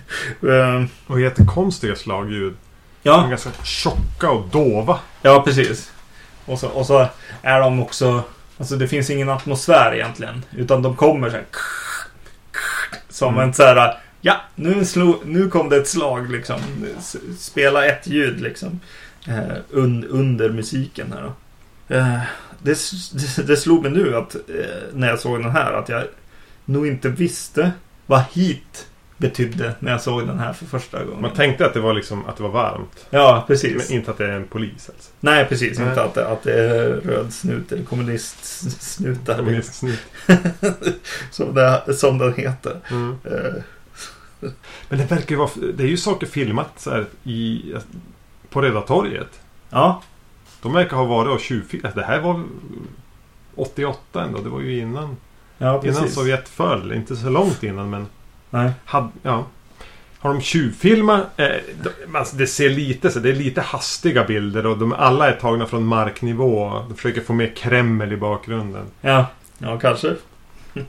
Eh, 0.43 0.85
Och 1.07 1.21
jättekonstiga 1.21 1.97
slagljud. 1.97 2.55
Ja, 3.03 3.27
ganska 3.31 3.51
tjocka 3.65 4.31
och 4.31 4.49
dova. 4.49 4.99
ja, 5.23 5.43
precis. 5.47 5.93
Och 6.47 6.59
så, 6.59 6.69
och 6.69 6.87
så 6.87 7.09
är 7.43 7.61
de 7.61 7.83
också... 7.83 8.23
Alltså 8.59 8.77
det 8.77 8.89
finns 8.89 9.11
ingen 9.11 9.29
atmosfär 9.29 9.95
egentligen. 9.95 10.45
Utan 10.57 10.83
de 10.83 10.97
kommer 10.97 11.31
så 11.31 11.37
här, 11.37 11.45
Som 13.09 13.35
Mm. 13.35 13.49
en 13.49 13.55
så 13.55 13.63
här... 13.63 13.99
Ja, 14.21 14.37
nu, 14.55 14.85
slog, 14.85 15.17
nu 15.25 15.49
kom 15.51 15.69
det 15.69 15.77
ett 15.77 15.89
slag 15.89 16.31
liksom. 16.31 16.61
Spela 17.39 17.87
ett 17.87 18.07
ljud 18.07 18.41
liksom. 18.41 18.81
Eh, 19.29 19.57
un, 19.71 20.05
under 20.05 20.51
musiken 20.51 21.13
här 21.13 21.23
då. 21.23 21.33
Eh, 21.97 22.19
det, 22.63 22.79
det 23.47 23.57
slog 23.57 23.83
mig 23.83 23.91
nu 23.93 24.17
att 24.17 24.35
eh, 24.35 24.41
när 24.93 25.09
jag 25.09 25.21
såg 25.21 25.43
den 25.43 25.51
här 25.51 25.73
att 25.73 25.89
jag 25.89 26.05
nog 26.65 26.87
inte 26.87 27.09
visste 27.09 27.73
vad 28.07 28.23
hit 28.33 28.87
betydde 29.17 29.75
när 29.79 29.91
jag 29.93 30.01
såg 30.01 30.27
den 30.27 30.39
här 30.39 30.53
för 30.53 30.67
första 30.67 31.05
gången. 31.05 31.23
Man 31.23 31.31
tänkte 31.31 31.67
att 31.67 31.75
det 31.75 31.81
var 31.81 31.95
liksom 31.95 32.27
att 32.27 32.37
det 32.37 32.43
var 32.43 32.51
varmt. 32.51 33.07
Ja, 33.11 33.45
precis. 33.47 33.89
Men 33.89 33.99
inte 33.99 34.11
att 34.11 34.19
det 34.19 34.27
är 34.27 34.33
en 34.33 34.47
polis 34.47 34.91
alltså. 34.95 35.11
Nej, 35.21 35.45
precis. 35.45 35.79
Nej. 35.79 35.89
Inte 35.89 36.03
att 36.03 36.15
det, 36.15 36.29
att 36.29 36.43
det 36.43 36.53
är 36.61 36.89
röd 36.89 37.33
snut 37.33 37.73
eller 37.73 37.85
kommunistsnutar. 37.85 39.37
Kommunistsnitt. 39.37 40.01
som, 41.31 41.55
det, 41.55 41.95
som 41.95 42.19
den 42.19 42.35
heter. 42.35 42.81
Mm. 42.91 43.17
Eh, 43.25 43.63
Men 44.89 44.99
det 44.99 45.05
verkar 45.05 45.31
ju 45.31 45.37
vara... 45.37 45.51
Det 45.75 45.83
är 45.85 45.89
ju 45.89 45.97
saker 45.97 46.27
filmat 46.27 46.71
så 46.77 46.91
här 46.91 47.07
i... 47.25 47.75
På 48.51 48.63
Röda 48.63 48.81
torget. 48.81 49.41
ja, 49.71 50.03
De 50.63 50.73
verkar 50.73 50.97
ha 50.97 51.05
varit 51.05 51.31
och 51.31 51.41
tjuvfilmat. 51.41 51.95
Det 51.95 52.05
här 52.05 52.21
var 52.21 52.45
88 53.55 54.23
ändå. 54.25 54.39
Det 54.39 54.49
var 54.49 54.61
ju 54.61 54.79
innan, 54.79 55.17
ja 55.59 55.69
innan 55.69 55.81
precis. 55.81 56.15
Sovjet 56.15 56.49
föll. 56.49 56.93
Inte 56.93 57.17
så 57.17 57.29
långt 57.31 57.63
innan 57.63 57.91
men... 57.91 58.07
Nej. 58.55 58.73
Had, 58.85 59.11
ja. 59.23 59.47
Har 60.19 60.33
de 60.33 60.41
tjuvfilmat? 60.41 61.27
Eh, 61.37 61.47
de, 61.83 62.17
alltså 62.17 62.37
det 62.37 62.47
ser 62.47 62.71
lite 62.71 63.11
så. 63.11 63.19
Det 63.19 63.29
är 63.29 63.35
lite 63.35 63.61
hastiga 63.61 64.25
bilder 64.25 64.67
och 64.67 64.79
de 64.79 64.93
alla 64.93 65.29
är 65.29 65.33
tagna 65.37 65.67
från 65.67 65.87
marknivå. 65.87 66.83
De 66.89 66.95
försöker 66.97 67.21
få 67.21 67.33
med 67.33 67.57
Kreml 67.57 68.13
i 68.13 68.17
bakgrunden. 68.17 68.87
Ja, 69.01 69.27
ja 69.59 69.79
kanske. 69.79 70.15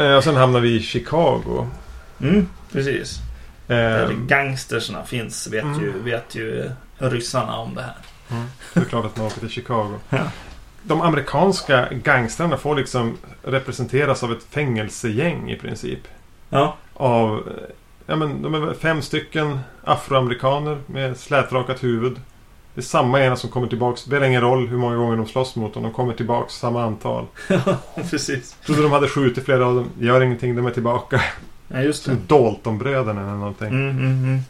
Eh, 0.00 0.16
och 0.16 0.24
sen 0.24 0.36
hamnar 0.36 0.60
vi 0.60 0.74
i 0.76 0.80
Chicago. 0.82 1.66
Mm, 2.20 2.48
precis. 2.72 3.18
Där 3.66 4.02
Eh, 4.10 4.16
gangstersna 4.26 5.04
finns 5.04 5.46
vet, 5.46 5.64
Mm. 5.64 5.80
ju, 5.80 5.92
vet 6.02 6.34
ju 6.34 6.70
ryssarna 6.98 7.56
om 7.56 7.74
det 7.74 7.82
här. 7.82 7.94
det 8.74 8.80
är 8.80 8.84
klart 8.84 9.04
att 9.04 9.16
man 9.16 9.26
åker 9.26 9.40
till 9.40 9.48
Chicago. 9.50 9.94
Ja. 10.10 10.18
De 10.82 11.00
amerikanska 11.00 11.88
gangstrarna 11.90 12.56
får 12.56 12.76
liksom 12.76 13.16
representeras 13.42 14.22
av 14.22 14.32
ett 14.32 14.42
fängelsegäng 14.50 15.50
i 15.50 15.56
princip. 15.56 16.00
Ja, 16.50 16.76
Av, 16.94 17.52
ja 18.06 18.16
men 18.16 18.42
de 18.42 18.54
är 18.54 18.74
fem 18.74 19.02
stycken 19.02 19.58
afroamerikaner 19.84 20.78
med 20.86 21.16
slätrakat 21.16 21.84
huvud. 21.84 22.20
Det 22.74 22.80
är 22.80 22.84
samma 22.84 23.20
ena 23.20 23.36
som 23.36 23.50
kommer 23.50 23.66
tillbaks. 23.66 24.02
Det 24.02 24.08
spelar 24.08 24.26
ingen 24.26 24.40
roll 24.40 24.68
hur 24.68 24.76
många 24.76 24.96
gånger 24.96 25.16
de 25.16 25.26
slåss 25.26 25.56
mot 25.56 25.74
dem. 25.74 25.82
De 25.82 25.92
kommer 25.92 26.14
tillbaks 26.14 26.54
samma 26.54 26.84
antal. 26.84 27.26
precis. 28.10 28.56
Trodde 28.66 28.82
de 28.82 28.92
hade 28.92 29.08
skjutit 29.08 29.44
flera 29.44 29.66
av 29.66 29.74
dem. 29.74 29.90
Gör 29.98 30.20
ingenting, 30.20 30.56
de 30.56 30.66
är 30.66 30.70
tillbaka. 30.70 31.22
Ja, 31.68 31.80
just 31.80 32.04
det. 32.04 32.10
Som 32.10 32.20
Dalton-bröderna 32.26 33.20
eller 33.20 33.34
någonting. 33.34 33.68
Mm, 33.68 33.90
mm, 33.90 34.24
mm. 34.24 34.40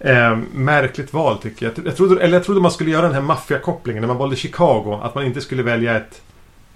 Eh, 0.00 0.38
märkligt 0.52 1.12
val 1.12 1.38
tycker 1.38 1.66
jag. 1.66 1.86
Jag 1.86 1.96
trodde, 1.96 2.22
eller 2.22 2.34
jag 2.34 2.44
trodde 2.44 2.60
man 2.60 2.70
skulle 2.70 2.90
göra 2.90 3.06
den 3.06 3.14
här 3.14 3.20
maffiakopplingen 3.20 4.00
när 4.00 4.08
man 4.08 4.16
valde 4.16 4.36
Chicago. 4.36 5.00
Att 5.02 5.14
man 5.14 5.24
inte 5.24 5.40
skulle 5.40 5.62
välja 5.62 5.96
ett 5.96 6.22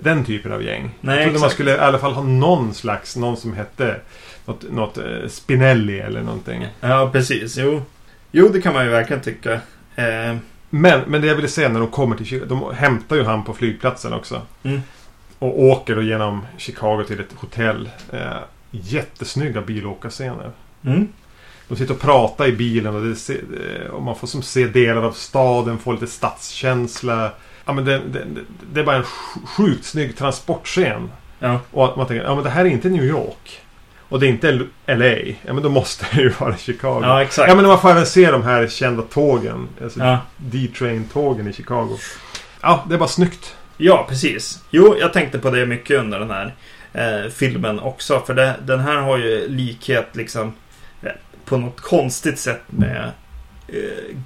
den 0.03 0.25
typen 0.25 0.53
av 0.53 0.63
gäng. 0.63 0.91
Nej, 1.01 1.17
jag 1.17 1.25
trodde 1.25 1.39
man 1.41 1.51
skulle 1.51 1.71
i 1.75 1.79
alla 1.79 1.99
fall 1.99 2.13
ha 2.13 2.23
någon 2.23 2.75
slags, 2.75 3.17
någon 3.17 3.37
som 3.37 3.53
hette 3.55 4.01
något, 4.45 4.71
något 4.73 4.99
eh, 4.99 5.29
Spinelli 5.29 6.01
eller 6.01 6.23
någonting. 6.23 6.67
Ja, 6.81 7.11
precis. 7.13 7.57
Jo. 7.59 7.83
jo, 8.31 8.49
det 8.49 8.61
kan 8.63 8.75
man 8.75 8.85
ju 8.85 8.91
verkligen 8.91 9.23
tycka. 9.23 9.53
Eh, 9.97 10.37
Men, 10.71 11.01
men 11.07 11.21
det 11.21 11.27
jag 11.27 11.35
ville 11.35 11.49
säga 11.49 11.69
när 11.69 11.81
de 11.81 11.89
kommer 11.89 12.17
till 12.17 12.27
Chicago. 12.27 12.47
De 12.49 12.75
hämtar 12.75 13.17
ju 13.17 13.25
han 13.25 13.45
på 13.45 13.55
flygplatsen 13.55 14.13
också. 14.13 14.43
Mm. 14.63 14.81
Och 15.39 15.63
åker 15.63 15.97
då 15.97 16.03
genom 16.03 16.47
Chicago 16.59 17.05
till 17.07 17.21
ett 17.21 17.33
hotell. 17.37 17.91
Eh, 18.13 18.37
jättesnygga 18.71 19.61
bilåkarscener. 19.61 20.51
mm. 20.85 21.09
De 21.69 21.77
sitter 21.77 21.95
och 21.95 22.01
pratar 22.01 22.47
i 22.47 22.53
bilen 22.53 22.95
och, 22.97 23.03
det, 23.03 23.31
eh, 23.31 23.91
och 23.91 24.03
man 24.03 24.17
får 24.17 24.27
som 24.27 24.43
se 24.43 24.67
delar 24.67 25.03
av 25.03 25.13
staden, 25.13 25.79
får 25.79 25.93
lite 25.93 26.07
stadskänsla. 26.07 27.31
Ja, 27.65 27.73
men 27.73 27.85
det, 27.85 27.99
det, 27.99 28.25
det 28.73 28.81
är 28.81 28.85
bara 28.85 28.97
en 28.97 29.03
sj- 29.03 29.47
sjukt 29.47 29.85
snygg 29.85 30.17
transportscen. 30.17 31.11
Ja. 31.39 31.61
Och 31.71 31.85
att 31.85 31.97
man 31.97 32.07
tänker, 32.07 32.25
ja 32.25 32.35
men 32.35 32.45
det 32.45 32.51
här 32.51 32.65
är 32.65 32.69
inte 32.69 32.89
New 32.89 33.05
York. 33.05 33.61
Och 34.09 34.21
det 34.21 34.27
är 34.27 34.29
inte 34.29 34.53
LA. 34.87 35.07
Ja 35.47 35.53
men 35.53 35.63
då 35.63 35.69
måste 35.69 36.07
det 36.13 36.21
ju 36.23 36.29
vara 36.39 36.57
Chicago. 36.57 37.01
ja, 37.03 37.23
exakt. 37.23 37.49
Ja 37.49 37.55
men 37.55 37.67
man 37.67 37.81
får 37.81 37.91
även 37.91 38.07
se 38.07 38.31
de 38.31 38.43
här 38.43 38.67
kända 38.67 39.03
tågen. 39.03 39.69
Alltså 39.83 40.01
Ja. 40.01 40.19
D-Train-tågen 40.37 41.49
i 41.49 41.53
Chicago. 41.53 41.99
Ja, 42.61 42.85
det 42.89 42.95
är 42.95 42.99
bara 42.99 43.09
snyggt. 43.09 43.57
Ja, 43.77 44.07
precis. 44.09 44.63
Jo, 44.71 44.97
jag 45.01 45.13
tänkte 45.13 45.39
på 45.39 45.51
det 45.51 45.67
mycket 45.67 45.99
under 46.01 46.19
den 46.21 46.31
här 46.31 46.55
eh, 46.93 47.31
filmen 47.31 47.81
också. 47.81 48.21
För 48.27 48.35
det, 48.35 48.55
den 48.63 48.81
här 48.81 48.97
har 48.97 49.19
ju 49.19 49.49
likhet 49.49 50.09
liksom 50.13 50.53
eh, 51.03 51.13
på 51.45 51.57
något 51.57 51.81
konstigt 51.81 52.39
sätt 52.39 52.63
med 52.67 53.11
eh, 53.69 53.75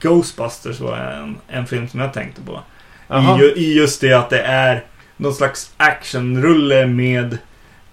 Ghostbusters 0.01 0.80
var 0.80 0.97
en, 0.97 1.37
en 1.49 1.66
film 1.66 1.89
som 1.89 2.01
jag 2.01 2.12
tänkte 2.12 2.41
på. 2.41 2.61
Jaha. 3.09 3.41
I, 3.43 3.45
I 3.57 3.75
just 3.77 4.01
det 4.01 4.13
att 4.13 4.31
det 4.31 4.41
är 4.43 4.85
någon 5.17 5.35
slags 5.35 5.71
actionrulle 5.77 6.87
med 6.87 7.39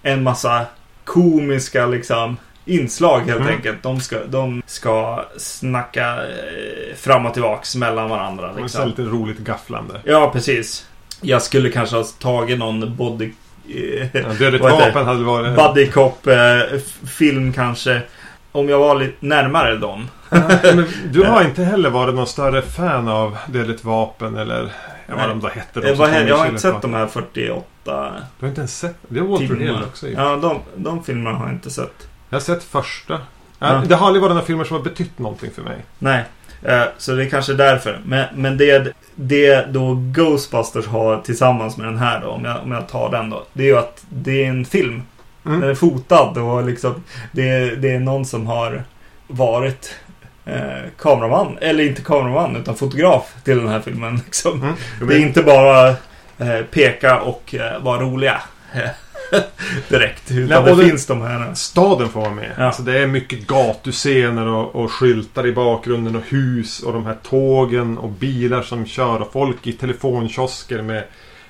en 0.04 0.24
massa 0.24 0.66
komiska 1.04 1.86
liksom 1.86 2.38
inslag 2.66 3.20
helt 3.20 3.42
Mm. 3.42 3.54
enkelt. 3.56 3.84
De 3.84 4.00
ska, 4.02 4.18
de 4.26 4.62
ska 4.66 5.26
snacka 5.38 6.08
eh, 6.14 6.96
fram 6.96 7.26
och 7.26 7.34
tillbaks 7.34 7.76
mellan 7.76 8.10
varandra. 8.10 8.54
Det 8.54 8.60
är 8.60 8.64
Liksom. 8.64 8.88
lite 8.90 9.02
roligt 9.02 9.38
gafflande. 9.40 10.02
Ja, 10.04 10.30
precis. 10.34 10.86
Jag 11.22 11.42
skulle 11.42 11.70
kanske 11.70 11.96
ha 11.96 12.04
tagit 12.04 12.60
någon 12.60 12.96
body... 12.96 13.26
Eh, 13.26 14.08
Ja, 14.14 14.22
Dödligt 14.40 14.64
vapen 14.64 15.06
hade 15.06 15.24
varit... 15.24 15.56
buddy 15.56 15.88
cop 15.88 16.28
eh, 16.28 16.80
film 17.18 17.54
kanske. 17.54 18.02
Om 18.52 18.70
jag 18.70 18.80
var 18.80 18.96
lite 18.96 19.16
närmare 19.20 19.76
dem. 19.78 20.10
Du 21.12 21.24
har 21.26 21.44
inte 21.44 21.64
heller 21.64 21.90
varit 21.90 22.16
någon 22.16 22.28
större 22.28 22.62
fan 22.62 23.08
av 23.08 23.38
Dödligt 23.48 23.84
vapen 23.84 24.38
eller 24.38 24.72
ja, 25.18 25.28
vad 25.28 25.30
de 25.30 25.40
då 25.40 25.48
hette. 25.48 25.80
De 25.82 25.88
Eh, 25.88 25.98
vad, 25.98 26.28
jag 26.28 26.38
har 26.38 26.46
inte 26.46 26.62
sett 26.62 26.82
de 26.82 26.94
här 26.94 27.08
48 27.08 27.64
Du 28.40 28.46
har 28.46 28.48
inte 28.50 28.62
ens 28.62 28.80
sett? 28.80 28.96
Det 29.08 29.20
har 29.20 29.28
Walter 29.28 29.56
Hill 29.56 29.78
också. 29.88 30.10
Ja, 30.10 30.36
de, 30.36 30.60
de 30.76 31.04
filmerna 31.04 31.38
har 31.38 31.46
jag 31.46 31.56
inte 31.56 31.70
sett. 31.72 32.08
Jag 32.30 32.36
har 32.36 32.42
sett 32.42 32.64
första. 32.64 33.20
Ja. 33.60 33.84
Det 33.88 33.96
har 33.96 34.08
aldrig 34.08 34.22
varit 34.22 34.34
några 34.34 34.46
filmer 34.46 34.64
som 34.64 34.78
har 34.78 34.84
betytt 34.84 35.20
någonting 35.20 35.52
för 35.56 35.62
mig. 35.62 35.78
Nej, 36.00 36.24
eh, 36.62 36.84
så 36.98 37.12
det 37.12 37.26
är 37.26 37.30
kanske 37.30 37.54
därför. 37.54 38.02
Men, 38.06 38.26
men 38.36 38.58
det, 38.58 38.94
det 39.16 39.66
då 39.74 39.94
Ghostbusters 39.96 40.88
har 40.88 41.22
tillsammans 41.22 41.78
med 41.78 41.88
den 41.88 41.98
här 41.98 42.22
då, 42.22 42.28
om 42.28 42.46
jag, 42.46 42.64
om 42.64 42.72
jag 42.72 42.88
tar 42.88 43.12
den 43.12 43.30
då. 43.30 43.44
Det 43.54 43.64
är 43.64 43.68
ju 43.68 43.78
att 43.78 44.06
det 44.10 44.44
är 44.46 44.50
en 44.50 44.66
film. 44.66 45.04
Den 45.44 45.54
Mm. 45.56 45.70
är 45.70 45.76
fotad 45.76 46.38
och 46.38 46.64
liksom 46.64 47.04
det, 47.32 47.76
det 47.76 47.92
är 47.92 48.00
någon 48.00 48.26
som 48.26 48.48
har 48.48 48.84
varit 49.28 49.96
eh, 50.46 50.90
kameraman, 51.00 51.58
eller 51.62 51.84
inte 51.84 52.02
kameraman 52.02 52.56
utan 52.56 52.76
fotograf 52.76 53.34
till 53.44 53.58
den 53.58 53.68
här 53.68 53.80
filmen. 53.80 54.16
Liksom. 54.26 54.62
Mm. 54.62 54.76
Det 55.08 55.16
är 55.16 55.20
inte 55.20 55.44
bara 55.44 55.90
eh, 56.38 56.62
peka 56.72 57.20
och 57.22 57.56
eh, 57.56 57.82
vara 57.84 58.02
roliga 58.02 58.42
direkt. 59.90 60.32
Utan 60.32 60.64
Nej, 60.64 60.76
det 60.76 60.84
finns 60.86 61.06
de 61.06 61.22
här. 61.22 61.54
Staden 61.54 62.10
får 62.10 62.22
vara 62.22 62.32
med. 62.32 62.52
Ja. 62.58 62.64
Alltså 62.66 62.82
det 62.84 63.00
är 63.00 63.08
mycket 63.08 63.48
gatuscener 63.48 64.48
och, 64.48 64.76
och 64.76 64.92
skyltar 64.92 65.48
i 65.48 65.52
bakgrunden 65.52 66.16
och 66.16 66.24
hus 66.30 66.80
och 66.84 66.94
de 66.94 67.06
här 67.06 67.18
tågen 67.24 67.98
och 67.98 68.10
bilar 68.10 68.62
som 68.62 68.86
kör 68.86 69.22
och 69.22 69.32
folk 69.34 69.68
i 69.68 69.74
telefonkiosker 69.74 70.82
med... 70.82 71.04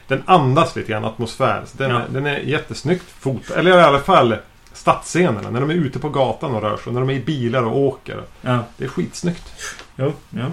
Den 0.08 0.24
andas 0.26 0.76
lite 0.76 0.92
grann 0.92 1.06
atmosfär. 1.06 1.62
Så 1.66 1.78
den, 1.78 1.92
Ja. 1.92 1.98
är, 1.98 2.04
den 2.10 2.26
är 2.26 2.40
jättesnyggt 2.40 3.06
fotad. 3.20 3.54
Eller 3.60 3.78
i 3.78 3.82
alla 3.82 4.00
fall 4.00 4.36
stadsscenerna. 4.74 5.50
När 5.50 5.62
de 5.62 5.70
är 5.70 5.74
ute 5.74 6.00
på 6.00 6.10
gatan 6.10 6.56
och 6.56 6.62
rör 6.62 6.78
sig. 6.78 6.94
När 6.94 7.00
de 7.00 7.10
är 7.10 7.14
i 7.14 7.20
bilar 7.20 7.64
och 7.64 7.78
åker. 7.78 8.22
Ja, 8.42 8.60
Det 8.78 8.84
är 8.84 8.90
skitsnyggt. 8.90 9.52
jo, 9.96 10.14
ja. 10.30 10.46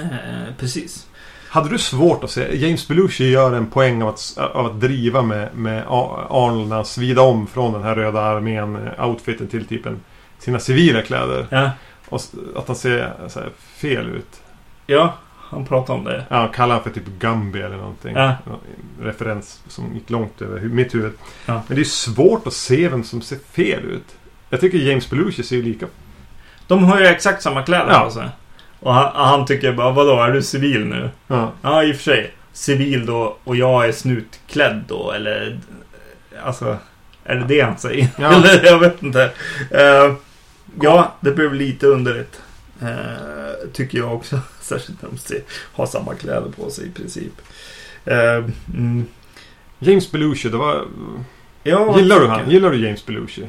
Eh, 0.00 0.54
precis. 0.58 1.06
Hade 1.48 1.68
du 1.68 1.78
svårt 1.78 2.24
att 2.24 2.30
se? 2.30 2.56
James 2.66 2.88
Belushi 2.88 3.30
gör 3.30 3.52
en 3.52 3.66
poäng 3.66 4.02
av 4.02 4.08
att, 4.08 4.38
av 4.38 4.66
att 4.66 4.80
driva 4.80 5.22
med, 5.22 5.48
med 5.54 5.84
Arnold 5.88 6.68
när 6.68 6.76
han 6.76 6.84
svida 6.84 7.22
om 7.22 7.46
från 7.46 7.72
den 7.72 7.82
här 7.82 7.94
röda 7.94 8.20
armén-outfiten 8.20 9.46
till 9.48 9.66
typ 9.66 9.86
en, 9.86 10.00
sina 10.38 10.58
civila 10.58 11.02
kläder. 11.02 11.46
Ja, 11.50 11.70
Och 12.08 12.20
att 12.56 12.66
han 12.66 12.76
ser 12.76 13.14
så 13.28 13.40
här, 13.40 13.50
fel 13.76 14.06
ut. 14.08 14.40
ja, 14.86 15.14
han 15.50 15.66
pratar 15.66 15.94
om 15.94 16.04
det. 16.04 16.24
Ja, 16.28 16.48
kallar 16.48 16.74
han 16.74 16.84
för 16.84 16.90
typ 16.90 17.06
Gumby 17.18 17.60
eller 17.60 17.76
någonting. 17.76 18.16
Ja. 18.16 18.28
En 18.46 19.04
referens 19.06 19.62
som 19.68 19.94
gick 19.94 20.10
långt 20.10 20.42
över 20.42 20.60
mitt 20.60 20.94
huvud. 20.94 21.12
Ja. 21.46 21.62
Men 21.68 21.76
det 21.76 21.82
är 21.82 21.84
svårt 21.84 22.46
att 22.46 22.52
se 22.52 22.88
vem 22.88 23.04
som 23.04 23.22
ser 23.22 23.38
fel 23.52 23.82
ut. 23.84 24.16
Jag 24.50 24.60
tycker 24.60 24.78
James 24.78 25.10
Belushi 25.10 25.42
ser 25.42 25.56
ju 25.56 25.62
lika... 25.62 25.86
De 26.66 26.84
har 26.84 27.00
ju 27.00 27.06
exakt 27.06 27.42
samma 27.42 27.62
kläder 27.62 27.92
Ja. 27.92 28.04
på 28.04 28.10
sig. 28.10 28.28
Och 28.80 28.94
han, 28.94 29.10
han 29.14 29.46
tycker 29.46 29.72
bara, 29.72 29.90
vadå, 29.90 30.20
är 30.20 30.32
du 30.32 30.42
civil 30.42 30.84
nu? 30.86 31.10
Ja. 31.26 31.52
Ja, 31.62 31.84
i 31.84 31.92
och 31.92 31.96
för 31.96 32.02
sig. 32.02 32.32
Civil 32.52 33.06
då 33.06 33.36
och 33.44 33.56
jag 33.56 33.88
är 33.88 33.92
snutklädd 33.92 34.84
då, 34.88 35.12
eller... 35.12 35.58
Alltså, 36.44 36.76
är 37.24 37.34
det 37.36 37.44
det 37.44 37.60
han 37.60 37.78
säger? 37.78 38.08
Ja. 38.18 38.32
eller, 38.34 38.64
jag 38.64 38.78
vet 38.78 39.02
inte. 39.02 39.30
Eh, 39.70 40.14
ja, 40.80 41.14
det 41.20 41.30
blev 41.32 41.54
lite 41.54 41.86
underligt. 41.86 42.40
Eh, 42.82 43.68
tycker 43.72 43.98
jag 43.98 44.14
också. 44.14 44.40
Särskilt 44.60 45.02
när 45.02 45.10
de 45.28 45.40
har 45.72 45.86
samma 45.86 46.14
kläder 46.14 46.50
på 46.56 46.70
sig 46.70 46.86
i 46.86 46.90
princip. 46.90 47.32
Eh, 48.04 48.44
mm. 48.74 49.06
James 49.78 50.12
Belushi, 50.12 50.48
det 50.48 50.56
var... 50.56 50.84
Ja, 51.62 51.98
Gillar 51.98 52.20
du 52.20 52.26
han? 52.26 52.50
Gillar 52.50 52.70
du 52.70 52.84
James 52.86 53.06
Belushi? 53.06 53.48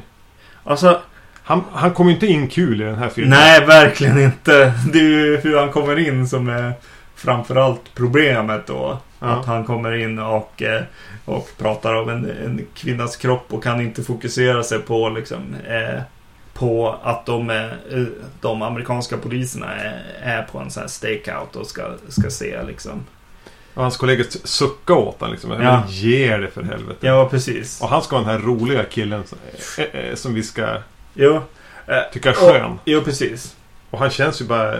Alltså, 0.64 1.00
Han, 1.42 1.64
han 1.72 1.90
kom 1.94 2.08
ju 2.08 2.14
inte 2.14 2.26
in 2.26 2.48
kul 2.48 2.82
i 2.82 2.84
den 2.84 2.94
här 2.94 3.08
filmen. 3.08 3.38
nej, 3.38 3.66
verkligen 3.66 4.20
inte. 4.20 4.72
Det 4.92 4.98
är 4.98 5.02
ju 5.02 5.36
hur 5.36 5.56
han 5.56 5.70
kommer 5.70 5.98
in 5.98 6.28
som 6.28 6.48
är 6.48 6.72
framförallt 7.14 7.94
problemet 7.94 8.66
då. 8.66 8.98
Ja. 9.18 9.26
Att 9.26 9.46
han 9.46 9.64
kommer 9.64 9.92
in 9.92 10.18
och, 10.18 10.62
eh, 10.62 10.82
och 11.24 11.48
pratar 11.58 11.94
om 11.94 12.08
en, 12.08 12.30
en 12.44 12.66
kvinnas 12.74 13.16
kropp 13.16 13.46
och 13.48 13.62
kan 13.62 13.80
inte 13.80 14.02
fokusera 14.02 14.62
sig 14.62 14.78
på 14.78 15.08
liksom 15.08 15.54
eh, 15.68 16.00
på 16.54 16.98
att 17.02 17.26
de, 17.26 17.50
eh, 17.50 17.66
de 18.40 18.62
amerikanska 18.62 19.16
poliserna 19.16 19.74
är, 19.74 20.02
är 20.22 20.42
på 20.42 20.58
en 20.58 20.70
sån 20.70 20.80
här 20.80 20.88
stakeout 20.88 21.56
och 21.56 21.66
ska, 21.66 21.82
ska 22.08 22.30
se 22.30 22.62
liksom. 22.62 23.04
Och 23.74 23.82
hans 23.82 23.96
kollegor 23.96 24.26
suckar 24.44 24.94
åt 24.94 25.20
honom 25.20 25.32
liksom. 25.32 25.50
Ja. 25.62 25.82
Ge 25.88 26.36
det 26.36 26.50
för 26.50 26.62
helvete. 26.62 27.06
Ja, 27.06 27.28
precis. 27.30 27.80
Och 27.80 27.88
han 27.88 28.02
ska 28.02 28.16
vara 28.18 28.26
den 28.26 28.40
här 28.40 28.46
roliga 28.46 28.84
killen 28.84 29.22
som, 29.26 29.38
eh, 29.78 29.84
eh, 29.84 30.14
som 30.14 30.34
vi 30.34 30.42
ska 30.42 30.76
Jo, 31.14 31.42
tycka 32.12 32.28
är 32.28 32.34
skön. 32.34 32.78
jo, 32.84 33.00
precis. 33.00 33.56
Och 33.90 33.98
han 33.98 34.10
känns 34.10 34.40
ju 34.40 34.44
bara 34.44 34.74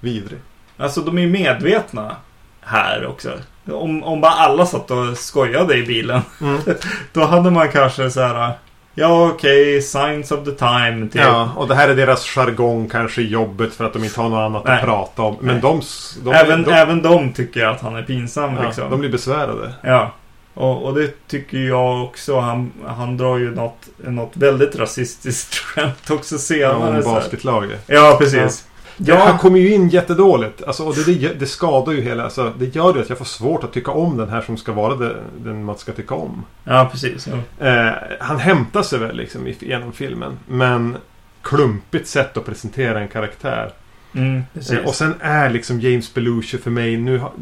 vidrig. 0.00 0.40
Alltså 0.76 1.00
de 1.00 1.18
är 1.18 1.22
ju 1.22 1.28
medvetna 1.28 2.16
här 2.60 3.06
också. 3.06 3.32
Om, 3.72 4.02
om 4.04 4.20
bara 4.20 4.32
alla 4.32 4.66
satt 4.66 4.90
och 4.90 5.18
skojade 5.18 5.76
i 5.76 5.82
bilen. 5.86 6.20
Mm. 6.40 6.60
Då 7.12 7.24
hade 7.24 7.50
man 7.50 7.68
kanske 7.68 8.10
så 8.10 8.20
här. 8.20 8.52
Ja 8.98 9.28
okej, 9.28 9.82
signs 9.82 10.32
of 10.32 10.44
the 10.44 10.50
time. 10.50 11.08
Typ. 11.12 11.22
Ja, 11.22 11.52
och 11.56 11.68
det 11.68 11.74
här 11.74 11.88
är 11.88 11.94
deras 11.96 12.26
jargong 12.26 12.88
kanske 12.88 13.22
i 13.22 13.28
jobbet 13.28 13.74
för 13.74 13.84
att 13.84 13.92
de 13.92 14.04
inte 14.04 14.20
har 14.20 14.28
något 14.28 14.38
annat 14.38 14.64
Nej. 14.64 14.74
att 14.74 14.84
prata 14.84 15.22
om. 15.22 15.36
Men 15.40 15.60
de, 15.60 15.82
de, 16.24 16.32
även, 16.32 16.62
de, 16.62 16.72
även 16.72 17.02
de 17.02 17.32
tycker 17.32 17.66
att 17.66 17.80
han 17.80 17.96
är 17.96 18.02
pinsam 18.02 18.54
ja, 18.56 18.62
liksom. 18.62 18.90
de 18.90 19.00
blir 19.00 19.10
besvärade. 19.10 19.72
Ja. 19.82 20.12
Och, 20.54 20.84
och 20.84 20.94
det 20.94 21.28
tycker 21.28 21.58
jag 21.58 22.04
också. 22.04 22.38
Han, 22.38 22.72
han 22.86 23.16
drar 23.16 23.36
ju 23.36 23.54
något, 23.54 23.88
något 23.96 24.36
väldigt 24.36 24.76
rasistiskt 24.76 25.54
skämt 25.54 26.10
också 26.10 26.34
Ja, 26.34 26.38
senare. 26.38 26.74
om 26.96 27.02
så 27.02 27.08
här. 27.08 27.14
basketlaget. 27.14 27.84
ja 27.86 28.16
precis. 28.20 28.67
Ja. 28.98 29.16
Han 29.26 29.38
kommer 29.38 29.58
ju 29.58 29.72
in 29.74 29.88
jättedåligt. 29.88 30.62
Alltså, 30.62 30.84
och 30.84 30.94
det, 30.94 31.14
det, 31.14 31.34
det 31.40 31.46
skadar 31.46 31.92
ju 31.92 32.00
hela... 32.00 32.24
Alltså, 32.24 32.52
det 32.58 32.74
gör 32.76 32.94
ju 32.94 33.00
att 33.00 33.08
jag 33.08 33.18
får 33.18 33.24
svårt 33.24 33.64
att 33.64 33.72
tycka 33.72 33.90
om 33.90 34.16
den 34.16 34.28
här 34.28 34.40
som 34.40 34.56
ska 34.56 34.72
vara 34.72 34.94
det, 34.94 35.16
den 35.38 35.64
man 35.64 35.78
ska 35.78 35.92
tycka 35.92 36.14
om. 36.14 36.44
ja 36.64 36.88
precis. 36.92 37.28
Ja. 37.58 37.66
Eh, 37.66 37.92
han 38.20 38.38
hämtar 38.38 38.82
sig 38.82 38.98
väl 38.98 39.16
liksom 39.16 39.52
genom 39.60 39.92
filmen. 39.92 40.38
Men 40.46 40.96
klumpigt 41.42 42.08
sätt 42.08 42.36
att 42.36 42.46
presentera 42.46 43.00
en 43.00 43.08
karaktär. 43.08 43.72
Mm. 44.14 44.42
Eh, 44.72 44.78
och 44.86 44.94
sen 44.94 45.14
är 45.20 45.50
liksom 45.50 45.80
James 45.80 46.14
Belushi 46.14 46.58
för 46.58 46.70
mig 46.70 46.96
nu... 46.96 47.18
har- 47.18 47.32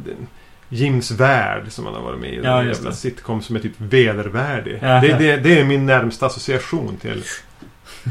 Jims 0.69 1.11
värld 1.11 1.63
som 1.69 1.85
han 1.87 1.95
har 1.95 2.03
varit 2.03 2.21
med 2.21 2.31
i. 2.35 2.41
Ja, 2.45 2.57
den 2.57 2.67
just 2.67 2.81
jävla 2.81 2.91
det. 2.91 2.97
sitcom 2.97 3.43
som 3.43 3.57
är 3.57 3.61
typ 3.61 3.73
vedervärdig. 3.79 4.79
Ja. 4.83 5.01
Det, 5.01 5.09
det, 5.19 5.37
det 5.37 5.61
är 5.61 5.65
min 5.65 5.87
närmsta 5.87 6.27
association 6.27 6.97
till 6.97 7.23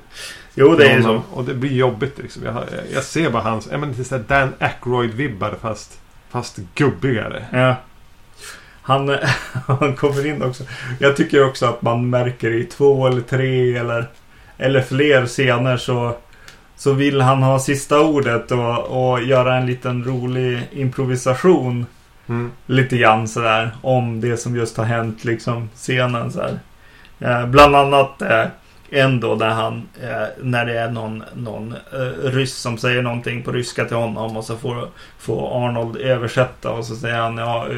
jo, 0.56 0.76
det 0.76 0.88
är 0.88 0.98
ju 0.98 1.04
så. 1.04 1.22
Och 1.32 1.44
det 1.44 1.54
blir 1.54 1.74
jobbigt 1.74 2.18
liksom. 2.18 2.44
Jag, 2.44 2.64
jag 2.94 3.04
ser 3.04 3.30
bara 3.30 3.44
hans... 3.44 3.68
Jag 3.72 3.80
menar, 3.80 3.94
lite 3.94 4.04
såhär 4.04 4.24
Dan 4.28 4.54
Aykroyd-vibbar 4.60 5.56
fast, 5.62 6.00
fast 6.30 6.60
gubbigare. 6.76 7.46
Ja. 7.52 7.76
Han, 8.82 9.18
han 9.68 9.96
kommer 9.96 10.26
in 10.26 10.44
också. 10.44 10.64
Jag 11.00 11.18
tycker 11.18 11.46
också 11.46 11.66
att 11.66 11.82
man 11.82 12.10
märker 12.10 12.52
i 12.52 12.64
två 12.64 13.08
eller 13.08 13.22
tre 13.22 13.78
eller, 13.78 14.08
eller 14.58 14.82
fler 14.82 15.26
scener 15.26 15.78
så, 15.78 16.16
så 16.76 16.94
vill 16.94 17.22
han 17.22 17.44
ha 17.44 17.60
sista 17.60 18.02
ordet 18.02 18.52
och, 18.52 19.12
och 19.12 19.24
göra 19.24 19.56
en 19.56 19.66
liten 19.66 20.04
rolig 20.04 20.70
improvisation. 20.72 21.86
Mm. 22.28 22.52
Lite 22.66 22.98
grann 22.98 23.28
sådär 23.28 23.72
om 23.82 24.22
det 24.22 24.38
som 24.38 24.56
just 24.56 24.78
har 24.78 24.86
hänt 24.86 25.24
liksom 25.24 25.70
scenen 25.76 26.32
så 26.32 26.42
här. 26.42 26.60
Eh, 27.20 27.48
bland 27.48 27.76
annat 27.76 28.22
eh, 28.22 28.46
en 28.94 29.20
då 29.20 29.36
där 29.36 29.50
han 29.50 29.88
eh, 30.02 30.28
när 30.42 30.66
det 30.66 30.80
är 30.80 30.90
någon, 30.92 31.24
någon 31.36 31.72
eh, 31.94 32.30
ryss 32.30 32.56
som 32.56 32.78
säger 32.78 33.02
någonting 33.02 33.44
på 33.44 33.52
ryska 33.52 33.86
till 33.86 33.98
honom 33.98 34.38
och 34.38 34.46
så 34.46 34.58
får, 34.58 34.90
får 35.20 35.66
Arnold 35.68 35.98
översätta 35.98 36.70
och 36.72 36.86
så 36.86 36.96
säger 36.96 37.16
han 37.18 37.38
ja 37.38 37.68
eh, 37.70 37.78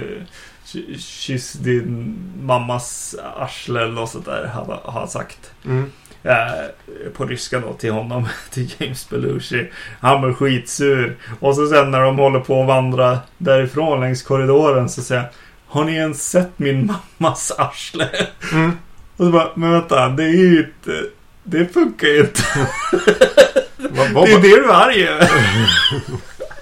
"Ky- 0.66 0.98
Kyss 1.00 1.54
din 1.54 2.18
mammas 2.42 3.16
arsle 3.40 3.82
eller 3.84 4.06
sånt 4.06 4.26
där 4.26 4.46
har 4.54 4.80
har 4.84 5.00
han 5.00 5.08
sagt. 5.08 5.52
Mm. 5.66 5.92
Eh, 6.24 7.10
på 7.18 7.26
ryska 7.26 7.60
då 7.60 7.74
till 7.74 7.92
honom, 7.92 8.28
till 8.50 8.74
James 8.78 9.10
Belushi. 9.10 9.72
Han 10.00 10.22
blir 10.22 10.34
skitsur. 10.34 11.18
Och 11.40 11.56
så 11.56 11.68
sen 11.68 11.92
när 11.92 12.02
de 12.02 12.18
håller 12.20 12.40
på 12.40 12.62
att 12.62 12.68
vandra 12.68 13.20
därifrån 13.38 14.00
längs 14.00 14.22
korridoren 14.24 14.90
så 14.90 15.02
säger 15.02 15.22
han, 15.22 15.30
Har 15.68 15.84
ni 15.86 15.94
ens 15.96 16.30
sett 16.30 16.60
min 16.60 16.92
mammas 17.20 17.52
arsle? 17.58 18.10
Mm. 18.54 18.72
Och 19.18 19.26
så 19.26 19.32
bara, 19.32 19.50
men 19.56 19.72
vänta, 19.72 20.10
det 20.10 20.24
är 20.24 20.28
ju 20.30 20.60
inte... 20.60 21.04
Det 21.44 21.74
funkar 21.74 22.08
ju 22.08 22.20
inte. 22.20 22.44
Vad, 23.78 24.12
vad, 24.12 24.28
Det 24.28 24.32
är 24.32 24.42
det 24.42 24.48
du 24.48 24.66
är 24.66 24.74
arg 24.74 25.08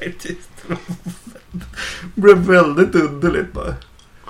det 2.16 2.22
blev 2.22 2.38
väldigt 2.38 2.96
underligt 2.96 3.54
bara. 3.54 3.76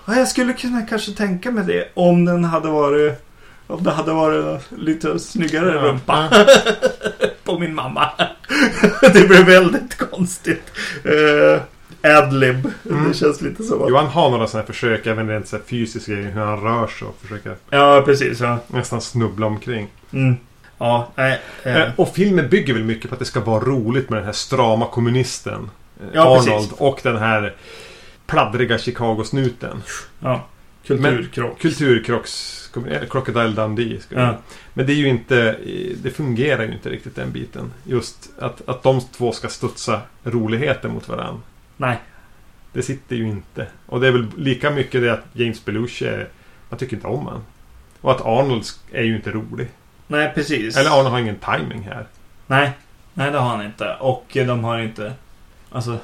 Ja, 0.06 0.16
jag 0.16 0.28
skulle 0.28 0.54
kunna 0.54 0.82
kanske 0.82 1.12
tänka 1.12 1.52
mig 1.52 1.66
det 1.66 1.90
om 1.94 2.26
den 2.26 2.44
hade 2.44 2.70
varit... 2.70 3.26
Om 3.68 3.84
det 3.84 3.92
hade 3.92 4.14
varit 4.14 4.62
lite 4.78 5.20
snyggare 5.20 5.72
rumpa 5.72 6.30
på 7.44 7.60
min 7.60 7.76
mamma. 7.76 8.10
det 9.02 9.28
blev 9.28 9.46
väldigt 9.46 9.98
konstigt. 9.98 10.72
Uh, 11.06 11.62
Adlib. 12.04 12.72
Mm. 12.90 13.08
Det 13.08 13.14
känns 13.14 13.42
lite 13.42 13.64
som 13.64 13.82
att... 13.84 13.90
Jo, 13.90 13.96
han 13.96 14.08
har 14.08 14.30
några 14.30 14.48
sådana 14.48 14.62
här 14.62 14.74
försök, 14.74 15.08
även 15.08 15.28
rent 15.30 15.48
så 15.48 15.56
här 15.56 15.64
fysiskt 15.64 16.08
grejer, 16.08 16.32
hur 16.32 16.42
han 16.42 16.62
rör 16.62 16.88
sig 16.88 17.08
och 17.08 17.18
försöker 17.22 17.56
Ja, 17.70 18.02
precis. 18.06 18.40
Ja. 18.40 18.58
nästan 18.68 19.02
snubbla 19.02 19.46
omkring. 19.46 19.88
Mm. 20.14 20.36
Ja, 20.78 21.08
nej. 21.16 21.40
eh, 21.64 21.78
Eh, 21.82 21.90
Och 21.96 22.16
filmen 22.16 22.50
bygger 22.50 22.74
väl 22.74 22.84
mycket 22.84 23.10
på 23.10 23.16
att 23.16 23.20
det 23.20 23.26
ska 23.26 23.40
vara 23.40 23.64
roligt 23.64 24.10
med 24.10 24.20
den 24.20 24.26
här 24.26 24.34
strama 24.34 24.86
kommunisten. 24.88 25.70
eh, 26.02 26.08
Ja, 26.14 26.22
Arnold 26.22 26.46
precis. 26.48 26.72
och 26.78 27.00
den 27.04 27.18
här 27.18 27.54
pladdriga 28.28 28.78
Chicago-snuten. 28.78 29.84
ja. 30.20 30.46
Kulturkrock. 30.88 31.60
Kulturkrocks... 31.62 32.70
eh, 32.90 33.08
Crocodile 33.10 33.50
Dundee. 33.50 34.00
Ja. 34.10 34.38
Men 34.74 34.86
det 34.86 34.94
är 34.94 34.96
ju 34.96 35.08
inte... 35.08 35.56
Det 36.04 36.10
fungerar 36.10 36.64
ju 36.64 36.74
inte 36.74 36.90
riktigt 36.90 37.16
den 37.16 37.32
biten. 37.32 37.72
Just 37.84 38.30
att, 38.40 38.62
att 38.70 38.84
de 38.84 39.02
två 39.18 39.32
ska 39.32 39.48
studsa 39.48 40.02
roligheter 40.24 40.90
mot 40.90 41.10
varandra. 41.10 41.42
Nej. 41.78 41.98
Det 42.74 42.82
sitter 42.82 43.16
ju 43.16 43.28
inte. 43.28 43.68
Och 43.86 44.02
det 44.02 44.08
är 44.08 44.12
väl 44.12 44.28
lika 44.38 44.72
mycket 44.72 45.02
det 45.02 45.14
att 45.14 45.26
James 45.34 45.66
Belushi 45.66 46.06
är... 46.06 46.30
Man 46.70 46.80
tycker 46.80 46.96
inte 46.96 47.08
om 47.08 47.28
han. 47.28 47.44
Och 48.02 48.12
att 48.12 48.22
Arnold 48.22 48.66
är 48.92 49.04
ju 49.04 49.16
inte 49.16 49.32
rolig. 49.32 49.68
Nej, 50.08 50.32
precis. 50.36 50.78
Eller 50.78 50.90
Arnold 50.90 51.10
har 51.10 51.20
ingen 51.20 51.40
timing 51.40 51.82
här. 51.82 52.08
Nej. 52.48 52.72
Nej, 53.14 53.32
det 53.32 53.38
har 53.38 53.50
han 53.50 53.66
inte. 53.66 53.96
Och 54.00 54.38
eh, 54.38 54.48
de 54.48 54.64
har 54.64 54.80
inte... 54.80 55.14
Alltså... 55.72 55.98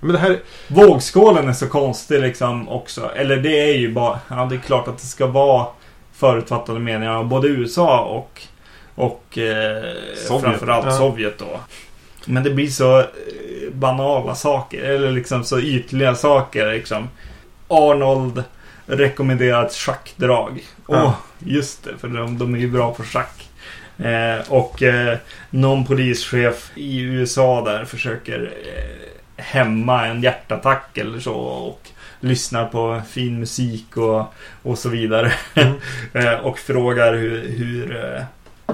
Men 0.00 0.12
det 0.12 0.18
här... 0.18 0.40
Vågskålen 0.68 1.48
är 1.48 1.52
så 1.52 1.68
konstig 1.68 2.20
liksom 2.20 2.68
också. 2.68 3.10
Eller 3.14 3.36
det 3.36 3.70
är 3.70 3.78
ju 3.78 3.92
bara... 3.92 4.20
Ja, 4.28 4.46
det 4.50 4.54
är 4.54 4.60
klart 4.60 4.88
att 4.88 4.98
det 4.98 5.06
ska 5.06 5.26
vara 5.26 5.66
förutfattade 6.12 6.80
meningar 6.80 7.14
av 7.14 7.28
både 7.28 7.48
USA 7.48 8.04
och... 8.04 8.42
Och 8.94 9.38
eh, 9.38 9.94
Sovjet, 10.16 10.42
framförallt 10.42 10.86
ja. 10.86 10.92
Sovjet 10.92 11.38
då. 11.38 11.60
Men 12.26 12.42
det 12.42 12.50
blir 12.50 12.68
så 12.68 12.98
eh, 13.00 13.06
banala 13.72 14.34
saker. 14.34 14.82
Eller 14.82 15.10
liksom 15.10 15.44
så 15.44 15.60
ytliga 15.60 16.14
saker 16.14 16.72
liksom. 16.72 17.08
Arnold 17.68 18.44
rekommenderar 18.86 19.66
ett 19.66 19.72
schackdrag. 19.72 20.64
Åh, 20.86 20.96
Ja. 20.96 21.16
just 21.38 21.84
det. 21.84 21.98
För 21.98 22.08
de, 22.08 22.38
de 22.38 22.54
är 22.54 22.58
ju 22.58 22.70
bra 22.70 22.94
på 22.94 23.02
schack. 23.02 23.48
Eh, 23.98 24.50
och 24.52 24.82
eh, 24.82 25.18
någon 25.50 25.84
polischef 25.84 26.70
i 26.74 27.00
USA 27.00 27.64
där 27.64 27.84
försöker 27.84 28.52
eh, 28.66 29.42
hämma 29.44 30.06
en 30.06 30.22
hjärtattack 30.22 30.98
eller 30.98 31.20
så. 31.20 31.34
Och 31.34 31.88
lyssnar 32.20 32.66
på 32.66 33.02
fin 33.08 33.40
musik 33.40 33.96
och, 33.96 34.34
och 34.62 34.78
så 34.78 34.88
vidare. 34.88 35.32
Mm. 35.54 35.74
eh, 36.12 36.34
och 36.34 36.58
frågar 36.58 37.14
hur, 37.14 37.48
hur 37.48 38.04
eh, 38.16 38.22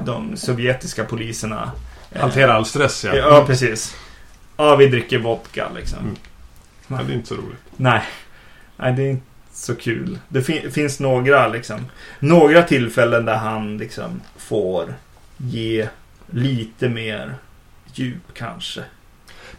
de 0.04 0.36
sovjetiska 0.36 1.04
poliserna 1.04 1.72
Hantera 2.14 2.52
all 2.54 2.64
stress 2.66 3.04
ja. 3.04 3.16
Ja, 3.16 3.44
precis. 3.46 3.96
Ja, 4.56 4.76
vi 4.76 4.86
dricker 4.86 5.18
vodka 5.18 5.68
liksom. 5.76 5.98
Mm. 5.98 6.16
Ja, 6.88 7.00
det 7.06 7.12
är 7.12 7.16
inte 7.16 7.28
så 7.28 7.34
roligt. 7.34 7.58
Nej. 7.76 8.02
Nej, 8.76 8.92
det 8.92 9.02
är 9.02 9.10
inte 9.10 9.26
så 9.52 9.74
kul. 9.74 10.18
Det 10.28 10.42
fin- 10.42 10.70
finns 10.72 11.00
några 11.00 11.48
liksom. 11.48 11.86
Några 12.18 12.62
tillfällen 12.62 13.24
där 13.24 13.36
han 13.36 13.78
liksom 13.78 14.20
får 14.36 14.94
ge 15.36 15.88
lite 16.30 16.88
mer 16.88 17.34
djup 17.94 18.34
kanske. 18.34 18.80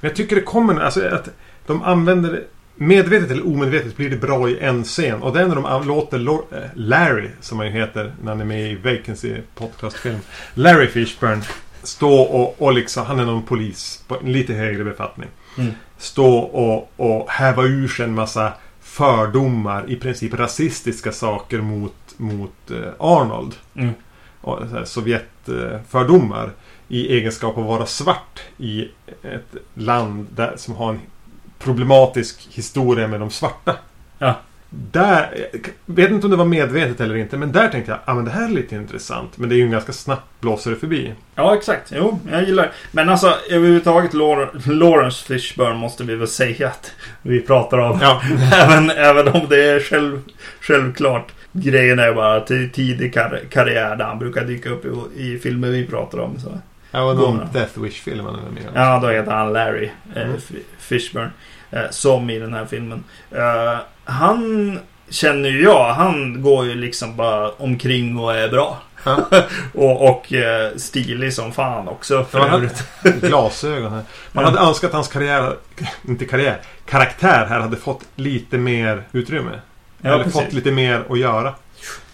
Men 0.02 0.10
jag 0.10 0.16
tycker 0.16 0.36
det 0.36 0.42
kommer... 0.42 0.80
Alltså 0.80 1.08
att 1.08 1.30
de 1.66 1.84
använder. 1.84 2.44
Medvetet 2.76 3.32
eller 3.32 3.48
omedvetet 3.48 3.98
blir 3.98 4.10
det 4.10 4.16
bra 4.18 4.50
i 4.50 4.60
en 4.60 4.84
scen. 4.84 5.22
Och 5.24 5.34
det 5.34 5.42
är 5.42 5.48
när 5.48 5.56
de 5.56 5.88
låter 5.88 6.20
eh, 6.30 6.70
Larry, 6.74 7.30
som 7.42 7.58
han 7.60 7.68
ju 7.68 7.74
heter 7.74 8.14
när 8.24 8.32
han 8.32 8.42
är 8.42 8.46
med 8.46 8.72
i 8.72 8.76
Vacancy 8.76 9.36
podcastfilm. 9.56 10.20
Larry 10.54 10.88
Fishburne. 10.88 11.42
Stå 11.84 12.22
och, 12.22 12.62
och 12.62 12.74
liksom... 12.74 13.06
Han 13.06 13.20
är 13.20 13.26
någon 13.26 13.44
polis 13.44 14.04
på 14.08 14.18
en 14.20 14.32
lite 14.32 14.54
högre 14.54 14.84
befattning. 14.84 15.30
Mm. 15.58 15.72
Stå 15.98 16.38
och, 16.38 16.92
och 16.96 17.30
häva 17.30 17.64
ur 17.64 17.88
sig 17.88 18.06
en 18.06 18.16
massa 18.16 18.54
fördomar. 18.82 19.90
I 19.90 19.96
princip 19.96 20.34
rasistiska 20.34 21.12
saker 21.12 21.62
mot, 21.62 21.96
mot 22.18 22.72
eh, 22.72 22.94
Arnold. 23.00 23.56
Mm. 23.76 23.94
och 24.42 24.68
här 24.68 24.86
Sovjetfördomar 24.86 26.52
i 26.88 27.18
egenskap 27.18 27.58
av 27.58 27.64
att 27.64 27.70
vara 27.70 27.86
svart 27.86 28.42
i 28.58 28.88
ett 29.24 29.56
land 29.74 30.28
där, 30.36 30.54
som 30.58 30.76
har 30.76 30.90
en 30.90 31.00
problematisk 31.60 32.48
historia 32.52 33.08
med 33.08 33.20
de 33.20 33.30
svarta. 33.30 33.76
Ja. 34.18 34.36
Där, 34.72 35.48
jag 35.86 35.96
vet 35.96 36.12
inte 36.12 36.26
om 36.28 36.32
det 36.32 36.38
var 36.38 36.46
medvetet 36.46 37.02
eller 37.02 37.16
inte, 37.16 37.38
men 37.38 37.52
där 37.52 37.68
tänkte 37.68 37.92
jag 37.92 37.98
att 38.04 38.10
ah, 38.10 38.14
men 38.14 38.26
det 38.26 38.32
här 38.32 38.44
är 38.46 38.50
lite 38.50 38.76
intressant. 38.76 39.38
Men 39.38 39.50
det 39.50 39.56
är 39.56 39.58
ju 39.58 39.64
en 39.64 39.72
ganska 39.72 39.94
snabbt 39.94 40.26
blåser 40.42 40.70
det 40.72 40.78
förbi. 40.78 41.14
Ja, 41.36 41.56
exakt. 41.56 41.92
Jo, 41.96 42.20
jag 42.32 42.44
gillar 42.44 42.64
det. 42.64 42.72
Men 42.92 43.10
alltså 43.10 43.36
överhuvudtaget 43.50 44.14
Lawrence 44.66 45.26
Fishburne 45.26 45.76
måste 45.76 46.04
vi 46.04 46.16
väl 46.16 46.28
säga 46.28 46.68
att 46.68 46.92
vi 47.22 47.42
pratar 47.42 47.78
om. 47.78 48.00
Ja, 48.02 48.22
även, 48.54 48.90
även 48.90 49.28
om 49.28 49.48
det 49.50 49.64
är 49.66 49.80
själv, 49.80 50.22
självklart. 50.62 51.32
Grejen 51.52 52.00
är 52.00 52.14
bara 52.14 52.40
till 52.42 52.72
tidig 52.72 53.14
kar- 53.14 53.42
karriär 53.50 53.96
där 53.96 54.06
han 54.06 54.20
brukar 54.20 54.46
dyka 54.46 54.70
upp 54.70 54.86
i, 54.86 55.22
i 55.24 55.40
filmer 55.40 55.68
vi 55.70 55.86
pratar 55.88 56.18
om. 56.20 56.40
Så. 56.40 56.50
var 56.92 57.16
Bra. 57.16 57.24
någon 57.24 57.40
Death 57.54 57.80
Wish-film 57.82 58.26
han 58.26 58.36
är 58.36 58.52
med. 58.52 58.64
Ja, 58.74 59.00
då 59.02 59.08
heter 59.08 59.32
han 59.32 59.54
Larry 59.54 59.90
eh, 60.16 60.22
Mm. 60.24 60.36
F- 60.38 60.52
Fishburne. 60.80 61.30
Eh, 61.72 61.82
som 61.90 62.30
i 62.30 62.40
den 62.40 62.54
här 62.54 62.66
filmen. 62.66 63.04
Eh, 63.32 63.78
han 64.10 64.80
känner 65.10 65.50
ju 65.50 65.64
jag. 65.64 65.94
Han 65.94 66.42
går 66.42 66.66
ju 66.66 66.76
liksom 66.76 67.16
bara 67.16 67.52
omkring 67.52 68.18
och 68.20 68.36
är 68.36 68.50
bra. 68.50 68.78
Ja. 69.04 69.18
och 69.74 70.10
och 70.10 70.34
eh, 70.34 70.72
stilig 70.78 71.34
som 71.34 71.52
fan 71.52 71.88
också 71.88 72.24
för 72.26 72.40
Ja, 72.40 72.48
övrigt. 72.48 72.84
Glasögon 73.22 73.92
här. 73.94 74.04
Man 74.32 74.44
Ja. 74.44 74.50
hade 74.50 74.62
önskat 74.62 74.88
att 74.88 74.94
hans 74.94 75.08
karriär, 75.08 75.56
inte 76.08 76.26
karriär, 76.26 76.62
karaktär 76.86 77.46
här 77.50 77.60
hade 77.60 77.78
fått 77.78 78.02
lite 78.16 78.58
mer 78.58 79.04
utrymme. 79.12 79.52
Ja, 80.02 80.10
eller 80.14 80.24
precis. 80.24 80.42
fått 80.42 80.54
lite 80.54 80.72
mer 80.72 81.04
att 81.10 81.20
göra. 81.20 81.54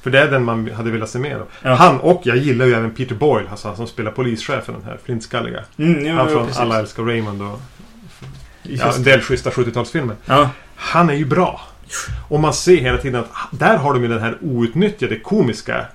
För 0.01 0.11
det 0.11 0.19
är 0.19 0.27
den 0.31 0.43
man 0.43 0.71
hade 0.71 0.91
velat 0.91 1.09
se 1.09 1.19
mer 1.19 1.35
av. 1.35 1.47
Ja. 1.61 1.73
Han 1.73 1.99
och 1.99 2.21
jag 2.23 2.37
gillar 2.37 2.65
ju 2.65 2.73
även 2.73 2.91
Peter 2.91 3.15
Boyle, 3.15 3.47
alltså 3.51 3.67
han 3.67 3.77
som 3.77 3.87
spelar 3.87 4.11
polischefen 4.11 4.73
den 4.75 4.83
här 4.83 4.97
flintskalliga. 5.05 5.59
Mm, 5.77 6.05
jo, 6.05 6.15
Han 6.15 6.29
från. 6.29 6.49
Alla 6.57 6.79
älskar 6.79 7.03
Raymond 7.03 7.41
och 7.41 7.61
ja, 8.63 8.93
en 8.95 9.03
del 9.03 9.21
schyssta 9.21 9.49
70-talsfilmer. 9.49 10.15
Ja, 10.25 10.49
Han 10.75 11.09
är 11.09 11.13
ju 11.13 11.25
bra. 11.25 11.61
Och 12.27 12.39
man 12.39 12.53
ser 12.53 12.77
hela 12.77 12.97
tiden 12.97 13.21
att 13.21 13.29
där 13.59 13.77
har 13.77 13.93
de 13.93 14.01
ju 14.03 14.07
den 14.09 14.21
här 14.21 14.37
outnyttjade 14.41 15.19
komiska 15.19 15.85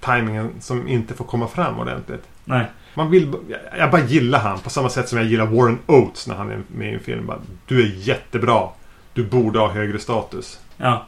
timingen 0.00 0.50
som 0.60 0.88
inte 0.88 1.14
får 1.14 1.24
komma 1.24 1.48
fram 1.48 1.78
ordentligt. 1.80 2.22
nej. 2.44 2.66
Man 2.94 3.10
vill, 3.10 3.32
jag- 3.48 3.78
jag 3.78 3.90
bara 3.90 4.02
gillar 4.04 4.38
han 4.40 4.58
på 4.58 4.70
samma 4.70 4.88
sätt 4.90 5.08
som 5.08 5.18
jag 5.18 5.26
gillar 5.26 5.46
Warren 5.46 5.78
Oates 5.86 6.26
när 6.26 6.34
han 6.34 6.50
är 6.50 6.62
med 6.68 6.90
i 6.92 6.94
en 6.94 7.00
film. 7.00 7.26
Bara, 7.26 7.38
du 7.66 7.82
är 7.82 7.86
jättebra. 7.96 8.68
Du 9.12 9.24
borde 9.24 9.58
ha 9.58 9.68
högre 9.68 9.98
status. 9.98 10.60
Ja. 10.76 11.06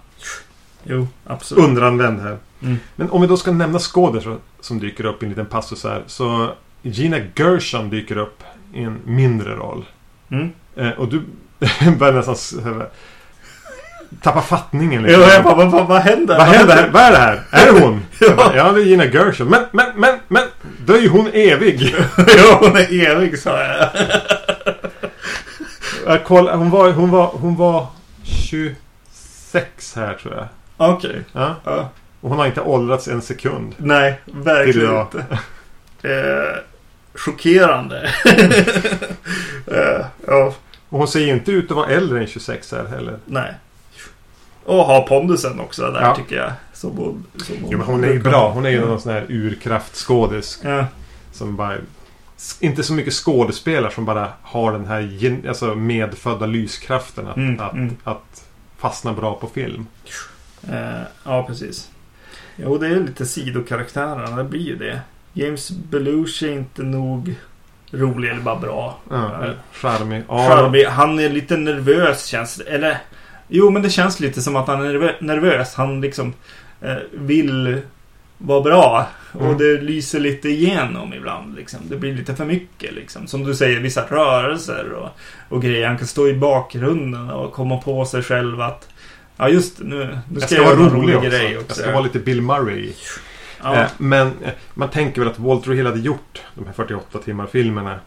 Jo, 0.84 1.08
absolut. 1.26 1.64
Underanvänd 1.64 2.20
här. 2.20 2.38
Mm. 2.62 2.76
Men 2.96 3.10
om 3.10 3.20
vi 3.20 3.26
då 3.26 3.36
ska 3.36 3.52
nämna 3.52 3.78
skådespelare 3.78 4.38
som 4.60 4.78
dyker 4.78 5.04
upp 5.04 5.22
i 5.22 5.26
en 5.26 5.30
liten 5.30 5.46
passus 5.46 5.84
här. 5.84 6.02
Så 6.06 6.50
Gina 6.82 7.16
Gershon 7.36 7.90
dyker 7.90 8.16
upp 8.16 8.42
i 8.74 8.82
en 8.82 8.98
mindre 9.04 9.54
roll. 9.56 9.84
Mm. 10.28 10.50
Eh, 10.76 10.90
och 10.90 11.08
du 11.08 11.22
börjar 11.98 12.12
nästan... 12.26 12.82
tappar 14.22 14.40
fattningen 14.40 15.02
Ja, 15.04 15.08
liksom. 15.08 15.22
jag 15.32 15.44
bara, 15.44 15.54
vad, 15.54 15.70
vad, 15.70 15.86
vad 15.86 16.00
händer? 16.02 16.36
Vad 16.36 16.46
händer? 16.46 16.90
Vad 16.92 17.02
är 17.02 17.10
det 17.10 17.18
här? 17.18 17.42
Är 17.50 17.72
det 17.72 17.80
hon? 17.80 18.02
Ja. 18.20 18.52
Ja, 18.56 18.72
det 18.72 18.80
är 18.80 18.84
Gina 18.84 19.04
Gershon. 19.04 19.48
Men, 19.48 19.62
men, 19.72 19.86
men, 19.96 20.18
men. 20.28 20.42
Då 20.86 20.92
är 20.92 21.00
ju 21.00 21.08
hon 21.08 21.26
evig. 21.32 21.94
ja, 22.16 22.58
hon 22.60 22.76
är 22.76 23.06
evig 23.06 23.38
sa 23.38 23.60
jag. 23.62 23.88
Jag 26.06 26.24
koll, 26.24 26.48
hon, 26.48 26.70
var, 26.70 26.92
hon, 26.92 27.10
var, 27.10 27.26
hon 27.26 27.56
var 27.56 27.86
26 28.24 29.96
här 29.96 30.14
tror 30.14 30.34
jag. 30.34 30.46
Okej. 30.76 31.24
Ja. 31.32 31.54
Ja. 31.64 31.90
Och 32.20 32.28
hon 32.30 32.38
har 32.38 32.46
inte 32.46 32.60
åldrats 32.60 33.08
en 33.08 33.22
sekund. 33.22 33.74
Nej, 33.76 34.20
verkligen 34.24 35.00
inte. 35.00 35.24
Eh, 36.02 36.56
chockerande. 37.14 38.10
eh, 39.66 40.04
ja, 40.26 40.54
Och 40.88 40.98
hon 40.98 41.08
ser 41.08 41.20
ju 41.20 41.28
inte 41.30 41.52
ut 41.52 41.70
att 41.70 41.76
vara 41.76 41.86
äldre 41.90 42.20
än 42.20 42.26
26 42.26 42.72
här 42.72 42.84
heller. 42.84 43.16
nej. 43.24 43.54
Och 44.64 44.76
ha 44.84 45.02
pondusen 45.06 45.60
också 45.60 45.90
där 45.90 46.00
Ja. 46.02 46.16
tycker 46.16 46.36
jag. 46.36 46.52
Som 46.72 46.96
hon, 46.96 47.26
som 47.36 47.56
Jo, 47.68 47.78
men 47.78 47.86
hon 47.86 48.04
är 48.04 48.12
ju 48.12 48.18
bra. 48.22 48.50
Hon 48.50 48.66
är 48.66 48.70
ju 48.70 48.80
någon 48.86 49.00
sån 49.00 49.12
här 49.12 49.26
urkraftskådis. 49.28 50.60
Ja, 50.64 50.86
Som 51.32 51.56
bara... 51.56 51.76
Inte 52.60 52.82
så 52.82 52.92
mycket 52.92 53.12
skådespelare 53.14 53.92
som 53.92 54.04
bara 54.04 54.28
har 54.42 54.72
den 54.72 54.86
här 54.86 55.42
alltså 55.48 55.74
medfödda 55.74 56.46
lyskraften. 56.46 57.26
Att, 57.26 57.36
Mm, 57.36 57.60
att, 57.60 57.72
mm. 57.72 57.96
att 58.04 58.44
fastna 58.78 59.12
bra 59.12 59.34
på 59.34 59.46
film. 59.46 59.86
eh, 60.70 61.00
ja, 61.24 61.42
precis. 61.46 61.90
Jo, 62.56 62.78
det 62.78 62.86
är 62.86 63.00
lite 63.00 63.26
sidokaraktärerna. 63.26 64.36
Det 64.36 64.44
blir 64.44 64.60
ju 64.60 64.76
det. 64.76 65.00
James 65.32 65.70
Belushi 65.70 66.48
är 66.48 66.52
inte 66.52 66.82
nog 66.82 67.34
rolig 67.90 68.30
eller 68.30 68.40
bara 68.40 68.56
bra. 68.56 68.98
Ja, 69.10 69.44
Eh, 69.46 69.50
charmig. 69.72 70.22
Ja, 70.28 70.48
Charmig. 70.48 70.84
Han 70.86 71.18
är 71.18 71.28
lite 71.28 71.56
nervös 71.56 72.24
känns 72.26 72.56
det. 72.56 72.64
Eller... 72.64 72.98
Jo, 73.50 73.70
men 73.70 73.82
det 73.82 73.90
känns 73.90 74.20
lite 74.20 74.42
som 74.42 74.56
att 74.56 74.66
han 74.66 74.82
är 74.86 74.94
nervö- 74.94 75.14
nervös. 75.20 75.74
Han 75.74 76.00
liksom 76.00 76.32
eh, 76.80 76.96
vill 77.12 77.80
vara 78.38 78.60
bra. 78.60 79.06
Mm. 79.34 79.46
Och 79.46 79.56
det 79.56 79.80
lyser 79.80 80.20
lite 80.20 80.48
igenom 80.48 81.14
ibland. 81.14 81.54
Liksom. 81.56 81.80
Det 81.88 81.96
blir 81.96 82.14
lite 82.14 82.34
för 82.34 82.44
mycket. 82.44 82.92
Liksom. 82.94 83.26
Som 83.26 83.44
du 83.44 83.54
säger, 83.54 83.80
vissa 83.80 84.02
rörelser 84.02 84.92
och, 84.92 85.08
och 85.48 85.62
grejer. 85.62 85.86
Han 85.88 85.98
kan 85.98 86.06
stå 86.06 86.28
i 86.28 86.34
bakgrunden 86.34 87.30
och 87.30 87.52
komma 87.52 87.78
på 87.78 88.04
sig 88.04 88.22
själv 88.22 88.60
att 88.60 88.88
Ja 89.36 89.48
just 89.48 89.78
nu, 89.78 89.86
nu 89.96 90.18
jag 90.32 90.42
ska 90.42 90.46
ska 90.46 90.54
jag 90.56 90.64
vara 90.76 90.88
rolig 90.88 91.02
rolig 91.02 91.16
också. 91.16 91.28
grej 91.30 91.52
Jag 91.52 91.60
också. 91.62 91.82
ska 91.82 91.92
vara 91.92 92.02
lite 92.02 92.18
Bill 92.18 92.42
Murray. 92.42 92.92
ja. 93.62 93.74
Eh, 93.76 93.86
men 93.98 94.26
eh, 94.26 94.50
man 94.74 94.88
tänker 94.90 95.20
väl 95.20 95.30
att 95.30 95.38
Walter 95.38 95.70
Hill 95.72 95.86
hade 95.86 96.00
gjort 96.00 96.42
de 96.54 96.66
här 96.66 96.72
48 96.72 97.18
timmar 97.18 97.46
filmerna 97.46 97.98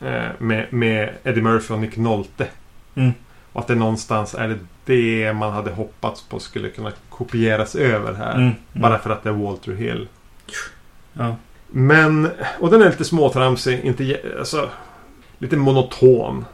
eh, 0.00 0.22
med, 0.38 0.72
med 0.72 1.10
Eddie 1.24 1.42
Murphy 1.42 1.74
och 1.74 1.80
Nick 1.80 1.96
Nolte. 1.96 2.46
Mm. 2.94 3.12
Och 3.52 3.60
att 3.60 3.66
det 3.66 3.74
någonstans 3.74 4.34
är 4.34 4.48
det 4.48 4.58
det 4.84 5.32
man 5.32 5.52
hade 5.52 5.70
hoppats 5.70 6.22
på 6.22 6.38
skulle 6.38 6.68
kunna 6.68 6.92
kopieras 7.08 7.74
över 7.74 8.14
här. 8.14 8.34
Mm, 8.34 8.42
mm. 8.42 8.54
Bara 8.72 8.98
för 8.98 9.10
att 9.10 9.22
det 9.22 9.28
är 9.28 9.34
Walter 9.34 9.72
Hill. 9.72 10.08
Ja. 11.12 11.36
Men, 11.68 12.30
och 12.60 12.70
den 12.70 12.82
är 12.82 12.90
lite 12.90 13.04
småtramsig, 13.04 13.80
inte, 13.84 14.20
alltså, 14.38 14.70
lite 15.38 15.56
monoton. 15.56 16.44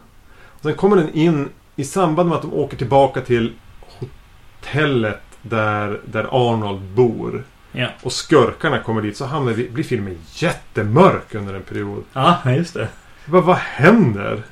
Och 0.47 0.63
sen 0.63 0.75
kommer 0.75 0.97
den 0.97 1.15
in 1.15 1.49
i 1.77 1.85
samband 1.85 2.29
med 2.29 2.37
att 2.37 2.43
de 2.43 2.55
åker 2.55 2.77
tillbaka 2.77 3.21
till 3.21 3.53
hotellet 3.81 5.23
där, 5.43 6.01
där 6.05 6.29
Arnold 6.31 6.83
bor. 6.83 7.45
Ja. 7.73 7.89
Och 8.03 8.13
skurkarna 8.13 8.79
kommer 8.79 9.03
dit 9.03 9.17
så 9.17 9.25
hamnar 9.25 9.53
vi, 9.53 9.69
blir 9.69 9.85
filmen 9.85 10.19
jättemörk 10.33 11.35
under 11.35 11.55
en 11.55 11.63
period. 11.63 12.05
ja, 12.13 12.39
just 12.47 12.75
det. 12.75 12.89
Vad, 13.25 13.45
vad 13.45 13.57
händer? 13.57 14.43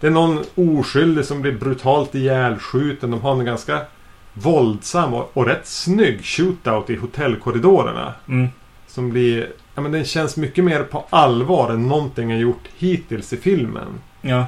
Det 0.00 0.06
är 0.06 0.10
någon 0.10 0.44
oskyldig 0.54 1.24
som 1.24 1.42
blir 1.42 1.52
brutalt 1.52 2.14
ihjälskjuten. 2.14 3.10
De 3.10 3.20
har 3.20 3.32
en 3.32 3.44
ganska 3.44 3.80
våldsam 4.32 5.14
och, 5.14 5.30
och 5.36 5.46
rätt 5.46 5.66
snygg 5.66 6.24
shootout 6.24 6.90
i 6.90 6.96
hotellkorridorerna. 6.96 8.14
Mm. 8.28 8.48
Som 8.86 9.10
blir... 9.10 9.48
Ja 9.74 9.82
men 9.82 9.92
den 9.92 10.04
känns 10.04 10.36
mycket 10.36 10.64
mer 10.64 10.82
på 10.82 11.04
allvar 11.10 11.70
än 11.70 11.88
någonting 11.88 12.30
jag 12.30 12.40
gjort 12.40 12.68
hittills 12.76 13.32
i 13.32 13.36
filmen. 13.36 14.00
Ja. 14.20 14.46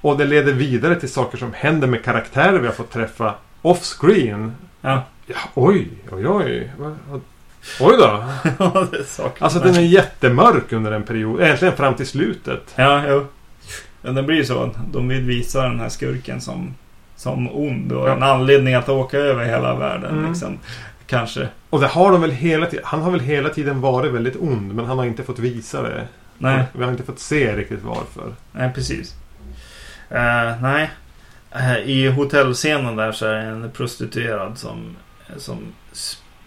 Och 0.00 0.18
det 0.18 0.24
leder 0.24 0.52
vidare 0.52 1.00
till 1.00 1.12
saker 1.12 1.38
som 1.38 1.52
händer 1.52 1.88
med 1.88 2.04
karaktärer 2.04 2.58
vi 2.58 2.66
har 2.66 2.74
fått 2.74 2.90
träffa 2.90 3.34
off-screen. 3.62 4.52
Ja. 4.80 5.02
Ja, 5.26 5.36
oj, 5.54 5.88
oj, 6.10 6.28
oj. 6.28 6.70
Oj 7.80 7.96
då. 7.98 8.24
Alltså 9.38 9.58
den 9.58 9.74
är 9.74 9.80
jättemörk 9.80 10.72
under 10.72 10.92
en 10.92 11.02
period. 11.02 11.40
Egentligen 11.40 11.76
fram 11.76 11.94
till 11.94 12.06
slutet. 12.06 12.72
Ja, 12.76 13.02
jo. 13.08 13.26
Men 14.02 14.14
det 14.14 14.22
blir 14.22 14.36
ju 14.36 14.44
så. 14.44 14.70
De 14.92 15.08
vill 15.08 15.20
visa 15.22 15.62
den 15.62 15.80
här 15.80 15.88
skurken 15.88 16.40
som, 16.40 16.74
som 17.16 17.48
ond 17.52 17.92
och 17.92 18.08
Ja. 18.08 18.12
en 18.16 18.22
anledning 18.22 18.74
att 18.74 18.88
åka 18.88 19.18
över 19.18 19.44
hela 19.44 19.74
världen. 19.74 20.18
Mm. 20.18 20.30
Liksom. 20.30 20.58
Kanske. 21.06 21.48
Och 21.70 21.80
det 21.80 21.86
har 21.86 22.12
de 22.12 22.20
väl 22.20 22.30
hela 22.30 22.66
tiden. 22.66 22.84
Han 22.88 23.02
har 23.02 23.10
väl 23.10 23.20
hela 23.20 23.48
tiden 23.48 23.80
varit 23.80 24.12
väldigt 24.12 24.36
ond. 24.36 24.74
Men 24.74 24.84
han 24.84 24.98
har 24.98 25.04
inte 25.04 25.22
fått 25.22 25.38
visa 25.38 25.82
det. 25.82 26.08
Nej, 26.38 26.64
Vi 26.72 26.84
har 26.84 26.90
inte 26.90 27.02
fått 27.02 27.18
se 27.18 27.56
riktigt 27.56 27.82
varför. 27.82 28.32
nej 28.52 28.70
precis. 28.74 29.14
Eh, 30.10 30.62
nej. 30.62 30.90
Eh, 31.52 31.76
I 31.76 32.08
hotellscenen 32.08 32.96
där 32.96 33.12
så 33.12 33.26
är 33.26 33.32
det 33.34 33.40
en 33.42 33.70
prostituerad 33.70 34.58
som, 34.58 34.96
som 35.36 35.58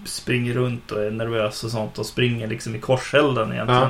springer 0.05 0.53
runt 0.53 0.91
och 0.91 1.03
är 1.03 1.11
nervös 1.11 1.63
och 1.63 1.71
sånt 1.71 1.99
och 1.99 2.05
springer 2.05 2.47
liksom 2.47 2.75
i 2.75 2.79
korselden 2.79 3.53
egentligen. 3.53 3.83
Eh, 3.83 3.89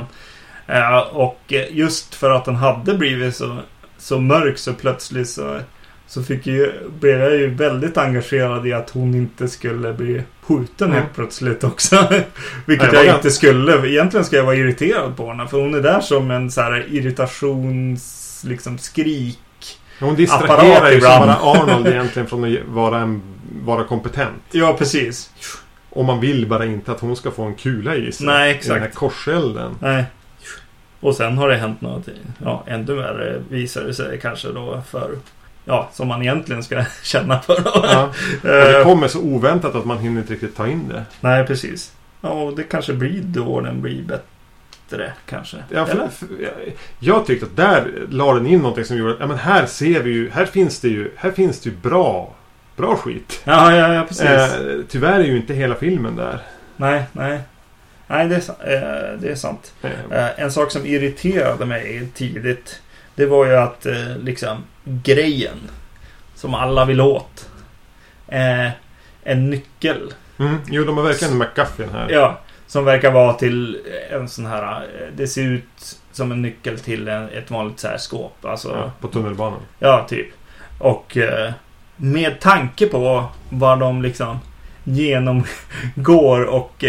och 1.11 1.53
eh, 1.53 1.65
just 1.71 2.15
för 2.15 2.29
att 2.29 2.45
den 2.45 2.55
hade 2.55 2.93
blivit 2.93 3.35
så, 3.35 3.57
så 3.97 4.19
mörk 4.19 4.57
så 4.57 4.73
plötsligt 4.73 5.29
så, 5.29 5.59
så 6.07 6.23
fick 6.23 6.47
ju, 6.47 6.71
blev 6.99 7.19
jag 7.19 7.35
ju 7.35 7.49
väldigt 7.49 7.97
engagerad 7.97 8.67
i 8.67 8.73
att 8.73 8.89
hon 8.89 9.15
inte 9.15 9.47
skulle 9.47 9.93
bli 9.93 10.23
skjuten 10.41 10.87
Mm. 10.87 11.01
helt 11.01 11.15
plötsligt 11.15 11.63
också. 11.63 12.07
Vilket 12.65 12.93
jag 12.93 13.05
var 13.05 13.15
inte 13.15 13.31
skulle. 13.31 13.87
Egentligen 13.87 14.25
ska 14.25 14.35
jag 14.35 14.43
vara 14.43 14.55
irriterad 14.55 15.17
på 15.17 15.27
henne. 15.27 15.47
För 15.47 15.61
hon 15.61 15.75
är 15.75 15.81
där 15.81 15.99
som 16.01 16.31
en 16.31 16.51
så 16.51 16.61
här 16.61 16.85
irritations... 16.91 18.19
Liksom 18.47 18.77
skrik. 18.77 19.39
Hon 19.99 20.15
distraherar 20.15 20.91
ju 20.91 21.01
som 21.01 21.09
bara 21.19 21.35
Arnold 21.35 21.87
egentligen 21.93 22.27
från 22.27 22.43
att 22.43 22.59
vara, 22.67 22.99
en, 22.99 23.21
vara 23.65 23.83
kompetent. 23.83 24.43
Ja, 24.51 24.75
precis. 24.77 25.29
Och 25.89 26.05
man 26.05 26.19
vill 26.19 26.47
bara 26.47 26.65
inte 26.65 26.91
att 26.91 26.99
hon 26.99 27.15
ska 27.15 27.31
få 27.31 27.43
en 27.43 27.55
kula 27.55 27.95
i 27.95 28.11
sig. 28.11 28.25
Nej, 28.25 28.51
I 28.51 28.67
den 28.67 28.71
här 28.71 28.77
exakt. 28.77 28.95
korselden. 28.95 29.75
Nej. 29.79 30.05
Och 31.03 31.15
sen 31.15 31.37
har 31.37 31.49
det 31.49 31.55
hänt 31.55 31.81
något, 31.81 32.07
ja, 32.43 32.63
ännu 32.67 32.93
värre 32.95 33.41
visar 33.49 33.83
det 33.83 33.93
sig 33.93 34.19
kanske 34.19 34.47
då 34.51 34.81
för, 34.89 35.11
ja, 35.65 35.89
som 35.93 36.07
man 36.07 36.21
egentligen 36.21 36.63
ska 36.63 36.83
känna 37.03 37.41
för. 37.41 37.61
Ja. 37.73 38.09
Det 38.41 38.77
Eh, 38.79 38.83
kommer 38.83 39.07
så 39.07 39.19
oväntat 39.21 39.75
att 39.75 39.85
man 39.85 39.97
hinner 39.97 40.21
inte 40.21 40.33
riktigt 40.33 40.55
ta 40.57 40.67
in 40.67 40.87
det. 40.87 41.03
Nej, 41.21 41.45
precis. 41.47 41.91
Ja, 42.21 42.29
och 42.29 42.55
det 42.55 42.63
kanske 42.63 42.93
blir 42.93 43.21
då 43.21 43.61
den 43.61 43.81
blir 43.81 44.03
bättre, 44.03 45.13
kanske. 45.25 45.57
Ja, 45.69 45.85
för, 45.85 45.95
för, 45.95 46.27
jag, 46.41 46.51
jag 46.99 47.25
tyckte 47.25 47.45
att 47.45 47.55
där 47.55 47.91
la 48.09 48.33
den 48.33 48.47
in 48.47 48.59
någonting 48.59 48.85
som 48.85 48.97
gjorde 48.97 49.13
att 49.13 49.19
ja, 49.19 49.27
men 49.27 49.37
här 49.37 49.65
ser 49.65 50.03
vi 50.03 50.11
ju, 50.11 50.29
här 50.29 50.45
finns 50.45 50.79
det 50.79 50.87
ju, 50.87 51.11
här 51.15 51.31
finns 51.31 51.59
det 51.61 51.69
ju 51.69 51.75
bra, 51.75 52.33
bra 52.75 52.95
skit. 52.95 53.41
Ja, 53.43 53.75
ja, 53.75 53.93
ja, 53.93 54.03
precis. 54.07 54.25
Eh, 54.25 54.79
tyvärr 54.89 55.19
är 55.19 55.23
ju 55.23 55.37
inte 55.37 55.53
hela 55.53 55.75
filmen 55.75 56.15
där. 56.15 56.39
Nej, 56.77 57.03
nej. 57.11 57.39
Nej, 58.13 58.27
det 58.27 58.35
är, 58.35 59.13
eh, 59.13 59.19
det 59.19 59.31
är 59.31 59.35
sant. 59.35 59.73
Eh, 60.11 60.39
en 60.39 60.51
sak 60.51 60.71
som 60.71 60.85
irriterade 60.85 61.65
mig 61.65 62.07
tidigt, 62.13 62.81
det 63.15 63.25
var 63.25 63.45
ju 63.45 63.55
att 63.55 63.85
eh, 63.85 64.17
liksom 64.17 64.63
grejen 64.83 65.57
som 66.35 66.53
alla 66.53 66.85
vill 66.85 67.01
åt. 67.01 67.49
Eh, 68.27 68.69
en 69.23 69.49
nyckel. 69.49 70.13
Mm, 70.39 70.57
jo, 70.67 70.83
de 70.83 70.97
har 70.97 71.03
verkligen 71.03 71.33
en 71.33 71.39
McGuffin 71.39 71.89
här. 71.89 72.09
Ja, 72.09 72.39
som 72.67 72.85
verkar 72.85 73.11
vara 73.11 73.33
till 73.33 73.81
en 74.11 74.29
sån 74.29 74.45
här... 74.45 74.87
Det 75.15 75.27
ser 75.27 75.43
ut 75.43 75.97
som 76.11 76.31
en 76.31 76.41
nyckel 76.41 76.79
till 76.79 77.07
en, 77.07 77.29
ett 77.29 77.51
vanligt 77.51 77.79
så 77.79 77.87
här 77.87 77.97
skåp. 77.97 78.45
Alltså, 78.45 78.69
Ja, 78.69 78.91
på 79.01 79.07
tunnelbanan. 79.07 79.59
Ja, 79.79 80.05
typ. 80.09 80.27
Och 80.79 81.17
med 81.95 82.39
tanke 82.39 82.87
på 82.87 83.25
vad 83.49 83.79
de 83.79 84.01
liksom 84.01 84.39
genomgår 84.83 86.43
och 86.43 86.83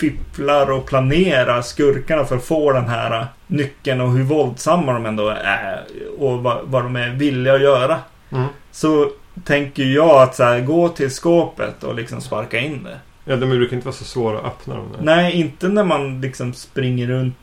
fipplar 0.00 0.70
och 0.70 0.86
planerar 0.86 1.62
skurkarna 1.62 2.24
för 2.24 2.36
att 2.36 2.44
få 2.44 2.72
den 2.72 2.88
här 2.88 3.26
nyckeln 3.46 4.00
och 4.00 4.12
hur 4.12 4.22
våldsamma 4.22 4.92
de 4.92 5.06
ändå 5.06 5.28
är 5.44 5.84
och 6.18 6.42
vad, 6.42 6.58
vad 6.64 6.82
de 6.82 6.96
är 6.96 7.10
villiga 7.10 7.54
att 7.54 7.62
göra. 7.62 7.98
Mm. 8.30 8.46
Så 8.70 9.10
tänker 9.44 9.82
jag 9.84 10.22
att 10.22 10.34
så 10.34 10.44
här, 10.44 10.60
gå 10.60 10.88
till 10.88 11.10
skåpet 11.10 11.84
och 11.84 11.94
liksom 11.94 12.20
sparka 12.20 12.58
in 12.58 12.82
det. 12.84 12.98
Ja, 13.24 13.36
de 13.36 13.46
brukar 13.50 13.76
inte 13.76 13.86
vara 13.86 13.96
så 13.96 14.04
svåra 14.04 14.38
att 14.38 14.44
öppna 14.46 14.74
dem. 14.74 14.86
Där. 14.96 15.04
Nej, 15.04 15.32
inte 15.32 15.68
när 15.68 15.84
man 15.84 16.20
liksom 16.20 16.52
springer 16.54 17.06
runt 17.06 17.36